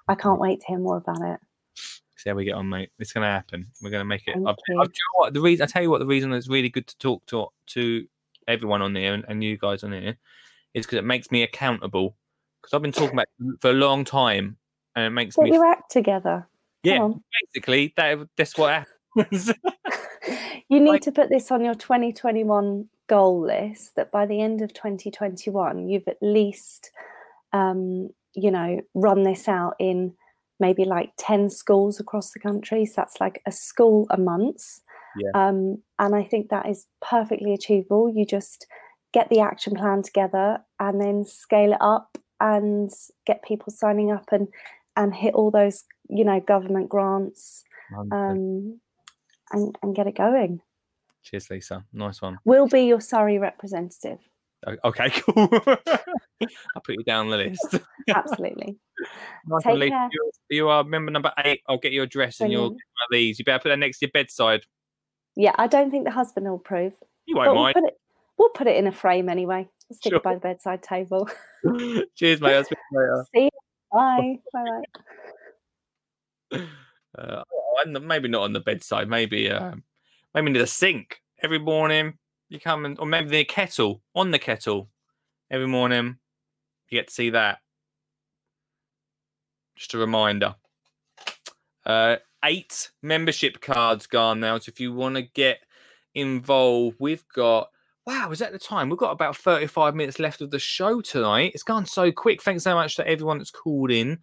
[0.07, 1.41] i can't wait to hear more about it
[2.19, 2.91] See how we get on, mate.
[2.99, 3.69] It's going to happen.
[3.81, 4.35] We're going to make it.
[4.35, 4.81] Thank I've, you.
[4.81, 6.69] I've, do you know what, the reason I tell you what the reason it's really
[6.69, 8.07] good to talk to to
[8.49, 10.17] everyone on here and, and you guys on here
[10.75, 12.17] is because it makes me accountable.
[12.61, 14.57] Because I've been talking about it for a long time,
[14.97, 16.49] and it makes get me your act together
[16.85, 17.01] Come yeah.
[17.03, 17.23] on.
[17.55, 18.87] Basically, that that's what
[19.19, 19.53] happens.
[20.69, 24.73] you need to put this on your 2021 goal list that by the end of
[24.75, 26.91] 2021 you've at least
[27.53, 30.13] um, you know run this out in
[30.61, 34.63] maybe like 10 schools across the country so that's like a school a month
[35.17, 35.31] Yeah.
[35.35, 38.67] um, and i think that is perfectly achievable you just
[39.15, 42.91] get the action plan together and then scale it up and
[43.27, 44.49] get people signing up and
[44.97, 47.65] and hit all those you know government grants
[48.13, 48.81] um,
[49.53, 50.61] and, and get it going
[51.23, 51.85] Cheers, Lisa.
[51.93, 52.39] Nice one.
[52.45, 54.19] We'll be your Surrey representative.
[54.85, 55.49] Okay, cool.
[55.53, 57.75] I'll put you down the list.
[58.09, 58.79] Absolutely.
[59.47, 59.91] Nice Take Lisa.
[59.91, 60.09] care.
[60.13, 61.61] You, you are member number eight.
[61.69, 62.73] I'll get your address and your
[63.11, 63.39] these.
[63.39, 64.63] You better put that next to your bedside.
[65.37, 66.95] Yeah, I don't think the husband will approve.
[67.27, 67.75] You won't we'll mind.
[67.75, 67.95] put it
[68.39, 69.69] we'll put it in a frame anyway.
[69.89, 70.19] We'll stick Sure.
[70.19, 71.29] it by the bedside table.
[72.17, 72.55] Cheers, mate.
[72.55, 73.27] I'll speak later.
[73.35, 73.51] See you.
[73.93, 74.39] Bye.
[74.53, 74.83] Bye
[76.51, 76.67] bye.
[77.19, 79.09] Uh, oh, maybe not on the bedside.
[79.09, 79.73] Maybe, uh,
[80.35, 82.15] maybe near the sink every morning.
[82.49, 84.89] You come and, or maybe the kettle on the kettle
[85.51, 86.19] every morning.
[86.89, 87.59] You get to see that.
[89.77, 90.55] Just a reminder.
[91.85, 94.59] Uh, eight membership cards gone now.
[94.59, 95.59] So if you want to get
[96.15, 97.69] involved, we've got.
[98.07, 98.89] Wow, is that the time?
[98.89, 101.53] We've got about 35 minutes left of the show tonight.
[101.53, 102.43] It's gone so quick.
[102.43, 104.19] Thanks so much to everyone that's called in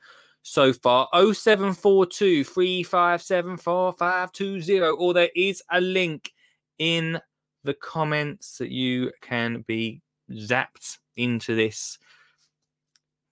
[0.47, 1.09] so far.
[1.13, 4.79] 0742 357 4520.
[4.79, 6.31] Or there is a link
[6.77, 7.19] in
[7.63, 10.01] the comments that you can be
[10.31, 11.97] zapped into this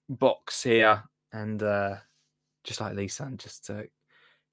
[0.08, 1.94] box here and uh,
[2.64, 3.82] just like Lisa, and just uh,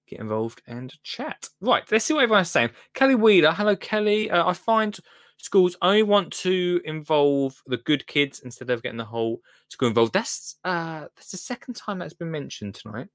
[0.07, 1.49] get involved and chat.
[1.61, 2.69] Right, let's see what everyone's saying.
[2.93, 4.29] Kelly Wheeler, hello, Kelly.
[4.29, 4.97] Uh, I find
[5.41, 10.13] schools only want to involve the good kids instead of getting the whole school involved.
[10.13, 13.07] That's uh, that's the second time that's been mentioned tonight,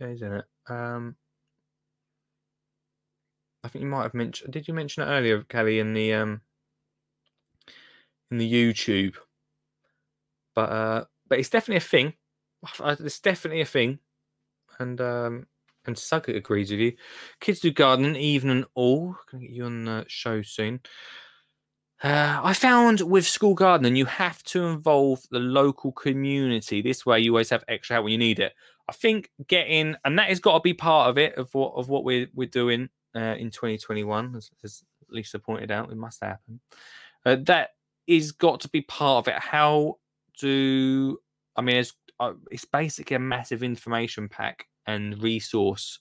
[0.00, 0.44] isn't it?
[0.68, 1.16] Um,
[3.64, 4.52] I think you might have mentioned.
[4.52, 6.40] Did you mention it earlier, Kelly, in the um
[8.30, 9.14] in the YouTube?
[10.54, 12.14] But uh, but it's definitely a thing.
[12.80, 13.98] It's definitely a thing,
[14.78, 15.46] and um,
[15.86, 16.92] and Sugget agrees with you.
[17.40, 19.16] Kids do gardening, even and all.
[19.30, 20.80] Gonna get you on the show soon.
[22.02, 26.82] Uh, I found with school gardening, you have to involve the local community.
[26.82, 28.54] This way, you always have extra help when you need it.
[28.88, 31.88] I think getting, and that has got to be part of it of what of
[31.88, 36.60] what we're we're doing uh, in 2021, as, as Lisa pointed out, it must happen.
[37.24, 37.70] Uh, that
[38.08, 39.40] is got to be part of it.
[39.40, 39.98] How
[40.40, 41.18] do
[41.54, 41.76] I mean?
[41.76, 45.98] It's uh, it's basically a massive information pack and resource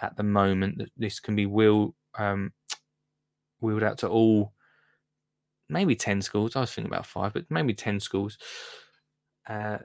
[0.00, 2.52] at the moment that this can be wheel um,
[3.60, 4.52] wheeled out to all
[5.68, 6.56] maybe 10 schools.
[6.56, 8.36] I was thinking about five but maybe 10 schools.
[9.48, 9.78] Uh,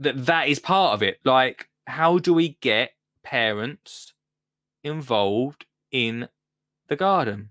[0.00, 1.18] that that is part of it.
[1.24, 2.90] Like how do we get
[3.22, 4.12] parents
[4.84, 6.28] involved in
[6.88, 7.50] the garden?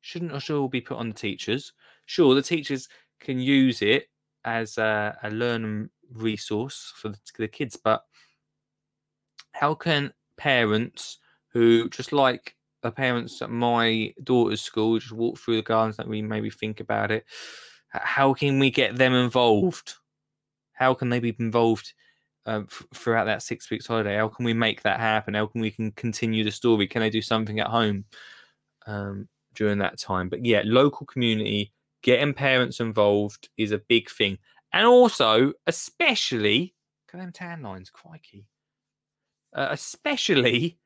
[0.00, 1.72] Shouldn't it all be put on the teachers?
[2.06, 2.88] Sure the teachers
[3.18, 4.08] can use it
[4.44, 8.04] as a, a learning resource for the, the kids but
[9.52, 11.18] how can parents
[11.48, 16.08] who just like the parents at my daughter's school just walk through the gardens that
[16.08, 17.24] we maybe think about it
[17.94, 19.94] how can we get them involved?
[20.72, 21.92] How can they be involved
[22.46, 24.16] um, f- throughout that six weeks holiday?
[24.16, 25.34] How can we make that happen?
[25.34, 26.86] How can we can continue the story?
[26.86, 28.04] Can they do something at home
[28.86, 30.28] um, during that time?
[30.28, 31.72] But yeah local community
[32.02, 34.38] getting parents involved is a big thing
[34.74, 36.74] and also especially
[37.06, 38.46] look at them tan lines crikey.
[39.54, 40.78] Uh, especially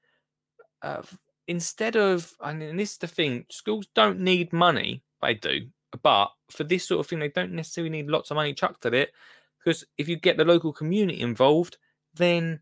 [0.83, 1.03] uh,
[1.49, 5.67] instead of and this is the thing schools don't need money they do
[6.03, 8.93] but for this sort of thing they don't necessarily need lots of money chucked at
[8.93, 9.11] it
[9.59, 11.79] because if you get the local community involved
[12.15, 12.61] then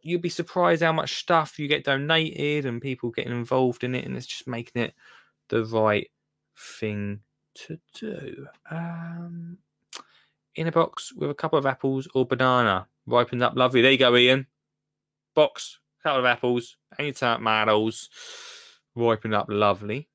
[0.00, 4.04] you'll be surprised how much stuff you get donated and people getting involved in it
[4.04, 4.94] and it's just making it
[5.48, 6.10] the right
[6.56, 7.20] thing
[7.54, 8.46] to do.
[8.70, 9.58] Um
[10.58, 13.98] in a box with a couple of apples or banana ripened up lovely there you
[13.98, 14.46] go ian
[15.34, 18.08] box couple of apples any tomatoes
[18.94, 20.08] ripened up lovely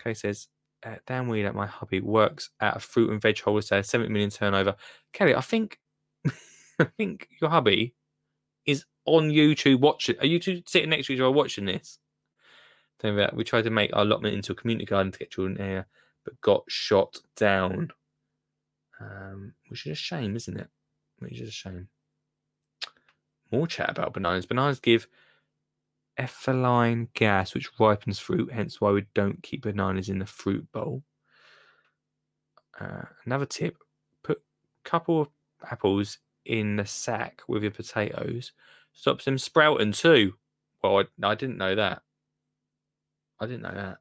[0.00, 0.48] okay says
[0.84, 4.30] uh, Dan Wheeler at my hubby works at a fruit and veg wholesale, 70 million
[4.30, 4.74] turnover.
[5.12, 5.78] Kelly, I think
[6.78, 7.94] I think your hubby
[8.66, 10.16] is on YouTube watching.
[10.20, 11.98] Are you two sitting next to each other watching this?
[13.00, 15.86] That we tried to make our allotment into a community garden to get children here,
[16.24, 17.90] but got shot down.
[19.02, 20.68] Um, which is a shame, isn't it?
[21.18, 21.88] Which is a shame.
[23.50, 24.46] More chat about bananas.
[24.46, 25.06] Bananas give
[26.18, 31.02] ethylene gas, which ripens fruit, hence why we don't keep bananas in the fruit bowl.
[32.78, 33.76] Uh, another tip
[34.22, 35.28] put a couple of
[35.70, 38.52] apples in the sack with your potatoes,
[38.92, 40.34] stops them sprouting too.
[40.82, 42.02] Well, I, I didn't know that.
[43.40, 43.98] I didn't know that.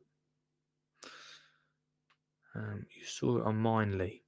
[2.56, 4.21] Um, you saw it on mine, Lee,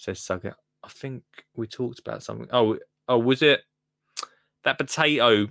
[0.00, 0.54] says Sugget.
[0.82, 1.22] I think
[1.54, 2.48] we talked about something.
[2.52, 3.60] Oh, oh, was it
[4.64, 5.48] that potato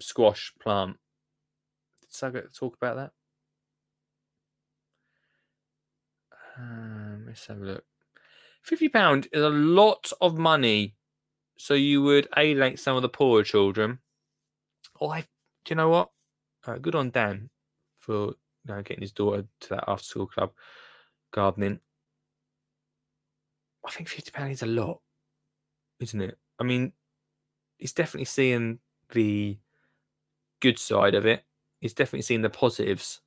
[0.00, 0.98] squash plant?
[2.00, 3.10] Did Sugget talk about that?
[6.58, 7.84] Um, let's have a look.
[8.62, 10.94] Fifty pound is a lot of money,
[11.56, 14.00] so you would alienate some of the poorer children.
[15.00, 15.26] Oh, I, do
[15.70, 16.10] you know what?
[16.66, 17.48] Uh, good on Dan
[17.98, 18.34] for you
[18.66, 20.52] know, getting his daughter to that after school club
[21.32, 21.80] gardening.
[23.86, 25.00] I think fifty pound is a lot,
[26.00, 26.36] isn't it?
[26.58, 26.92] I mean,
[27.78, 28.80] he's definitely seeing
[29.12, 29.58] the
[30.60, 31.44] good side of it.
[31.80, 33.20] He's definitely seeing the positives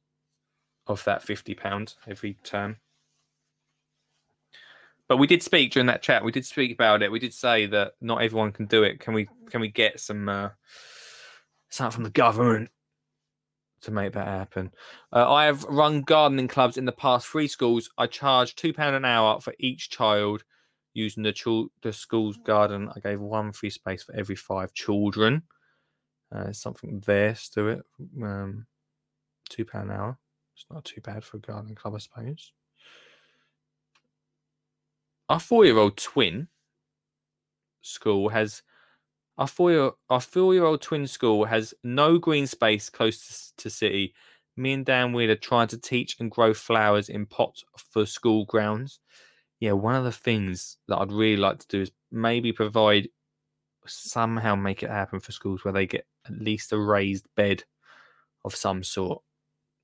[0.87, 2.77] of that fifty pound every term.
[5.07, 6.23] But we did speak during that chat.
[6.23, 7.11] We did speak about it.
[7.11, 8.99] We did say that not everyone can do it.
[8.99, 9.27] Can we?
[9.49, 10.49] Can we get some uh,
[11.69, 12.69] something from the government
[13.81, 14.71] to make that happen?
[15.11, 17.89] Uh, I have run gardening clubs in the past three schools.
[17.97, 20.43] I charge two pound an hour for each child
[20.93, 22.89] using the chul- the school's garden.
[22.95, 25.43] I gave one free space for every five children.
[26.31, 27.81] Uh, something there to it.
[28.21, 28.67] Um,
[29.49, 30.17] two pound an hour.
[30.55, 32.51] It's not too bad for a gardening club, I suppose.
[35.29, 36.47] Our four-year-old twin
[37.81, 38.61] school has
[39.39, 44.13] our four our four-year-old twin school has no green space close to, to city.
[44.57, 48.99] Me and Dan Wheeler trying to teach and grow flowers in pots for school grounds.
[49.61, 53.07] Yeah, one of the things that I'd really like to do is maybe provide
[53.85, 57.63] somehow make it happen for schools where they get at least a raised bed
[58.43, 59.21] of some sort.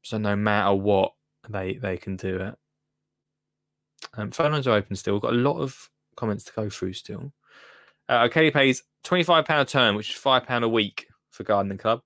[0.04, 1.14] So no matter what,
[1.50, 2.56] they they can do it.
[4.18, 5.14] Um, phone lines are open still.
[5.14, 7.32] We've got a lot of comments to go through still.
[8.08, 12.02] Uh, Kelly pays £25 a term, which is £5 a week for Gardening Club.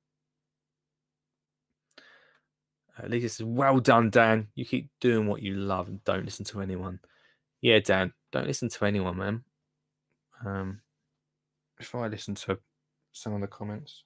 [2.98, 4.48] At least says, well done, Dan.
[4.56, 7.00] You keep doing what you love and don't listen to anyone.
[7.62, 9.44] Yeah, Dan, don't listen to anyone, man.
[10.46, 10.82] Um,
[11.80, 12.60] if I listen to
[13.14, 14.04] some of the comments,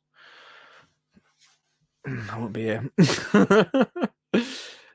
[2.08, 2.90] I won't be here.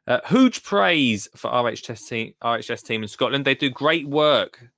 [0.07, 3.45] uh, huge praise for RHS team, RHS team in Scotland.
[3.45, 4.69] They do great work,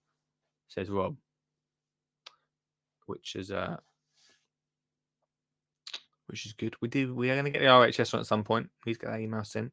[0.68, 1.16] says Rob.
[3.10, 3.78] Which is uh,
[6.26, 6.76] which is good.
[6.80, 7.12] We do.
[7.12, 8.70] We are going to get the RHS one at some point.
[8.84, 9.72] Please get that email sent.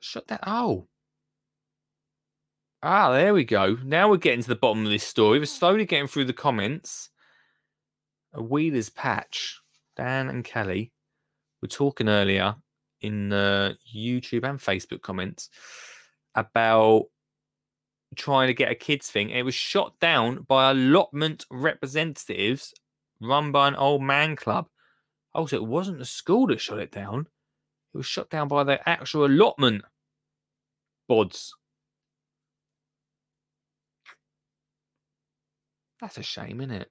[0.00, 0.40] Shut that.
[0.46, 0.88] Oh.
[2.82, 3.76] Ah, there we go.
[3.84, 5.38] Now we're getting to the bottom of this story.
[5.38, 7.10] We're slowly getting through the comments.
[8.32, 9.60] A Wheeler's patch.
[9.96, 10.92] Dan and Kelly
[11.60, 12.56] were talking earlier
[13.02, 15.50] in the YouTube and Facebook comments
[16.34, 17.04] about
[18.14, 19.30] trying to get a kids thing.
[19.30, 22.74] It was shot down by allotment representatives
[23.20, 24.68] run by an old man club.
[25.34, 27.26] Oh, so it wasn't the school that shot it down.
[27.92, 29.84] It was shot down by the actual allotment
[31.10, 31.50] bods.
[36.00, 36.90] That's a shame, isn't it?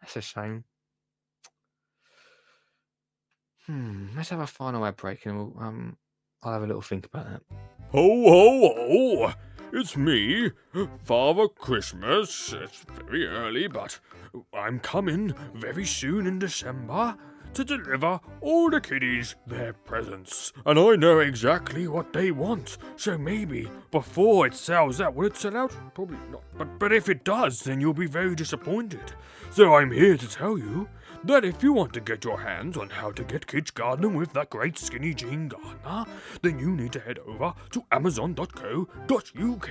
[0.00, 0.64] That's a shame.
[3.72, 4.08] Hmm.
[4.14, 5.96] Let's have a final ad break, and we'll, um,
[6.42, 7.42] I'll have a little think about that.
[7.92, 9.32] Ho, ho, ho!
[9.72, 10.50] It's me,
[11.04, 12.52] Father Christmas.
[12.52, 13.98] It's very early, but
[14.52, 17.16] I'm coming very soon in December
[17.54, 20.52] to deliver all the kiddies their presents.
[20.66, 25.36] And I know exactly what they want, so maybe before it sells out, will it
[25.38, 25.74] sell out?
[25.94, 26.42] Probably not.
[26.58, 29.14] But, but if it does, then you'll be very disappointed.
[29.50, 30.88] So I'm here to tell you
[31.24, 34.32] that if you want to get your hands on how to get kids gardening with
[34.32, 36.04] that great skinny jean gardener,
[36.42, 39.68] then you need to head over to amazon.co.uk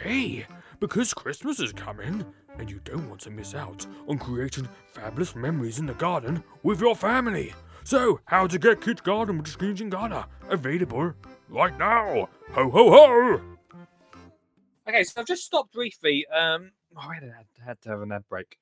[0.79, 2.25] because Christmas is coming
[2.57, 6.79] and you don't want to miss out on creating fabulous memories in the garden with
[6.81, 7.53] your family.
[7.83, 11.13] So, how to get kids gardening with skinny jean gardener available
[11.49, 12.29] right now.
[12.51, 13.41] Ho ho ho!
[14.87, 16.25] Okay, so I've just stopped briefly.
[16.27, 17.23] Um, oh, I had,
[17.65, 18.57] had to have an ad break.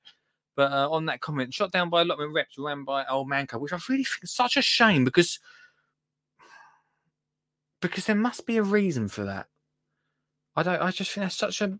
[0.60, 3.62] But uh, on that comment, shot down by allotment reps, ran by old man club,
[3.62, 5.38] which I really think is such a shame because
[7.80, 9.46] because there must be a reason for that.
[10.54, 10.82] I don't.
[10.82, 11.78] I just think that's such a.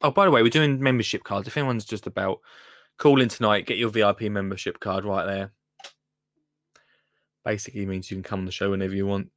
[0.00, 1.48] Oh, by the way, we're doing membership cards.
[1.48, 2.38] If anyone's just about,
[2.98, 3.66] call in tonight.
[3.66, 5.50] Get your VIP membership card right there.
[7.44, 9.32] Basically means you can come on the show whenever you want.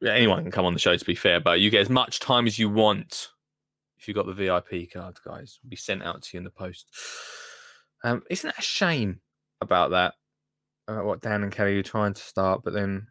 [0.00, 0.96] Yeah, anyone can come on the show.
[0.96, 3.30] To be fair, but you get as much time as you want
[3.98, 5.58] if you got the VIP card, guys.
[5.60, 6.86] It'll be sent out to you in the post.
[8.04, 9.20] Um, isn't that a shame
[9.60, 10.14] about that?
[10.86, 13.08] About what Dan and Kelly are trying to start, but then,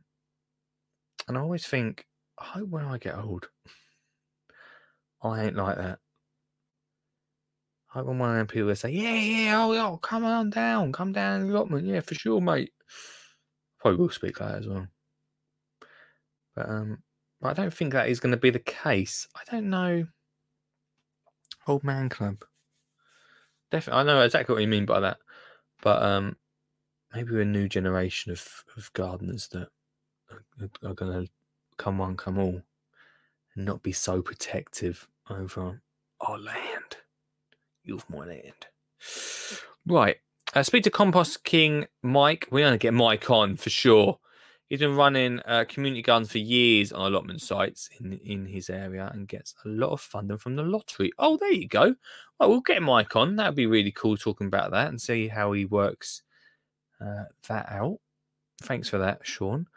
[1.28, 2.06] and I always think,
[2.40, 3.50] I hope when I get old,
[5.22, 6.00] I ain't like that.
[7.90, 10.92] I hope when one of them people say, "Yeah, yeah, oh, oh, come on down,
[10.92, 12.72] come down in the allotment, yeah, for sure, mate."
[13.80, 14.88] Probably will speak like that as well.
[16.56, 17.04] But um,
[17.44, 19.28] I don't think that is going to be the case.
[19.36, 20.08] I don't know.
[21.68, 22.44] Old man club.
[23.72, 25.18] Definitely, I know exactly what you mean by that.
[25.82, 26.38] But um,
[27.14, 29.70] maybe we're a new generation of, of gardeners that
[30.32, 31.32] are, are going to
[31.78, 32.62] come one, come all,
[33.56, 35.82] and not be so protective over
[36.22, 36.98] our land.
[37.84, 38.68] You've my land.
[39.86, 40.18] Right.
[40.54, 42.48] Uh, speak to Compost King Mike.
[42.52, 44.20] We're going to get Mike on for sure.
[44.70, 49.10] He's been running uh, community gardens for years on allotment sites in in his area
[49.14, 51.12] and gets a lot of funding from the lottery.
[51.18, 51.96] Oh, there you go.
[52.40, 53.38] Well, we'll get Mike on.
[53.38, 56.24] That'd be really cool talking about that and see how he works
[57.00, 58.00] uh, that out.
[58.64, 59.68] Thanks for that, Sean.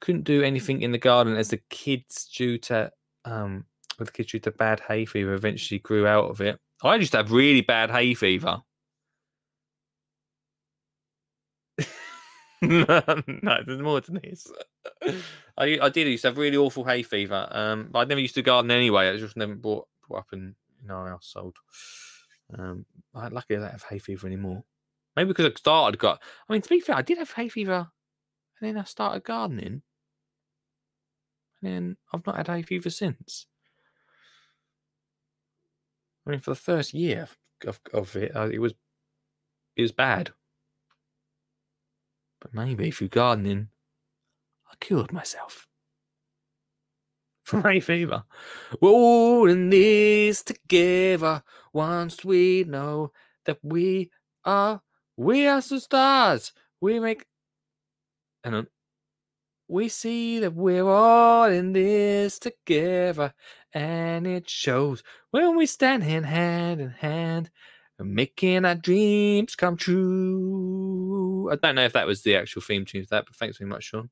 [0.00, 2.92] Couldn't do anything in the garden as the kids due to
[3.24, 3.64] um
[3.98, 6.60] with the kids due to bad hay fever eventually grew out of it.
[6.82, 8.60] I used to have really bad hay fever.
[13.42, 14.50] no, there's more than this.
[15.56, 17.48] I, I did used to have really awful hay fever.
[17.50, 19.10] Um, but I never used to garden anyway.
[19.10, 21.56] I just never brought, brought up in, in our household.
[22.56, 24.64] Um, I luckily I don't have hay fever anymore.
[25.16, 26.20] Maybe because I started got.
[26.48, 27.90] I mean, to be fair, I did have hay fever,
[28.60, 29.82] and then I started gardening,
[31.62, 33.46] and then I've not had hay fever since.
[36.26, 37.28] I mean, for the first year
[37.66, 38.74] of, of it, uh, it was
[39.76, 40.32] it was bad.
[42.44, 43.68] But maybe through gardening,
[44.70, 45.66] I cured myself
[47.42, 48.24] from hay fever.
[48.82, 51.42] We're all in this together
[51.72, 53.12] once we know
[53.46, 54.10] that we
[54.44, 54.82] are,
[55.16, 56.52] we are the stars.
[56.82, 57.24] We make,
[58.44, 58.66] and
[59.66, 63.32] we see that we're all in this together,
[63.72, 67.50] and it shows when we stand in hand in hand
[68.04, 71.50] Making our dreams come true.
[71.50, 73.68] I don't know if that was the actual theme tune to that, but thanks very
[73.68, 74.10] much, Sean.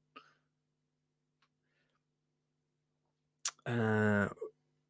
[3.67, 4.29] Uh,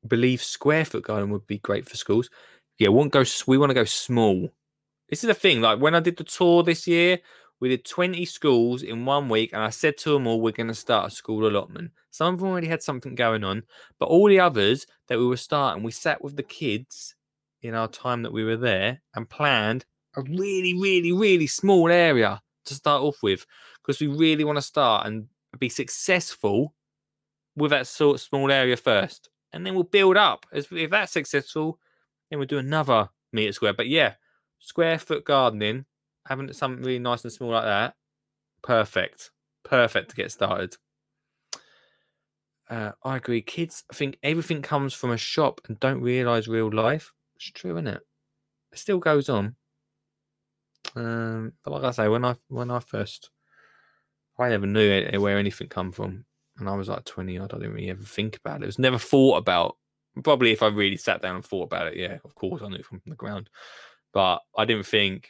[0.07, 2.31] believe square foot garden would be great for schools.
[2.79, 3.24] Yeah, won't go.
[3.47, 4.51] We want to go small.
[5.09, 5.61] This is the thing.
[5.61, 7.19] Like when I did the tour this year,
[7.61, 10.66] we did 20 schools in one week, and I said to them all, we're going
[10.69, 11.93] to start a school allotment.
[12.11, 13.62] Some of them already had something going on,
[14.01, 17.15] but all the others that we were starting, we sat with the kids
[17.62, 19.84] in our time that we were there and planned
[20.16, 23.47] a really, really, really small area to start off with
[23.80, 25.26] because we really want to start and
[25.59, 26.74] be successful
[27.56, 29.28] with that sort of small area first.
[29.52, 30.47] And then we'll build up.
[30.52, 31.78] If that's successful,
[32.30, 33.74] then we'll do another meter square.
[33.74, 34.14] But yeah,
[34.59, 35.84] square foot gardening,
[36.26, 37.94] having something really nice and small like that,
[38.62, 39.30] perfect.
[39.64, 40.76] Perfect to get started.
[42.70, 43.43] Uh, I agree.
[43.43, 47.12] Kids I think everything comes from a shop and don't realize real life.
[47.43, 48.01] It's true, isn't it?
[48.73, 49.56] It still goes on.
[50.94, 53.31] Um, but like I say, when I when I first,
[54.39, 56.24] I never knew a- where anything come from,
[56.59, 57.52] and I was like twenty odd.
[57.52, 58.64] I didn't really ever think about it.
[58.64, 59.77] It was never thought about.
[60.23, 62.77] Probably if I really sat down and thought about it, yeah, of course I knew
[62.77, 63.48] it from the ground,
[64.12, 65.28] but I didn't think,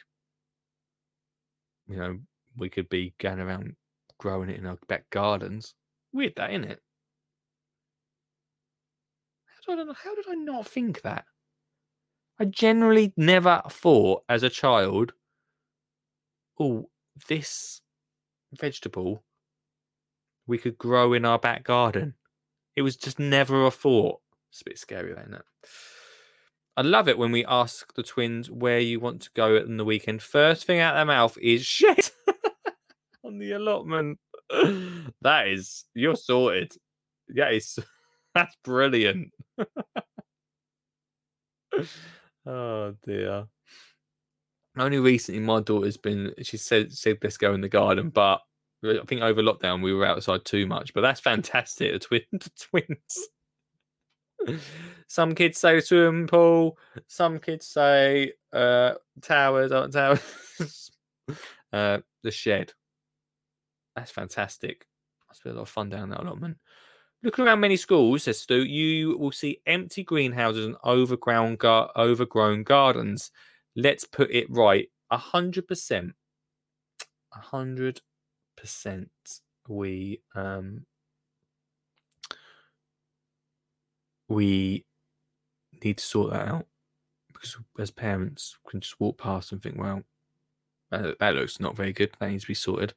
[1.87, 2.19] you know,
[2.57, 3.75] we could be going around
[4.19, 5.73] growing it in our back gardens.
[6.11, 6.81] Weird, that isn't it?
[9.65, 11.23] How did, I, how did I not think that?
[12.43, 15.13] I generally never thought as a child,
[16.59, 16.89] oh,
[17.29, 17.79] this
[18.51, 19.23] vegetable
[20.45, 22.15] we could grow in our back garden.
[22.75, 24.19] It was just never a thought.
[24.51, 25.45] It's a bit scary, isn't it?
[26.75, 29.85] I love it when we ask the twins where you want to go in the
[29.85, 30.21] weekend.
[30.21, 32.11] First thing out their mouth is shit
[33.23, 34.19] on the allotment.
[35.21, 36.73] That is, you're sorted.
[37.29, 37.79] That is,
[38.35, 39.31] that's brilliant.
[42.45, 43.45] Oh dear.
[44.77, 46.33] Only recently, my daughter's been.
[46.41, 48.41] She said said let's go in the garden, but
[48.83, 50.93] I think over lockdown we were outside too much.
[50.93, 51.93] But that's fantastic.
[51.93, 53.27] The twin, the twins.
[55.07, 56.77] Some kids say swimming pool.
[57.07, 60.21] Some kids say uh, towers, aren't towers.
[61.73, 62.73] uh, the shed.
[63.95, 64.87] That's fantastic.
[65.29, 66.57] Must be a lot of fun down that allotment.
[67.23, 72.63] Looking around many schools, says Stu, you will see empty greenhouses and overgrown gar- overgrown
[72.63, 73.31] gardens.
[73.77, 74.89] Let's put it right.
[75.09, 76.15] A hundred percent.
[77.33, 78.01] A hundred
[78.57, 79.09] percent.
[79.69, 80.85] We um
[84.27, 84.85] we
[85.81, 86.65] need to sort that out
[87.31, 90.03] because as parents we can just walk past and think, well,
[90.91, 92.11] that looks not very good.
[92.19, 92.93] That needs to be sorted.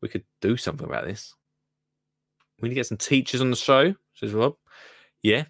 [0.00, 1.34] We could do something about this.
[2.62, 4.54] We need to get some teachers on the show, says Rob.
[5.20, 5.44] Yeah,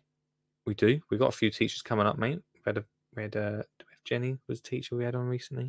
[0.67, 1.01] we do.
[1.11, 2.41] We've got a few teachers coming up, mate.
[2.55, 2.85] We had a
[3.15, 5.65] we had uh have Jenny was a teacher we had on recently.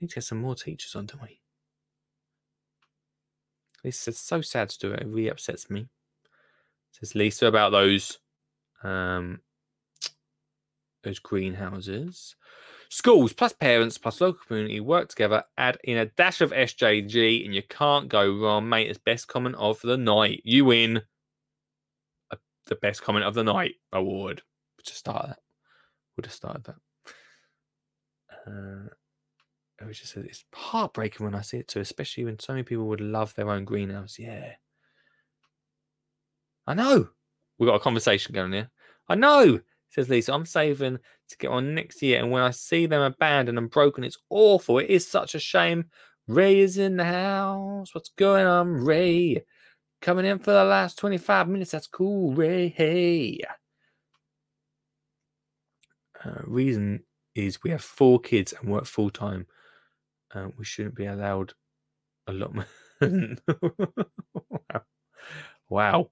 [0.00, 1.40] We need to get some more teachers on, don't we?
[3.84, 5.02] This is so sad to do it.
[5.02, 5.86] It really upsets me.
[6.90, 8.18] Says Lisa about those
[8.82, 9.40] um
[11.04, 12.34] those greenhouses.
[12.88, 17.54] Schools plus parents plus local community work together, add in a dash of SJG, and
[17.54, 18.88] you can't go wrong, mate.
[18.88, 20.42] It's best comment of the night.
[20.44, 21.02] You win
[22.30, 24.42] a, the best comment of the night award.
[24.84, 25.38] Just start that.
[26.16, 26.76] Would have started that.
[28.46, 28.88] Uh,
[29.80, 32.86] it was just it's heartbreaking when I see it too, especially when so many people
[32.86, 34.18] would love their own greenhouse.
[34.18, 34.52] Yeah,
[36.66, 37.08] I know.
[37.58, 38.70] We've got a conversation going here.
[39.08, 39.60] I know,
[39.90, 40.32] says Lisa.
[40.32, 42.20] I'm saving to get on next year.
[42.20, 44.78] And when I see them abandoned and broken, it's awful.
[44.78, 45.86] It is such a shame.
[46.28, 47.94] Ray is in the house.
[47.94, 49.44] What's going on, Ray?
[50.02, 51.70] Coming in for the last 25 minutes.
[51.70, 52.68] That's cool, Ray.
[52.68, 53.40] Hey.
[56.24, 57.04] Uh, reason
[57.34, 59.46] is we have four kids and work full time.
[60.34, 61.52] Uh, we shouldn't be allowed
[62.26, 62.66] a lot more.
[64.50, 64.82] wow.
[65.68, 66.10] wow.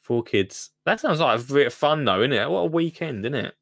[0.00, 0.70] Four kids.
[0.84, 2.50] That sounds like a bit of fun, though, isn't it?
[2.50, 3.54] What a weekend, isn't it?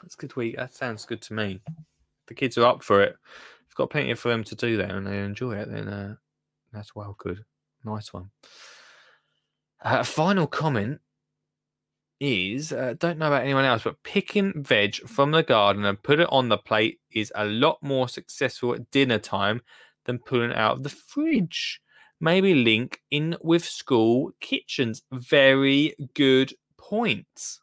[0.00, 0.56] That's a good week.
[0.56, 1.60] That sounds good to me.
[2.26, 3.16] The kids are up for it.
[3.68, 5.70] We've got plenty for them to do there, and they enjoy it.
[5.70, 6.16] Then uh,
[6.72, 7.44] that's well good.
[7.84, 8.30] Nice one.
[9.82, 11.00] Uh, final comment
[12.18, 16.20] is uh, don't know about anyone else, but picking veg from the garden and put
[16.20, 19.60] it on the plate is a lot more successful at dinner time
[20.04, 21.80] than pulling it out of the fridge.
[22.20, 25.02] Maybe link in with school kitchens.
[25.12, 27.58] Very good point.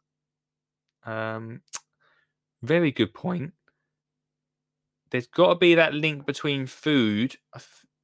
[1.05, 1.61] Um,
[2.64, 3.53] very good point.
[5.11, 7.35] There's got to be that link between food.
[7.56, 7.61] Do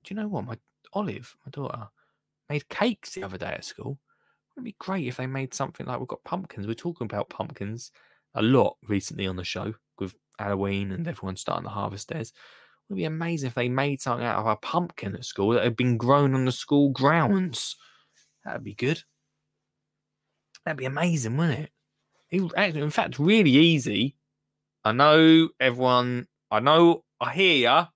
[0.09, 0.45] you know what?
[0.45, 0.57] My
[0.93, 1.87] Olive, my daughter,
[2.49, 3.99] made cakes the other day at school.
[4.55, 6.67] It'd be great if they made something like we've got pumpkins.
[6.67, 7.91] We're talking about pumpkins
[8.35, 12.29] a lot recently on the show with Halloween and everyone starting the harvest days.
[12.29, 15.63] It would be amazing if they made something out of a pumpkin at school that
[15.63, 17.75] had been grown on the school grounds.
[18.43, 19.03] That'd be good.
[20.65, 21.71] That'd be amazing, wouldn't it?
[22.31, 24.15] it would actually, in fact, really easy.
[24.83, 26.27] I know everyone.
[26.51, 27.03] I know.
[27.19, 27.87] I hear ya.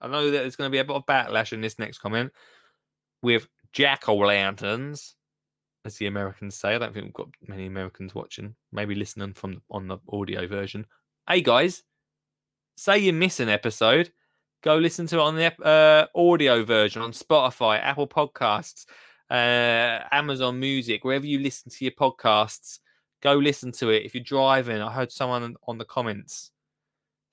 [0.00, 2.32] I know that there's going to be a bit of backlash in this next comment
[3.22, 5.16] with jack o' lanterns,
[5.84, 6.74] as the Americans say.
[6.74, 8.54] I don't think we've got many Americans watching.
[8.72, 10.86] Maybe listening from on the audio version.
[11.28, 11.82] Hey guys,
[12.76, 14.10] say you miss an episode,
[14.62, 18.86] go listen to it on the uh, audio version on Spotify, Apple Podcasts,
[19.30, 22.78] uh, Amazon Music, wherever you listen to your podcasts.
[23.20, 24.04] Go listen to it.
[24.04, 26.50] If you're driving, I heard someone on the comments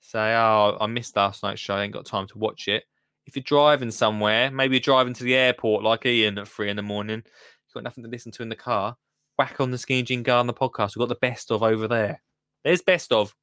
[0.00, 1.74] say, "Oh, I missed last night's show.
[1.74, 2.84] I ain't got time to watch it."
[3.26, 6.76] If you're driving somewhere, maybe you're driving to the airport like Ian at three in
[6.76, 8.96] the morning, you've got nothing to listen to in the car.
[9.38, 10.96] Whack on the Skinny Jean Gardener podcast.
[10.96, 12.22] We've got the best of over there.
[12.64, 13.34] There's best of.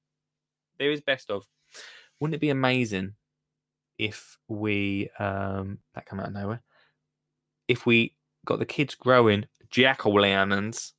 [0.79, 1.45] There is best of.
[2.19, 3.13] Wouldn't it be amazing
[3.97, 6.61] if we um that come out of nowhere?
[7.67, 8.15] If we
[8.45, 10.93] got the kids growing jack o' lanterns,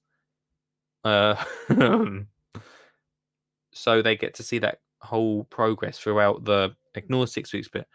[1.05, 1.37] uh,
[3.73, 7.87] so they get to see that whole progress throughout the ignore six weeks but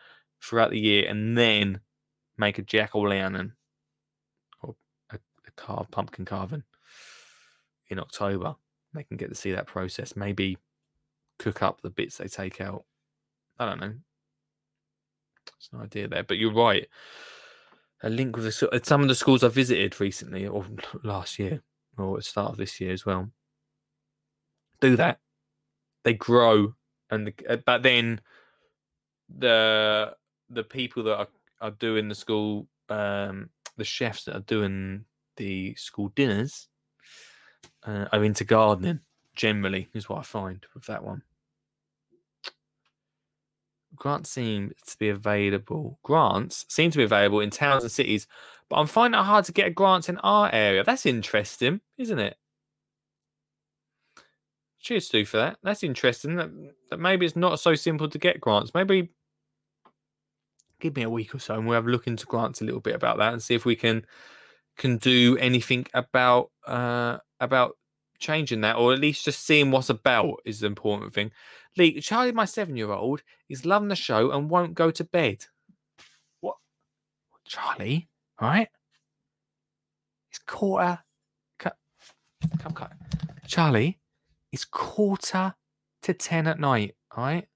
[0.41, 1.79] throughout the year, and then
[2.37, 3.53] make a jack o' lantern
[4.61, 4.75] or
[5.11, 6.63] a, a carved pumpkin carving
[7.89, 8.55] in October.
[8.93, 10.15] They can get to see that process.
[10.15, 10.57] Maybe
[11.37, 12.85] cook up the bits they take out.
[13.59, 13.93] I don't know.
[15.57, 16.87] It's an idea there, but you're right.
[18.03, 20.65] A link with the, some of the schools I visited recently or
[21.03, 21.61] last year
[21.99, 23.29] or at the start of this year as well.
[24.81, 25.19] Do that.
[26.03, 26.75] They grow,
[27.09, 28.21] and the, uh, but then
[29.37, 30.15] the
[30.49, 31.27] the people that are,
[31.61, 35.05] are doing the school, um, the chefs that are doing
[35.35, 36.67] the school dinners,
[37.83, 39.01] uh, are into gardening.
[39.35, 41.21] Generally, is what I find with that one.
[43.95, 45.99] Grants seem to be available.
[46.03, 48.27] Grants seem to be available in towns and cities,
[48.69, 50.83] but I'm finding it hard to get a grants in our area.
[50.83, 52.37] That's interesting, isn't it?
[54.79, 55.57] Cheers, Stu, for that.
[55.63, 56.35] That's interesting.
[56.35, 56.51] That,
[56.89, 58.73] that maybe it's not so simple to get grants.
[58.73, 59.09] Maybe
[60.79, 62.79] give me a week or so, and we'll have a look into grants a little
[62.79, 64.05] bit about that and see if we can
[64.77, 67.75] can do anything about uh about
[68.19, 71.31] changing that, or at least just seeing what's about is the important thing.
[71.77, 75.45] Lee, Charlie, my seven year old, is loving the show and won't go to bed.
[76.41, 76.57] What?
[77.45, 78.09] Charlie,
[78.41, 78.67] right?
[80.29, 80.99] It's quarter.
[81.59, 82.87] Come, come.
[83.47, 83.99] Charlie,
[84.51, 85.55] it's quarter
[86.03, 87.47] to 10 at night, all right?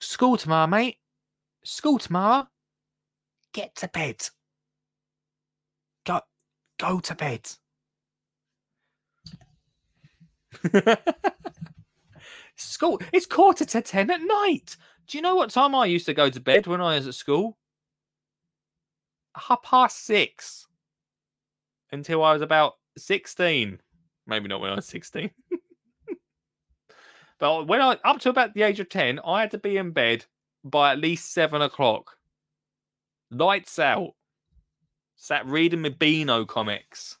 [0.00, 0.98] School tomorrow, mate.
[1.64, 2.46] School tomorrow.
[3.52, 4.22] Get to bed.
[6.04, 6.20] Go,
[6.78, 7.48] go to bed.
[12.56, 13.00] school.
[13.12, 14.76] It's quarter to ten at night.
[15.06, 17.14] Do you know what time I used to go to bed when I was at
[17.14, 17.58] school?
[19.36, 20.66] Half past six.
[21.92, 23.80] Until I was about 16.
[24.26, 25.30] Maybe not when I was 16.
[27.38, 29.90] but when I up to about the age of 10, I had to be in
[29.92, 30.24] bed
[30.64, 32.16] by at least seven o'clock.
[33.30, 34.14] Lights out.
[35.16, 37.18] Sat reading my Beano comics.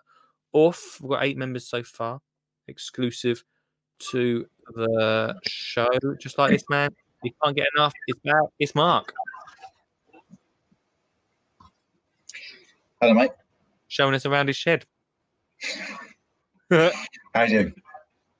[0.53, 0.99] off.
[1.01, 2.21] We've got eight members so far,
[2.67, 3.43] exclusive
[4.11, 4.45] to
[4.75, 5.87] the show.
[6.19, 6.91] Just like this, man.
[7.23, 7.93] You can't get enough.
[8.07, 8.51] It's Mark.
[8.59, 9.13] It's Mark.
[12.99, 13.31] Hello, mate.
[13.87, 14.85] Showing us around his shed.
[16.71, 16.91] How
[17.43, 17.73] you doing?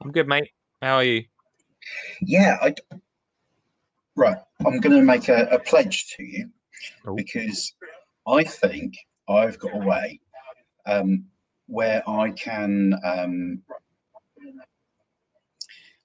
[0.02, 0.52] I'm good, mate.
[0.82, 1.26] How are you?
[2.22, 2.76] Yeah, I.
[4.16, 6.50] Right, I'm going to make a, a pledge to you
[7.16, 7.74] because
[8.28, 8.96] I think
[9.28, 10.20] I've got a way
[10.86, 11.26] um,
[11.66, 13.62] where I can um,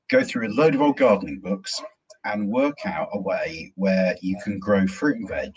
[0.09, 1.83] go through a load of old gardening books
[2.24, 5.53] and work out a way where you can grow fruit and veg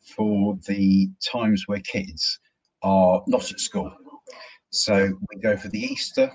[0.00, 2.40] for the times where kids
[2.82, 3.92] are not at school.
[4.70, 6.32] So we go for the Easter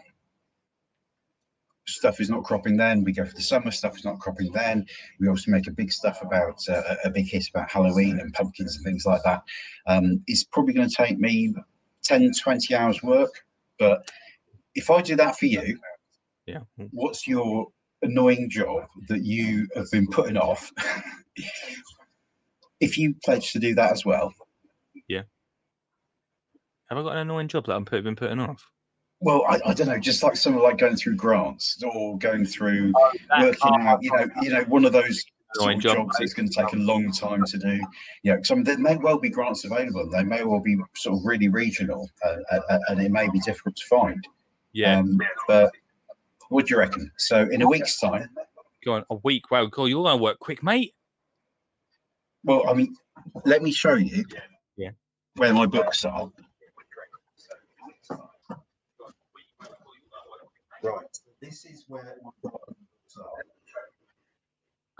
[1.87, 4.85] stuff is not cropping then, we go for the summer stuff is not cropping then.
[5.19, 8.75] We also make a big stuff about uh, a big hit about Halloween and pumpkins
[8.75, 9.43] and things like that.
[9.87, 11.53] Um, it's probably going to take me
[12.03, 13.45] 10, 20 hours work.
[13.79, 14.09] But
[14.75, 15.79] if I do that for you,
[16.45, 16.61] yeah,
[16.91, 17.67] what's your
[18.01, 20.71] annoying job that you have been putting off?
[22.79, 24.33] if you pledge to do that as well,
[25.07, 25.23] Yeah.
[26.89, 28.71] Have I got an annoying job that I'm been putting off?
[29.19, 32.93] Well, I, I don't know, just like something like going through grants or going through
[33.29, 35.25] that- working oh, out, you know, you know, one of those
[35.55, 37.79] sort of job, jobs that's going to take a long time to do.
[38.23, 40.07] You know, some there may well be grants available.
[40.09, 43.75] They may well be sort of really regional, uh, uh, and it may be difficult
[43.77, 44.27] to find.
[44.73, 44.99] Yeah.
[44.99, 45.71] Um, but
[46.49, 47.11] what do you reckon?
[47.17, 48.29] So in a week's time,
[48.85, 49.51] Go on, a week.
[49.51, 49.89] Wow, cool.
[49.89, 50.93] You're going to work quick, mate.
[52.43, 52.95] well, I mean,
[53.43, 54.23] let me show you.
[54.77, 54.91] Yeah.
[55.35, 56.31] Where my books are.
[61.47, 63.45] This is where my books are.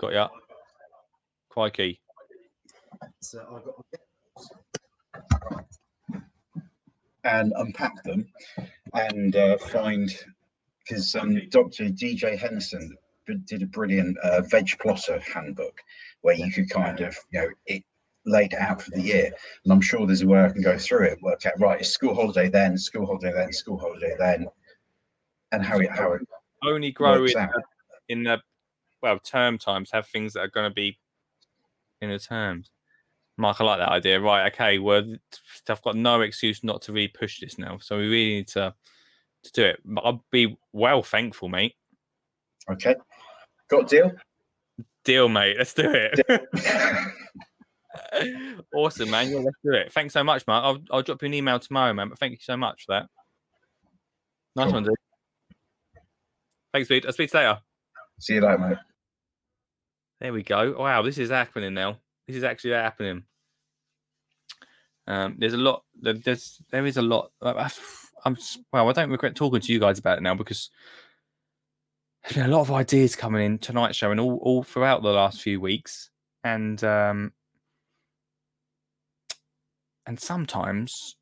[0.00, 0.28] Got ya.
[1.50, 2.00] Crikey.
[3.20, 3.74] So I've got
[7.24, 8.26] and unpack them
[8.94, 10.10] and uh, find
[10.78, 11.90] because um, Dr.
[11.90, 12.96] DJ Henderson
[13.44, 15.78] did a brilliant uh, veg plotter handbook
[16.22, 17.84] where you could kind of you know it
[18.24, 19.30] laid it out for the year
[19.64, 21.90] and I'm sure there's a way I can go through it work out right it's
[21.90, 24.46] school holiday then school holiday then school holiday then
[25.52, 26.22] and how it how it
[26.62, 27.62] Only grow in, uh, the-
[28.08, 28.40] in the,
[29.02, 30.98] well, term times, have things that are going to be
[32.00, 32.70] in the terms.
[33.36, 34.20] Mark, I like that idea.
[34.20, 34.52] Right.
[34.52, 34.78] Okay.
[34.78, 35.14] Well,
[35.68, 37.78] I've got no excuse not to really push this now.
[37.78, 38.74] So we really need to,
[39.44, 39.80] to do it.
[39.84, 41.74] But I'll be well thankful, mate.
[42.70, 42.96] Okay.
[43.68, 44.10] Got deal?
[45.04, 45.56] Deal, mate.
[45.56, 46.18] Let's do it.
[48.74, 49.30] awesome, man.
[49.30, 49.92] Yeah, let's do it.
[49.92, 50.64] Thanks so much, Mark.
[50.64, 52.08] I'll, I'll drop you an email tomorrow, man.
[52.08, 53.06] But thank you so much for that.
[54.56, 54.72] Nice Cool.
[54.74, 54.94] one, dude.
[56.72, 57.06] Thanks, dude.
[57.06, 57.60] I'll speak to you later.
[58.20, 58.78] See you later, mate.
[60.20, 60.74] There we go.
[60.78, 61.98] Wow, this is happening now.
[62.26, 63.22] This is actually happening.
[65.06, 65.84] Um, there's a lot.
[66.00, 67.30] There's there is a lot.
[67.42, 68.36] I'm
[68.72, 68.88] well.
[68.88, 70.70] I don't regret talking to you guys about it now because
[72.22, 75.08] there's been a lot of ideas coming in tonight's show and all all throughout the
[75.08, 76.10] last few weeks.
[76.44, 77.32] And um,
[80.06, 81.16] and sometimes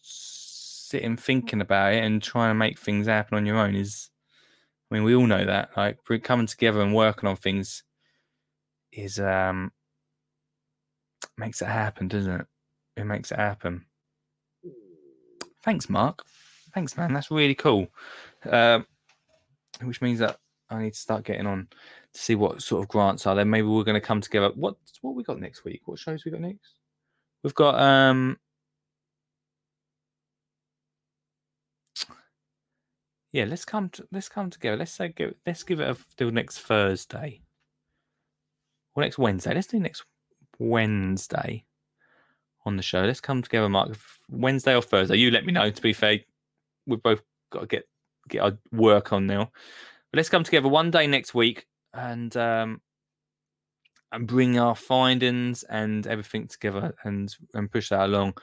[0.00, 4.08] sitting thinking about it and trying to make things happen on your own is
[4.90, 5.70] I mean, we all know that.
[5.76, 7.82] Like coming together and working on things
[8.92, 9.72] is um
[11.36, 12.46] makes it happen, doesn't it?
[12.96, 13.84] It makes it happen.
[15.64, 16.24] Thanks, Mark.
[16.74, 17.12] Thanks, man.
[17.12, 17.88] That's really cool.
[18.48, 18.86] Um,
[19.82, 20.38] which means that
[20.70, 21.68] I need to start getting on
[22.12, 23.44] to see what sort of grants are there.
[23.44, 24.50] Maybe we're going to come together.
[24.54, 25.82] What what we got next week?
[25.84, 26.74] What shows we got next?
[27.42, 28.38] We've got um
[33.32, 33.44] yeah.
[33.44, 34.76] Let's come to, let's come together.
[34.76, 37.42] Let's say give let's give it a till next Thursday
[38.94, 39.54] or next Wednesday.
[39.54, 40.04] Let's do next
[40.58, 41.64] Wednesday
[42.64, 43.02] on the show.
[43.02, 43.96] Let's come together, Mark.
[44.28, 45.16] Wednesday or Thursday.
[45.16, 45.70] You let me know.
[45.70, 46.20] To be fair,
[46.86, 47.88] we've both got to get
[48.28, 49.50] get our work on now.
[50.10, 52.80] But let's come together one day next week and um
[54.12, 58.34] and bring our findings and everything together and and push that along.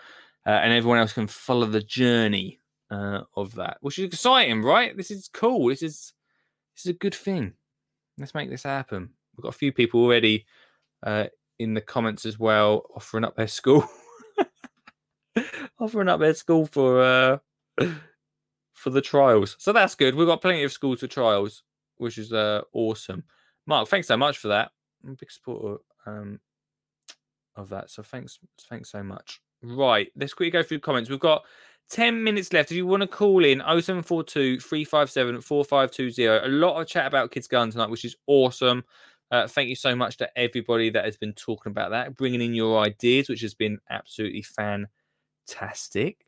[0.45, 2.59] Uh, and everyone else can follow the journey
[2.91, 4.95] uh, of that, which is exciting, right?
[4.95, 5.69] This is cool.
[5.69, 6.13] This is
[6.75, 7.53] this is a good thing.
[8.17, 9.09] Let's make this happen.
[9.35, 10.45] We've got a few people already
[11.03, 11.25] uh,
[11.59, 13.87] in the comments as well, offering up their school,
[15.79, 17.37] offering up their school for uh,
[18.73, 19.55] for the trials.
[19.59, 20.15] So that's good.
[20.15, 21.63] We've got plenty of schools for trials,
[21.97, 23.23] which is uh, awesome.
[23.65, 24.71] Mark, thanks so much for that.
[25.03, 26.39] I'm a big supporter um,
[27.55, 27.89] of that.
[27.89, 28.39] So thanks,
[28.69, 29.41] thanks so much.
[29.63, 31.09] Right, let's quickly go through comments.
[31.09, 31.43] We've got
[31.89, 32.71] 10 minutes left.
[32.71, 37.47] If you want to call in 0742 357 4520, a lot of chat about Kids
[37.47, 38.83] Gun tonight, which is awesome.
[39.31, 42.53] Uh, thank you so much to everybody that has been talking about that, bringing in
[42.53, 46.25] your ideas, which has been absolutely fantastic.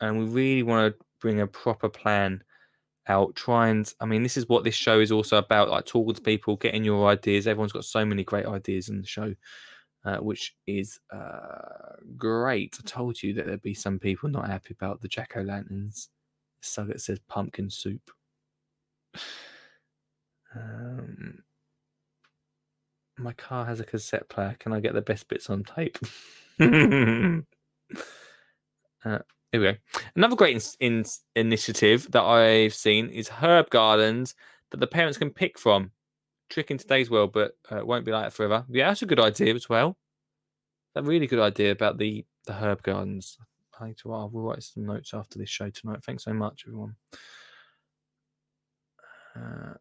[0.00, 2.42] And we really want to bring a proper plan
[3.08, 3.34] out.
[3.34, 6.20] Try and, I mean, this is what this show is also about like talking to
[6.20, 7.46] people, getting your ideas.
[7.46, 9.34] Everyone's got so many great ideas in the show
[10.04, 12.78] uh, which is uh, great.
[12.78, 16.08] I told you that there'd be some people not happy about the jack o' lanterns.
[16.60, 18.10] So it says pumpkin soup.
[20.54, 21.42] Um,
[23.18, 24.56] my car has a cassette player.
[24.58, 25.98] Can I get the best bits on tape?
[26.60, 26.66] uh,
[29.04, 29.74] here we go.
[30.16, 31.04] Another great in- in-
[31.36, 34.34] initiative that I've seen is herb gardens
[34.70, 35.90] that the parents can pick from.
[36.52, 38.66] Trick in today's world, but uh, won't be like that forever.
[38.68, 39.96] Yeah, that's a good idea as well.
[40.94, 43.38] A really good idea about the the herb gardens.
[43.80, 44.12] I need to.
[44.12, 46.04] I'll write some notes after this show tonight.
[46.04, 46.96] Thanks so much, everyone.
[49.34, 49.74] Uh,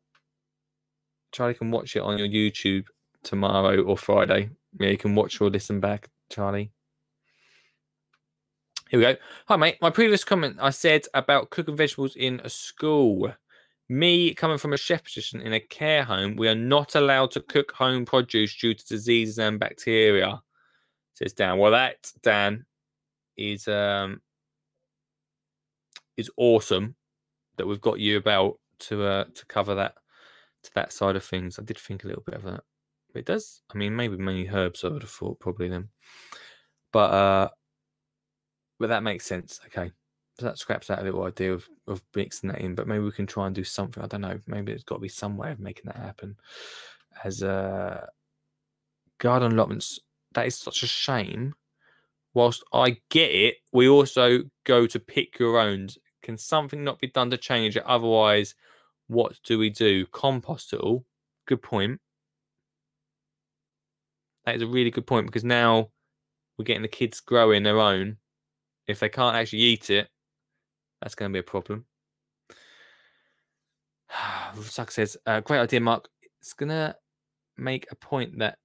[1.33, 2.85] Charlie can watch it on your YouTube
[3.21, 4.51] tomorrow or Friday.
[4.79, 6.71] Yeah, you can watch or listen back, Charlie.
[8.89, 9.15] Here we go.
[9.49, 9.77] Hi, mate.
[9.81, 13.33] My previous comment I said about cooking vegetables in a school.
[13.91, 17.41] Me coming from a chef position in a care home, we are not allowed to
[17.41, 20.41] cook home produce due to diseases and bacteria.
[21.15, 21.57] Says Dan.
[21.57, 22.65] Well, that Dan
[23.35, 24.21] is um
[26.15, 26.95] is awesome
[27.57, 29.95] that we've got you about to uh to cover that
[30.63, 31.59] to that side of things.
[31.59, 32.63] I did think a little bit of that.
[33.13, 33.61] It does.
[33.75, 34.85] I mean, maybe many herbs.
[34.85, 35.89] I would have thought probably them,
[36.93, 37.49] but uh,
[38.79, 39.59] but that makes sense.
[39.65, 39.91] Okay,
[40.41, 42.75] that scraps that little idea of of mixing that in.
[42.75, 44.03] But maybe we can try and do something.
[44.03, 44.39] I don't know.
[44.47, 46.37] Maybe there's got to be some way of making that happen.
[47.23, 48.05] As uh,
[49.19, 49.99] garden allotments,
[50.33, 51.53] that is such a shame.
[52.33, 55.89] Whilst I get it, we also go to pick your own.
[56.21, 57.83] Can something not be done to change it?
[57.83, 58.55] Otherwise,
[59.07, 60.05] what do we do?
[60.07, 61.05] Compost it all.
[61.45, 61.99] Good point.
[64.45, 65.89] That is a really good point because now
[66.57, 68.17] we're getting the kids growing their own.
[68.87, 70.07] If they can't actually eat it,
[71.01, 71.85] that's going to be a problem.
[74.61, 76.07] Suck says, uh, great idea, Mark.
[76.39, 76.95] It's going to
[77.57, 78.57] make a point that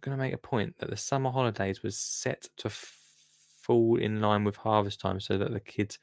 [0.00, 4.44] going to make a point that the summer holidays was set to fall in line
[4.44, 5.98] with harvest time so that the kids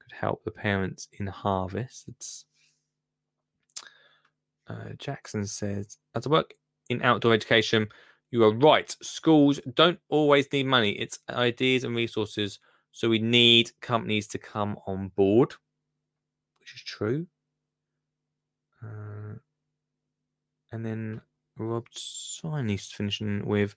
[0.00, 2.04] could help the parents in harvest.
[2.08, 2.44] It's,
[4.68, 6.54] uh, Jackson says, as I work
[6.88, 7.88] in outdoor education,
[8.30, 8.94] you are right.
[9.00, 12.58] Schools don't always need money, it's ideas and resources.
[12.96, 15.52] So we need companies to come on board,
[16.60, 17.26] which is true.
[18.82, 19.34] Uh,
[20.72, 21.20] and then
[21.58, 23.76] Rob Siney's finishing with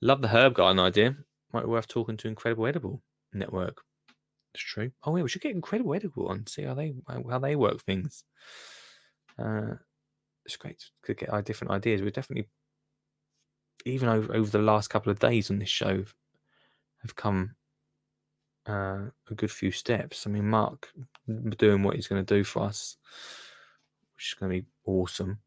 [0.00, 1.14] Love the herb garden idea.
[1.52, 3.02] Might be worth talking to Incredible Edible
[3.34, 3.82] Network.
[4.54, 4.90] It's true.
[5.02, 8.24] Oh yeah, we should get Incredible Edible on, see how they how they work things.
[9.38, 9.74] Uh,
[10.46, 12.00] it's great to get our different ideas.
[12.00, 12.48] We're definitely
[13.84, 16.02] even over, over the last couple of days on this show
[17.02, 17.56] have come
[18.68, 20.26] uh, a good few steps.
[20.26, 20.90] I mean, Mark
[21.56, 22.96] doing what he's going to do for us,
[24.16, 25.38] which is going to be awesome.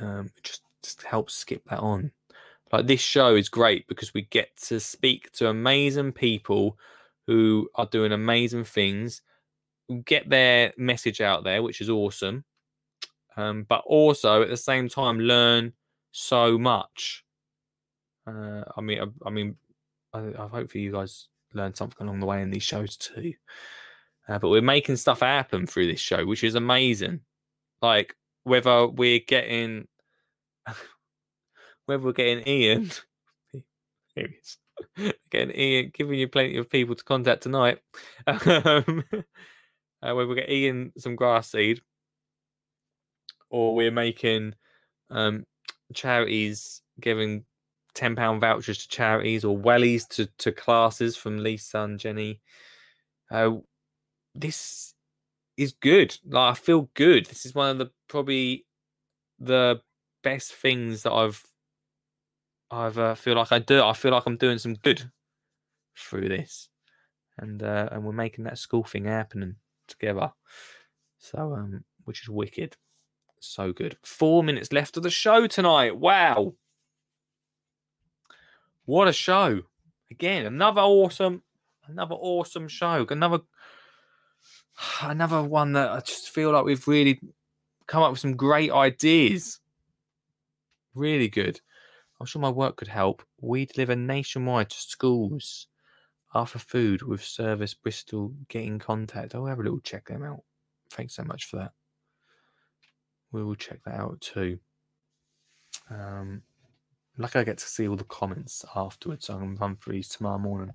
[0.00, 2.10] Um, it just just helps skip that on.
[2.72, 6.78] Like this show is great because we get to speak to amazing people
[7.26, 9.22] who are doing amazing things,
[10.04, 12.44] get their message out there, which is awesome.
[13.36, 15.72] Um, but also at the same time learn
[16.12, 17.24] so much.
[18.26, 19.56] Uh, I mean, I, I mean,
[20.12, 23.34] I, I hope for you guys learned something along the way in these shows too.
[24.28, 27.20] Uh, but we're making stuff happen through this show, which is amazing.
[27.82, 28.14] Like
[28.44, 29.88] whether we're getting,
[31.86, 32.90] whether we're getting Ian,
[33.52, 33.62] here
[34.14, 37.78] he is, getting Ian, giving you plenty of people to contact tonight.
[38.26, 39.04] Um,
[40.02, 41.80] uh, whether we get Ian some grass seed,
[43.50, 44.54] or we're making
[45.10, 45.44] um,
[45.92, 47.44] charities giving
[47.94, 52.40] ten pound vouchers to charities or wellies to to classes from Lisa and Jenny.
[53.30, 53.56] Uh,
[54.34, 54.94] this
[55.56, 56.16] is good.
[56.26, 57.26] Like I feel good.
[57.26, 58.66] This is one of the probably
[59.38, 59.80] the
[60.22, 61.42] best things that I've
[62.70, 63.82] I've uh, feel like I do.
[63.82, 65.10] I feel like I'm doing some good
[65.96, 66.68] through this,
[67.38, 69.56] and uh, and we're making that school thing happening
[69.88, 70.32] together.
[71.18, 72.76] So um, which is wicked.
[73.40, 73.96] So good.
[74.04, 75.96] Four minutes left of the show tonight.
[75.96, 76.54] Wow.
[78.84, 79.62] What a show.
[80.10, 81.42] Again, another awesome,
[81.86, 83.06] another awesome show.
[83.08, 83.40] Another
[85.02, 87.20] another one that I just feel like we've really
[87.86, 89.60] come up with some great ideas.
[90.94, 91.60] Really good.
[92.20, 93.22] I'm sure my work could help.
[93.40, 95.66] We deliver nationwide to schools.
[96.32, 99.34] After food with Service Bristol, get in contact.
[99.34, 100.42] I'll have a little check them out.
[100.90, 101.72] Thanks so much for that.
[103.32, 104.60] We will check that out too.
[105.90, 106.42] Um,
[107.20, 110.08] like I get to see all the comments afterwards, so I can run through these
[110.08, 110.72] tomorrow morning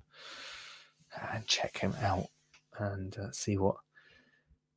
[1.32, 2.26] and check him out
[2.78, 3.76] and uh, see what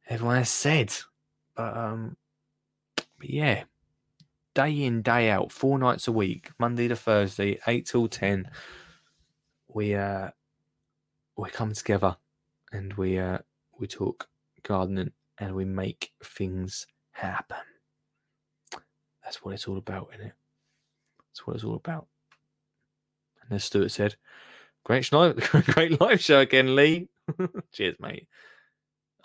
[0.08, 0.94] everyone has said.
[1.56, 2.18] But um,
[2.96, 3.64] but yeah,
[4.56, 8.50] day in day out, four nights a week, Monday to Thursday, eight till ten.
[9.68, 10.32] We uh
[11.38, 12.18] we come together
[12.72, 13.40] and we uh
[13.78, 14.28] we talk
[14.64, 17.58] gardening and we make things happen.
[19.24, 20.34] That's what it's all about, isn't it?
[21.40, 22.08] That's what it's all about.
[23.44, 24.16] And as Stuart said,
[24.84, 25.38] great live,
[25.74, 27.08] great live show again, Lee.
[27.72, 28.28] Cheers, mate.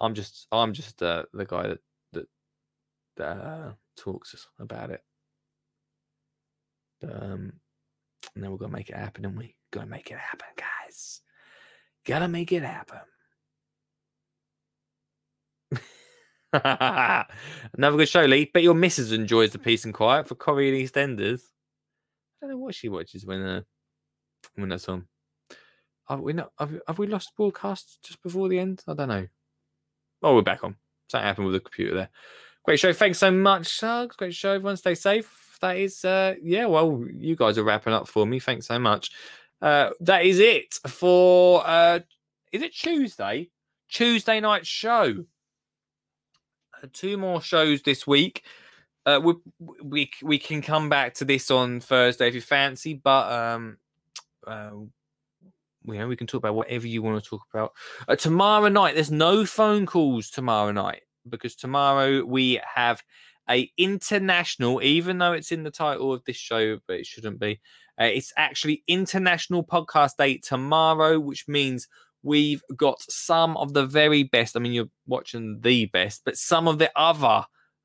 [0.00, 1.80] I'm just, I'm just uh, the guy that
[2.12, 2.28] that,
[3.16, 5.02] that uh, talks about it.
[7.00, 7.52] But, um,
[8.34, 11.20] and then we're gonna make it happen, and we gotta make it happen, guys.
[12.06, 13.00] Gotta make it happen.
[17.76, 18.44] Another good show, Lee.
[18.54, 21.40] Bet your missus enjoys the peace and quiet for Corrie and EastEnders.
[22.44, 23.62] Don't know what she watches when uh,
[24.56, 25.06] when that's on.
[26.06, 26.52] Have we not?
[26.58, 28.82] Have, have we lost broadcast just before the end?
[28.86, 29.26] I don't know.
[30.22, 30.76] Oh, we're back on.
[31.08, 32.10] Something happened with the computer there.
[32.62, 32.92] Great show.
[32.92, 34.16] Thanks so much, Suggs.
[34.16, 34.52] Great show.
[34.52, 35.56] Everyone stay safe.
[35.62, 38.40] That is, uh, yeah, well, you guys are wrapping up for me.
[38.40, 39.10] Thanks so much.
[39.62, 42.00] Uh, that is it for, uh,
[42.52, 43.48] is it Tuesday?
[43.88, 45.24] Tuesday night show.
[46.74, 48.44] Uh, two more shows this week.
[49.06, 49.35] Uh, we,
[49.82, 53.76] we we can come back to this on Thursday if you fancy, but um,
[54.47, 54.70] uh,
[55.86, 57.72] you know, we can talk about whatever you want to talk about.
[58.09, 63.02] Uh, tomorrow night, there's no phone calls tomorrow night because tomorrow we have
[63.51, 67.60] a international, even though it's in the title of this show, but it shouldn't be.
[68.01, 71.86] Uh, it's actually International Podcast Day tomorrow, which means
[72.22, 74.56] we've got some of the very best.
[74.56, 77.44] I mean, you're watching the best, but some of the other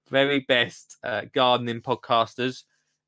[0.10, 2.64] very best uh, gardening podcasters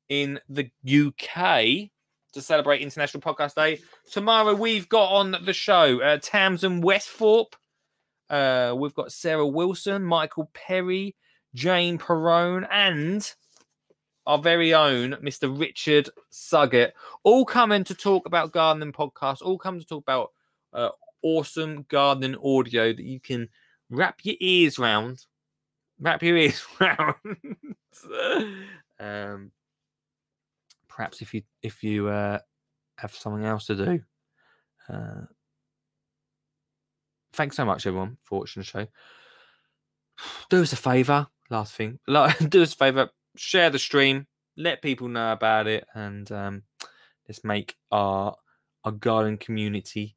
[0.08, 1.90] in the UK
[2.32, 3.80] to celebrate International Podcast Day.
[4.10, 7.54] Tomorrow we've got on the show uh, Tamsin Westhorpe.
[8.30, 11.14] Uh, we've got Sarah Wilson, Michael Perry,
[11.54, 13.30] Jane Perrone, and
[14.26, 15.58] our very own Mr.
[15.58, 16.92] Richard Suggett,
[17.24, 20.30] all coming to talk about gardening podcasts, all coming to talk about
[20.72, 20.90] uh,
[21.22, 23.48] awesome gardening audio that you can
[23.90, 25.26] wrap your ears round.
[26.22, 27.14] Your ears round.
[28.98, 29.52] um,
[30.88, 32.38] perhaps if you if you uh,
[32.98, 34.00] have something else to do.
[34.88, 35.22] Uh,
[37.32, 38.86] thanks so much, everyone, for watching the show.
[40.50, 41.26] Do us a favor.
[41.50, 43.10] Last thing, do us a favor.
[43.36, 44.26] Share the stream.
[44.56, 46.62] Let people know about it, and um,
[47.28, 48.34] let's make our
[48.84, 50.16] our garden community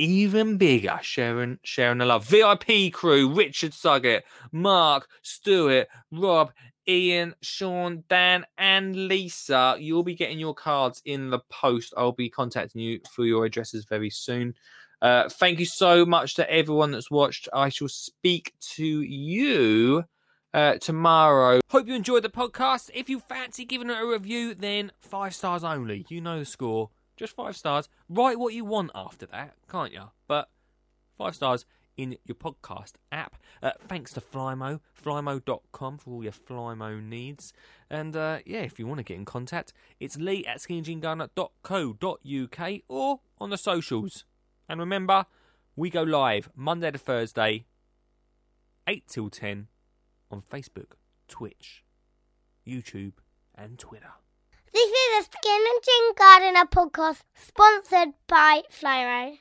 [0.00, 0.98] even bigger.
[1.02, 2.26] Sharing sharing the love.
[2.26, 6.52] VIP crew: Richard Suggett, Mark, Stewart, Rob,
[6.88, 9.76] Ian, Sean, Dan, and Lisa.
[9.78, 11.92] You'll be getting your cards in the post.
[11.96, 14.54] I'll be contacting you for your addresses very soon.
[15.02, 17.48] Uh, thank you so much to everyone that's watched.
[17.52, 20.04] I shall speak to you
[20.52, 21.60] uh, tomorrow.
[21.70, 22.90] Hope you enjoyed the podcast.
[22.92, 26.04] If you fancy giving it a review, then five stars only.
[26.08, 26.90] You know the score.
[27.20, 27.88] Just five stars.
[28.08, 30.04] Write what you want after that, can't you?
[30.26, 30.48] But
[31.18, 31.66] five stars
[31.98, 33.36] in your podcast app.
[33.62, 37.52] Uh, thanks to Flymo, flymo.com for all your Flymo needs.
[37.90, 43.20] And uh, yeah, if you want to get in contact, it's lee at skinnyjeangardener.co.uk or
[43.36, 44.24] on the socials.
[44.66, 45.26] And remember,
[45.76, 47.66] we go live Monday to Thursday,
[48.86, 49.66] 8 till 10
[50.30, 50.92] on Facebook,
[51.28, 51.84] Twitch,
[52.66, 53.12] YouTube,
[53.54, 54.12] and Twitter.
[54.72, 59.38] This is a Skinny Jean Gardener podcast sponsored by Flymo.